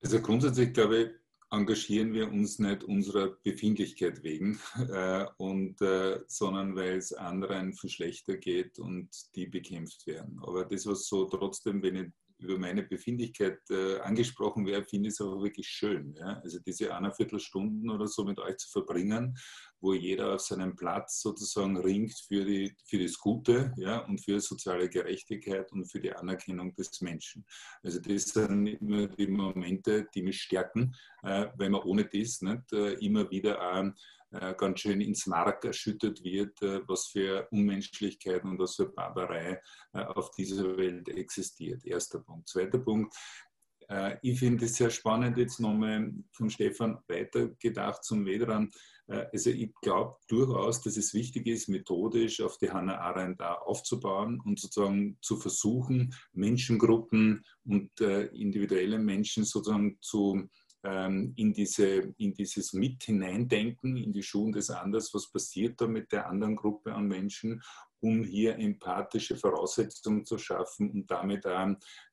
Also 0.00 0.20
grundsätzlich 0.22 0.72
glaube 0.72 0.96
ich, 0.98 1.08
engagieren 1.50 2.12
wir 2.12 2.30
uns 2.30 2.58
nicht 2.58 2.84
unserer 2.84 3.30
Befindlichkeit 3.42 4.22
wegen, 4.22 4.58
äh, 4.92 5.26
und, 5.38 5.80
äh, 5.80 6.20
sondern 6.26 6.76
weil 6.76 6.98
es 6.98 7.12
anderen 7.12 7.72
viel 7.72 7.90
schlechter 7.90 8.36
geht 8.36 8.78
und 8.78 9.08
die 9.34 9.46
bekämpft 9.46 10.06
werden. 10.06 10.38
Aber 10.42 10.64
das, 10.64 10.86
was 10.86 11.06
so 11.06 11.24
trotzdem, 11.24 11.82
wenn 11.82 11.96
ich 11.96 12.12
über 12.38 12.58
meine 12.58 12.82
Befindlichkeit 12.82 13.58
äh, 13.70 13.98
angesprochen 14.00 14.66
werde, 14.66 14.86
finde 14.86 15.08
ich 15.08 15.14
es 15.14 15.20
aber 15.20 15.42
wirklich 15.42 15.68
schön. 15.68 16.14
Ja? 16.14 16.40
Also 16.42 16.58
diese 16.60 16.94
eineinviertel 16.94 17.40
Stunden 17.40 17.90
oder 17.90 18.06
so 18.06 18.24
mit 18.24 18.38
euch 18.38 18.56
zu 18.58 18.70
verbringen, 18.70 19.36
wo 19.80 19.92
jeder 19.92 20.34
auf 20.34 20.40
seinem 20.40 20.76
Platz 20.76 21.20
sozusagen 21.20 21.76
ringt 21.76 22.14
für, 22.26 22.44
die, 22.44 22.74
für 22.84 22.98
das 22.98 23.18
Gute 23.18 23.72
ja? 23.76 23.98
und 24.06 24.18
für 24.18 24.40
soziale 24.40 24.88
Gerechtigkeit 24.88 25.70
und 25.72 25.86
für 25.86 26.00
die 26.00 26.12
Anerkennung 26.12 26.74
des 26.74 27.00
Menschen. 27.00 27.44
Also 27.82 28.00
das 28.00 28.24
sind 28.24 28.66
immer 28.66 29.08
die 29.08 29.26
Momente, 29.26 30.06
die 30.14 30.22
mich 30.22 30.40
stärken, 30.40 30.94
äh, 31.22 31.46
weil 31.56 31.70
man 31.70 31.82
ohne 31.82 32.04
das 32.04 32.40
nicht 32.40 32.72
äh, 32.72 32.92
immer 32.94 33.30
wieder 33.30 33.60
auch 33.60 33.92
ganz 34.30 34.80
schön 34.80 35.00
ins 35.00 35.26
Mark 35.26 35.64
erschüttert 35.64 36.22
wird, 36.22 36.60
äh, 36.62 36.80
was 36.86 37.06
für 37.06 37.48
Unmenschlichkeit 37.50 38.44
und 38.44 38.58
was 38.58 38.74
für 38.76 38.86
Barbarei 38.86 39.60
äh, 39.92 40.00
auf 40.00 40.30
dieser 40.32 40.76
Welt 40.76 41.08
existiert. 41.08 41.84
Erster 41.86 42.20
Punkt. 42.20 42.48
Zweiter 42.48 42.78
Punkt. 42.78 43.14
Ich 44.20 44.38
finde 44.38 44.66
es 44.66 44.74
sehr 44.74 44.90
spannend, 44.90 45.38
jetzt 45.38 45.60
nochmal 45.60 46.12
von 46.32 46.50
Stefan 46.50 46.98
weitergedacht 47.08 48.04
zum 48.04 48.26
Wedran. 48.26 48.70
Also 49.06 49.48
ich 49.48 49.72
glaube 49.80 50.18
durchaus, 50.28 50.82
dass 50.82 50.98
es 50.98 51.14
wichtig 51.14 51.46
ist, 51.46 51.70
methodisch 51.70 52.42
auf 52.42 52.58
die 52.58 52.70
Hannah 52.70 52.98
Arendt 52.98 53.40
aufzubauen 53.40 54.42
und 54.44 54.60
sozusagen 54.60 55.16
zu 55.22 55.38
versuchen, 55.38 56.14
Menschengruppen 56.34 57.42
und 57.64 57.98
individuelle 57.98 58.98
Menschen 58.98 59.44
sozusagen 59.44 59.96
zu 60.02 60.50
in, 61.34 61.52
diese, 61.52 62.14
in 62.18 62.34
dieses 62.34 62.72
Mit 62.72 63.04
hineindenken, 63.04 63.96
in 63.96 64.12
die 64.12 64.22
Schuhe 64.22 64.52
des 64.52 64.70
anderen, 64.70 65.04
was 65.12 65.30
passiert 65.30 65.80
da 65.80 65.86
mit 65.86 66.12
der 66.12 66.28
anderen 66.28 66.56
Gruppe 66.56 66.94
an 66.94 67.06
Menschen, 67.06 67.62
um 68.00 68.24
hier 68.24 68.56
empathische 68.56 69.36
Voraussetzungen 69.36 70.24
zu 70.24 70.38
schaffen 70.38 70.90
und 70.90 71.10
damit 71.10 71.46
auch 71.46 71.68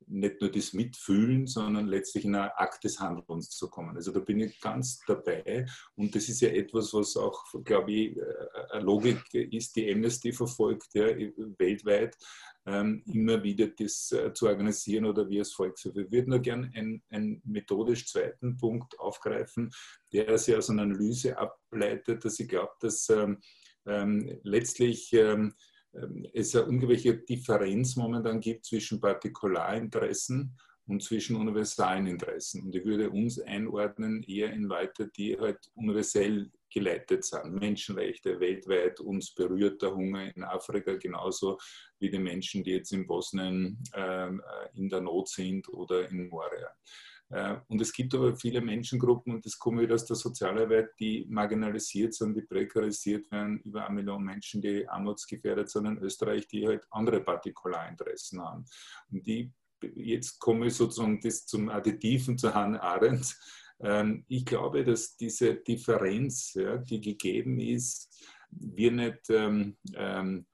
nicht 0.08 0.42
nur 0.42 0.52
das 0.52 0.74
Mitfühlen, 0.74 1.48
sondern 1.48 1.88
letztlich 1.88 2.26
in 2.26 2.36
einen 2.36 2.52
Akt 2.56 2.84
des 2.84 3.00
Handelns 3.00 3.50
zu 3.50 3.70
kommen. 3.70 3.96
Also 3.96 4.12
da 4.12 4.20
bin 4.20 4.40
ich 4.40 4.60
ganz 4.60 5.00
dabei 5.08 5.66
und 5.96 6.16
das 6.16 6.30
ist 6.30 6.42
ja 6.42 6.50
etwas, 6.50 6.94
was 6.94 7.18
auch, 7.18 7.44
glaube 7.64 7.92
ich, 7.92 8.18
äh, 8.18 8.24
eine 8.72 8.84
Logik 8.84 9.22
ist, 9.34 9.76
die 9.76 9.92
Amnesty 9.92 10.32
verfolgt, 10.32 10.94
ja, 10.94 11.08
weltweit, 11.58 12.16
ähm, 12.68 13.04
immer 13.06 13.44
wieder 13.44 13.68
das 13.68 14.12
äh, 14.12 14.34
zu 14.34 14.48
organisieren 14.48 15.06
oder 15.06 15.30
wie 15.30 15.40
es. 15.40 15.52
So, 15.52 15.64
wir 15.96 16.12
würden 16.12 16.30
nur 16.32 16.40
gerne 16.40 16.72
einen, 17.10 17.42
methodisch 17.46 18.08
zweiten 18.08 18.58
Punkt 18.58 19.00
aufgreifen, 19.00 19.72
der 20.12 20.38
sich 20.38 20.56
aus 20.56 20.70
einer 20.70 20.84
Analyse 20.84 21.38
ableitet, 21.38 22.26
dass 22.26 22.40
ich 22.40 22.48
glaube, 22.48 22.74
dass 22.80 23.10
ähm, 23.10 23.40
ähm, 23.86 24.40
letztlich 24.44 25.14
ähm, 25.14 25.36
ähm, 25.36 25.54
es 26.34 26.56
eine 26.56 26.66
unglaubliche 26.66 27.18
Differenz 27.18 27.96
momentan 27.96 28.40
gibt 28.40 28.66
zwischen 28.66 29.00
Partikularinteressen 29.00 30.58
und 30.88 31.02
zwischen 31.04 31.36
universalen 31.36 32.08
Interessen. 32.08 32.64
Und 32.64 32.76
ich 32.76 32.86
würde 32.86 33.10
uns 33.10 33.40
einordnen 33.40 34.24
eher 34.24 34.54
in 34.54 34.64
Leute, 34.64 35.10
die 35.16 35.38
halt 35.38 35.60
universell 35.74 36.52
geleitet 36.70 37.24
sind. 37.24 37.54
Menschenrechte 37.54 38.40
weltweit, 38.40 39.00
uns 39.00 39.34
berührt 39.34 39.82
der 39.82 39.96
Hunger 39.96 40.36
in 40.36 40.44
Afrika 40.44 40.96
genauso 40.96 41.58
wie 42.00 42.12
die 42.12 42.20
Menschen, 42.20 42.64
die 42.64 42.72
jetzt 42.72 42.92
in 42.92 43.08
Bosnien 43.08 43.82
ähm, 43.94 44.42
äh, 44.42 44.78
in 44.78 44.90
der 44.90 45.02
Not 45.02 45.30
sind 45.30 45.68
oder 45.70 46.10
in 46.10 46.28
Moria. 46.28 46.70
Äh, 47.30 47.58
und 47.68 47.82
es 47.82 47.92
gibt 47.92 48.14
aber 48.14 48.36
viele 48.36 48.62
Menschengruppen, 48.62 49.34
und 49.34 49.46
das 49.46 49.58
kommt 49.58 49.82
wieder 49.82 49.96
aus 49.96 50.06
der 50.06 50.16
Sozialarbeit, 50.16 50.90
die 51.00 51.26
marginalisiert 51.30 52.14
sind, 52.14 52.36
die 52.36 52.42
prekarisiert 52.42 53.30
werden, 53.32 53.60
über 53.62 53.86
eine 53.86 53.96
Million 53.96 54.24
Menschen, 54.24 54.62
die 54.62 54.88
armutsgefährdet 54.88 55.70
sind 55.70 55.86
in 55.86 55.98
Österreich, 55.98 56.48
die 56.48 56.68
halt 56.68 56.86
andere 56.92 57.22
Partikularinteressen 57.22 58.42
haben. 58.42 58.66
Und 59.12 59.26
die, 59.26 59.52
jetzt 59.96 60.40
komme 60.40 60.68
ich 60.68 60.76
sozusagen 60.76 61.20
das 61.20 61.46
zum 61.46 61.70
Additiven 61.70 62.38
zu 62.38 62.54
Hannah 62.54 62.82
Arendt. 62.82 63.36
Ähm, 63.80 64.24
ich 64.28 64.46
glaube, 64.46 64.84
dass 64.84 65.18
diese 65.18 65.56
Differenz, 65.56 66.54
die 66.90 67.02
gegeben 67.02 67.60
ist, 67.60 68.10
wir 68.52 68.92
nicht 68.92 69.30
ähm, 69.30 69.78
ähm, 69.96 70.46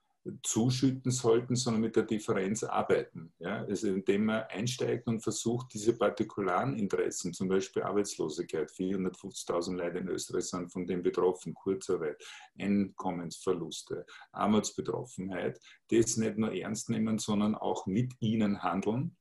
zuschütten 0.42 1.10
sollten, 1.10 1.56
sondern 1.56 1.80
mit 1.80 1.96
der 1.96 2.04
Differenz 2.04 2.62
arbeiten. 2.62 3.32
Ja? 3.38 3.64
Also 3.64 3.88
indem 3.88 4.26
man 4.26 4.44
einsteigt 4.44 5.08
und 5.08 5.20
versucht, 5.20 5.74
diese 5.74 5.94
partikularen 5.94 6.76
Interessen, 6.76 7.32
zum 7.32 7.48
Beispiel 7.48 7.82
Arbeitslosigkeit, 7.82 8.70
450.000 8.70 9.76
Leute 9.76 9.98
in 9.98 10.08
Österreich 10.08 10.44
sind 10.44 10.70
von 10.70 10.86
dem 10.86 11.02
betroffen, 11.02 11.54
Kurzarbeit, 11.54 12.22
Einkommensverluste, 12.58 14.06
Armutsbetroffenheit, 14.32 15.60
das 15.90 16.16
nicht 16.16 16.38
nur 16.38 16.52
ernst 16.52 16.88
nehmen, 16.88 17.18
sondern 17.18 17.54
auch 17.54 17.86
mit 17.86 18.14
ihnen 18.20 18.62
handeln 18.62 19.16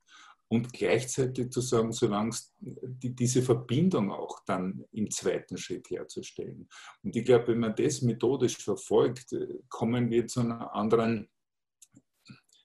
und 0.52 0.74
gleichzeitig 0.74 1.50
zu 1.50 1.62
sagen, 1.62 1.94
solange 1.94 2.36
die, 2.60 3.16
diese 3.16 3.42
Verbindung 3.42 4.12
auch 4.12 4.44
dann 4.46 4.84
im 4.92 5.10
zweiten 5.10 5.58
Schritt 5.58 5.90
herzustellen. 5.90 6.68
Und 7.04 7.16
ich 7.16 7.24
glaube, 7.24 7.48
wenn 7.48 7.60
man 7.60 7.74
das 7.74 8.02
methodisch 8.02 8.58
verfolgt, 8.58 9.34
kommen 9.70 10.10
wir 10.10 10.28
zu 10.28 10.42
einer 10.42 10.76
anderen 10.76 11.30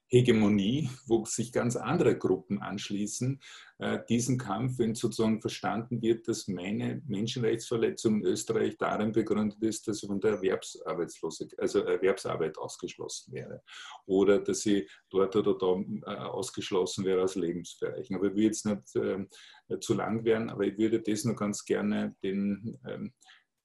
Hegemonie, 0.09 0.89
wo 1.05 1.23
sich 1.23 1.53
ganz 1.53 1.77
andere 1.77 2.17
Gruppen 2.17 2.61
anschließen, 2.61 3.39
äh, 3.39 3.66
diesen 4.09 4.39
Kampf, 4.39 4.79
wenn 4.79 4.95
sozusagen 4.95 5.39
verstanden 5.39 6.01
wird, 6.01 6.27
dass 6.27 6.47
meine 6.47 6.99
Menschenrechtsverletzung 7.05 8.21
in 8.21 8.25
Österreich 8.25 8.75
darin 8.77 9.11
begründet 9.11 9.61
ist, 9.61 9.87
dass 9.87 10.01
ich 10.01 10.07
von 10.07 10.19
der 10.19 10.31
Erwerbsarbeitslosigkeit, 10.31 11.59
also 11.59 11.81
Erwerbsarbeit 11.81 12.57
ausgeschlossen 12.57 13.33
wäre 13.33 13.61
oder 14.07 14.39
dass 14.39 14.65
ich 14.65 14.89
dort 15.11 15.35
oder 15.35 15.55
da 15.55 16.11
äh, 16.11 16.17
ausgeschlossen 16.17 17.05
wäre 17.05 17.21
aus 17.21 17.35
Lebensbereichen. 17.35 18.15
Aber 18.15 18.25
ich 18.25 18.35
will 18.35 18.45
jetzt 18.45 18.65
nicht 18.65 18.95
äh, 18.95 19.79
zu 19.79 19.93
lang 19.93 20.25
werden, 20.25 20.49
aber 20.49 20.63
ich 20.63 20.77
würde 20.79 20.99
das 20.99 21.23
nur 21.23 21.35
ganz 21.35 21.63
gerne 21.63 22.15
den 22.23 22.79
ähm, 22.87 23.13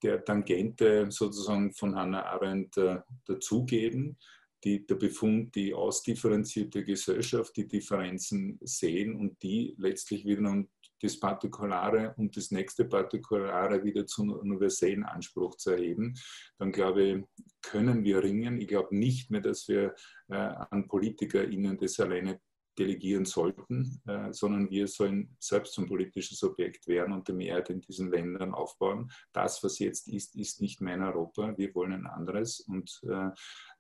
der 0.03 0.25
Tangente 0.25 1.11
sozusagen 1.11 1.73
von 1.73 1.95
Hannah 1.95 2.25
Arendt 2.25 2.77
äh, 2.77 2.99
dazugeben. 3.25 4.19
Die, 4.65 4.87
der 4.87 4.95
Befund, 4.95 5.55
die 5.55 5.75
ausdifferenzierte 5.75 6.85
Gesellschaft, 6.85 7.57
die 7.57 7.67
Differenzen 7.67 8.59
sehen 8.63 9.17
und 9.17 9.43
die 9.43 9.75
letztlich 9.79 10.25
wiederum 10.25 10.69
das 11.03 11.19
Partikulare 11.19 12.15
und 12.17 12.37
das 12.37 12.53
nächste 12.53 12.85
Partikulare 12.85 13.83
wieder 13.83 14.07
zum 14.07 14.31
universellen 14.31 15.03
Anspruch 15.03 15.57
zu 15.57 15.73
erheben, 15.73 16.15
dann 16.59 16.71
glaube 16.71 17.03
ich, 17.03 17.25
können 17.61 18.05
wir 18.05 18.23
ringen. 18.23 18.61
Ich 18.61 18.69
glaube 18.69 18.97
nicht 18.97 19.31
mehr, 19.31 19.41
dass 19.41 19.67
wir 19.67 19.95
äh, 20.29 20.35
an 20.37 20.87
PolitikerInnen 20.87 21.77
das 21.77 21.99
alleine 21.99 22.41
delegieren 22.79 23.25
sollten, 23.25 24.01
äh, 24.07 24.33
sondern 24.33 24.71
wir 24.71 24.87
sollen 24.87 25.37
selbst 25.39 25.75
zum 25.75 25.87
politischen 25.87 26.37
Subjekt 26.37 26.87
werden 26.87 27.13
und 27.13 27.29
die 27.29 27.33
Mehrheit 27.33 27.71
in 27.71 27.81
diesen 27.81 28.11
Ländern 28.11 28.55
aufbauen. 28.55 29.11
Das, 29.33 29.63
was 29.63 29.79
jetzt 29.79 30.09
ist, 30.09 30.35
ist 30.37 30.61
nicht 30.61 30.81
mein 30.81 31.03
Europa. 31.03 31.57
Wir 31.57 31.75
wollen 31.75 31.93
ein 31.93 32.07
anderes. 32.07 32.61
Und, 32.61 33.01
äh, 33.05 33.31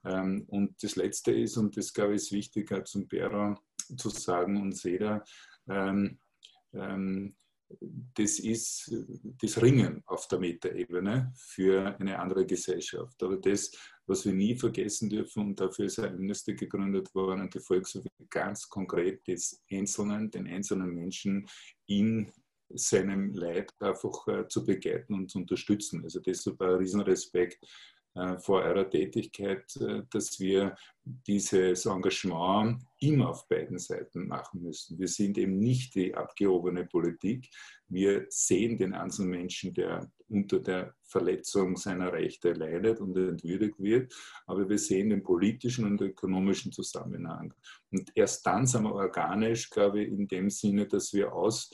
ähm, 0.04 0.44
und 0.48 0.82
das 0.82 0.96
Letzte 0.96 1.32
ist, 1.32 1.56
und 1.56 1.76
das 1.76 1.92
glaube 1.92 2.14
ich 2.14 2.22
ist 2.22 2.32
wichtig 2.32 2.70
zum 2.86 3.08
Bera 3.08 3.58
zu 3.96 4.08
sagen 4.10 4.60
und 4.60 4.76
Seda, 4.76 5.24
ähm, 5.68 6.18
ähm, 6.74 7.36
das 7.80 8.38
ist 8.38 8.92
das 9.40 9.60
Ringen 9.60 10.02
auf 10.06 10.28
der 10.28 10.38
Metaebene 10.38 11.32
für 11.36 11.96
eine 11.98 12.18
andere 12.18 12.46
Gesellschaft. 12.46 13.22
Aber 13.22 13.36
das, 13.36 13.70
was 14.06 14.24
wir 14.24 14.32
nie 14.32 14.56
vergessen 14.56 15.08
dürfen, 15.08 15.46
und 15.46 15.60
dafür 15.60 15.86
ist 15.86 15.98
Amnesty 15.98 16.54
gegründet 16.54 17.14
worden, 17.14 17.42
und 17.42 17.54
die 17.54 17.60
Volkshof 17.60 18.04
ganz 18.30 18.68
konkret 18.68 19.26
des 19.26 19.62
Einzelnen, 19.70 20.30
den 20.30 20.46
einzelnen 20.46 20.94
Menschen 20.94 21.46
in 21.86 22.30
seinem 22.74 23.34
Leid 23.34 23.70
einfach 23.80 24.26
äh, 24.28 24.48
zu 24.48 24.64
begleiten 24.64 25.14
und 25.14 25.30
zu 25.30 25.38
unterstützen. 25.38 26.02
Also 26.04 26.20
deshalb 26.20 26.60
ein 26.60 26.76
Riesenrespekt 26.76 27.64
vor 28.38 28.62
eurer 28.62 28.88
Tätigkeit, 28.88 29.74
äh, 29.76 30.02
dass 30.10 30.38
wir 30.38 30.74
dieses 31.04 31.86
Engagement 31.86 32.82
immer 33.00 33.30
auf 33.30 33.48
beiden 33.48 33.78
Seiten 33.78 34.28
machen 34.28 34.62
müssen. 34.62 34.98
Wir 34.98 35.08
sind 35.08 35.38
eben 35.38 35.58
nicht 35.58 35.94
die 35.94 36.14
abgehobene 36.14 36.84
Politik. 36.84 37.48
Wir 37.88 38.26
sehen 38.28 38.76
den 38.76 38.94
einzelnen 38.94 39.30
Menschen, 39.30 39.74
der 39.74 40.10
unter 40.28 40.60
der 40.60 40.94
Verletzung 41.04 41.76
seiner 41.76 42.12
Rechte 42.12 42.52
leidet 42.52 43.00
und 43.00 43.16
entwürdigt 43.16 43.78
wird, 43.78 44.14
aber 44.46 44.68
wir 44.68 44.78
sehen 44.78 45.10
den 45.10 45.22
politischen 45.22 45.84
und 45.84 46.00
ökonomischen 46.00 46.72
Zusammenhang. 46.72 47.52
Und 47.90 48.10
erst 48.14 48.46
dann 48.46 48.66
sind 48.66 48.84
wir 48.84 48.94
organisch, 48.94 49.68
glaube 49.68 50.02
ich, 50.02 50.08
in 50.08 50.28
dem 50.28 50.48
Sinne, 50.48 50.86
dass 50.86 51.12
wir 51.12 51.32
aus 51.32 51.70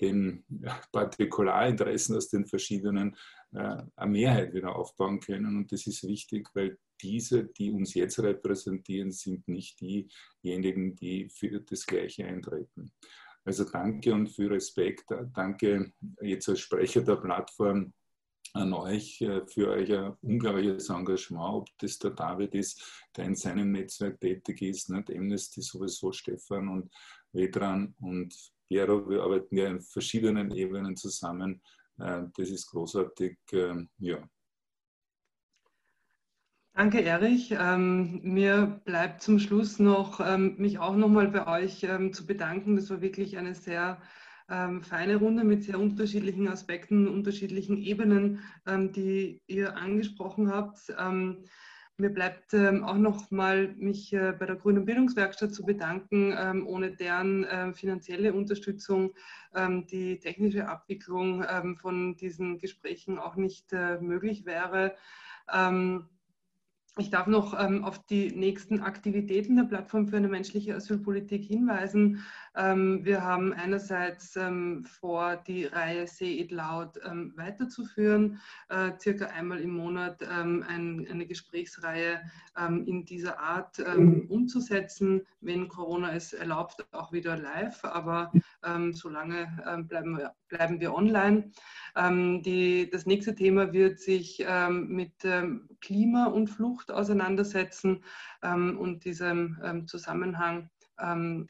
den 0.00 0.44
Partikularinteressen 0.92 2.16
aus 2.16 2.28
den 2.28 2.46
verschiedenen 2.46 3.14
äh, 3.14 3.16
eine 3.52 3.90
Mehrheit 4.06 4.52
wieder 4.52 4.76
aufbauen 4.76 5.20
können. 5.20 5.56
Und 5.56 5.72
das 5.72 5.86
ist 5.86 6.06
wichtig, 6.06 6.48
weil 6.54 6.78
diese, 7.00 7.44
die 7.44 7.70
uns 7.70 7.94
jetzt 7.94 8.18
repräsentieren, 8.20 9.10
sind 9.12 9.48
nicht 9.48 9.80
diejenigen, 9.80 10.96
die 10.96 11.28
für 11.28 11.60
das 11.60 11.86
Gleiche 11.86 12.26
eintreten. 12.26 12.92
Also 13.44 13.64
danke 13.64 14.12
und 14.12 14.28
für 14.28 14.50
Respekt. 14.50 15.06
Danke 15.32 15.92
jetzt 16.20 16.48
als 16.48 16.60
Sprecher 16.60 17.02
der 17.02 17.16
Plattform 17.16 17.92
an 18.54 18.72
euch 18.72 19.20
äh, 19.20 19.46
für 19.46 19.68
euer 19.68 20.18
unglaubliches 20.22 20.88
Engagement, 20.90 21.54
ob 21.54 21.68
das 21.78 21.98
der 21.98 22.10
David 22.10 22.54
ist, 22.54 22.82
der 23.16 23.26
in 23.26 23.34
seinem 23.34 23.72
Netzwerk 23.72 24.20
tätig 24.20 24.62
ist, 24.62 24.90
nicht 24.90 25.10
Amnesty 25.10 25.62
sowieso, 25.62 26.12
Stefan 26.12 26.68
und 26.68 26.90
Vedran 27.32 27.94
und 28.00 28.34
Piero. 28.66 29.08
Wir 29.08 29.22
arbeiten 29.22 29.56
ja 29.56 29.68
in 29.68 29.80
verschiedenen 29.80 30.50
Ebenen 30.50 30.96
zusammen 30.96 31.54
äh, 31.54 31.77
das 31.98 32.48
ist 32.48 32.70
großartig. 32.70 33.38
Ähm, 33.52 33.88
ja. 33.98 34.18
Danke, 36.74 37.02
Erich. 37.02 37.52
Ähm, 37.58 38.20
mir 38.22 38.80
bleibt 38.84 39.20
zum 39.20 39.40
Schluss 39.40 39.80
noch, 39.80 40.20
ähm, 40.20 40.54
mich 40.58 40.78
auch 40.78 40.94
nochmal 40.94 41.26
bei 41.28 41.46
euch 41.48 41.82
ähm, 41.82 42.12
zu 42.12 42.24
bedanken. 42.24 42.76
Das 42.76 42.88
war 42.88 43.00
wirklich 43.00 43.36
eine 43.36 43.56
sehr 43.56 44.00
ähm, 44.48 44.82
feine 44.82 45.16
Runde 45.16 45.42
mit 45.42 45.64
sehr 45.64 45.80
unterschiedlichen 45.80 46.46
Aspekten, 46.46 47.08
unterschiedlichen 47.08 47.78
Ebenen, 47.78 48.44
ähm, 48.64 48.92
die 48.92 49.42
ihr 49.48 49.76
angesprochen 49.76 50.52
habt. 50.52 50.78
Mir 52.00 52.10
bleibt 52.10 52.54
ähm, 52.54 52.84
auch 52.84 52.94
noch 52.94 53.32
mal 53.32 53.74
mich 53.76 54.12
äh, 54.12 54.32
bei 54.38 54.46
der 54.46 54.54
Grünen 54.54 54.84
Bildungswerkstatt 54.84 55.52
zu 55.52 55.64
bedanken. 55.64 56.32
Ähm, 56.38 56.64
ohne 56.64 56.92
deren 56.92 57.44
ähm, 57.50 57.74
finanzielle 57.74 58.34
Unterstützung 58.34 59.14
ähm, 59.52 59.84
die 59.88 60.20
technische 60.20 60.68
Abwicklung 60.68 61.44
ähm, 61.50 61.76
von 61.76 62.16
diesen 62.16 62.58
Gesprächen 62.58 63.18
auch 63.18 63.34
nicht 63.34 63.72
äh, 63.72 63.98
möglich 64.00 64.46
wäre. 64.46 64.94
Ähm, 65.52 66.08
ich 66.98 67.10
darf 67.10 67.26
noch 67.26 67.58
ähm, 67.58 67.84
auf 67.84 68.04
die 68.06 68.30
nächsten 68.30 68.80
Aktivitäten 68.80 69.56
der 69.56 69.64
Plattform 69.64 70.08
für 70.08 70.16
eine 70.16 70.28
menschliche 70.28 70.74
Asylpolitik 70.74 71.44
hinweisen. 71.44 72.24
Ähm, 72.56 73.04
wir 73.04 73.22
haben 73.22 73.52
einerseits 73.52 74.36
ähm, 74.36 74.84
vor, 74.84 75.36
die 75.36 75.66
Reihe 75.66 76.06
Say 76.06 76.40
It 76.40 76.50
Loud 76.50 76.98
ähm, 77.04 77.32
weiterzuführen, 77.36 78.40
äh, 78.68 78.92
circa 78.98 79.26
einmal 79.26 79.60
im 79.60 79.70
Monat 79.70 80.22
ähm, 80.22 80.64
ein, 80.68 81.06
eine 81.10 81.26
Gesprächsreihe 81.26 82.20
ähm, 82.58 82.84
in 82.86 83.04
dieser 83.04 83.38
Art 83.38 83.78
umzusetzen, 84.28 85.22
wenn 85.40 85.68
Corona 85.68 86.14
es 86.14 86.32
erlaubt, 86.32 86.84
auch 86.92 87.12
wieder 87.12 87.36
live, 87.36 87.84
aber 87.84 88.32
solange 88.92 89.86
bleiben, 89.88 90.18
wir, 90.18 90.34
bleiben 90.48 90.80
wir 90.80 90.94
online. 90.94 91.50
Die, 91.96 92.90
das 92.90 93.06
nächste 93.06 93.34
Thema 93.34 93.72
wird 93.72 94.00
sich 94.00 94.44
mit 94.70 95.12
Klima 95.80 96.26
und 96.26 96.48
Flucht 96.48 96.90
auseinandersetzen 96.90 98.02
ähm, 98.42 98.78
und 98.78 99.04
diesem 99.04 99.58
ähm, 99.62 99.86
Zusammenhang 99.86 100.70
ähm, 101.00 101.48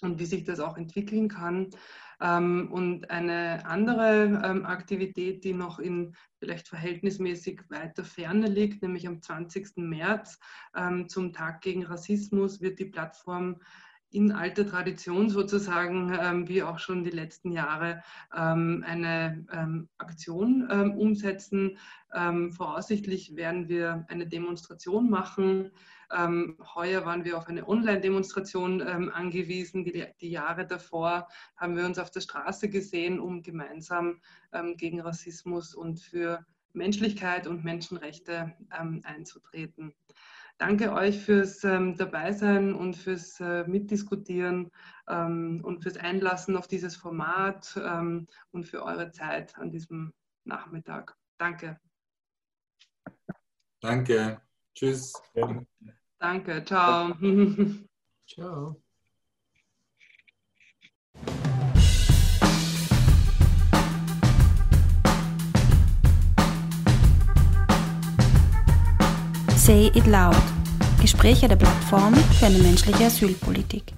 und 0.00 0.18
wie 0.18 0.26
sich 0.26 0.44
das 0.44 0.60
auch 0.60 0.76
entwickeln 0.76 1.28
kann. 1.28 1.70
Ähm, 2.20 2.70
und 2.70 3.10
eine 3.10 3.64
andere 3.66 4.40
ähm, 4.44 4.64
Aktivität, 4.64 5.44
die 5.44 5.52
noch 5.52 5.78
in 5.78 6.14
vielleicht 6.38 6.68
verhältnismäßig 6.68 7.62
weiter 7.68 8.04
Ferne 8.04 8.48
liegt, 8.48 8.82
nämlich 8.82 9.06
am 9.06 9.20
20. 9.20 9.76
März 9.76 10.38
ähm, 10.76 11.08
zum 11.08 11.32
Tag 11.32 11.60
gegen 11.60 11.84
Rassismus, 11.84 12.60
wird 12.60 12.78
die 12.78 12.86
Plattform 12.86 13.60
in 14.14 14.30
alter 14.30 14.66
Tradition 14.66 15.28
sozusagen, 15.28 16.16
ähm, 16.20 16.48
wie 16.48 16.62
auch 16.62 16.78
schon 16.78 17.02
die 17.02 17.10
letzten 17.10 17.50
Jahre, 17.50 18.02
ähm, 18.34 18.84
eine 18.86 19.44
ähm, 19.52 19.88
Aktion 19.98 20.68
ähm, 20.70 20.92
umsetzen. 20.96 21.78
Ähm, 22.14 22.52
voraussichtlich 22.52 23.34
werden 23.34 23.68
wir 23.68 24.06
eine 24.08 24.28
Demonstration 24.28 25.10
machen. 25.10 25.72
Ähm, 26.12 26.56
heuer 26.76 27.04
waren 27.04 27.24
wir 27.24 27.36
auf 27.36 27.48
eine 27.48 27.66
Online-Demonstration 27.68 28.80
angewiesen. 28.82 29.84
Die, 29.84 30.06
die, 30.20 30.30
Jahre 30.30 30.64
davor 30.64 31.26
haben 31.56 31.76
wir 31.76 31.84
uns 31.84 31.98
auf 31.98 32.10
der 32.10 32.20
Straße 32.20 32.68
gesehen, 32.68 33.18
um 33.18 33.42
gemeinsam 33.42 34.20
gegen 34.76 35.00
Rassismus 35.00 35.74
und 35.74 35.98
für 35.98 36.44
Menschlichkeit 36.72 37.46
und 37.46 37.64
Menschenrechte 37.64 38.52
einzutreten. 38.68 39.92
Danke 40.58 40.92
euch 40.92 41.20
fürs 41.20 41.64
ähm, 41.64 41.96
Dabeisein 41.96 42.74
und 42.74 42.94
fürs 42.94 43.40
äh, 43.40 43.64
Mitdiskutieren 43.64 44.70
ähm, 45.08 45.60
und 45.64 45.82
fürs 45.82 45.96
Einlassen 45.96 46.56
auf 46.56 46.68
dieses 46.68 46.94
Format 46.96 47.76
ähm, 47.76 48.28
und 48.52 48.64
für 48.64 48.84
eure 48.84 49.10
Zeit 49.10 49.56
an 49.58 49.70
diesem 49.70 50.12
Nachmittag. 50.44 51.16
Danke. 51.38 51.80
Danke. 53.80 54.40
Tschüss. 54.74 55.12
Danke. 56.18 56.64
Ciao. 56.64 57.14
Ciao. 58.26 58.83
Say 69.64 69.86
It 69.94 70.06
Loud. 70.06 70.36
Gespräche 71.00 71.48
der 71.48 71.56
Plattform 71.56 72.14
für 72.38 72.44
eine 72.44 72.58
menschliche 72.58 73.06
Asylpolitik. 73.06 73.94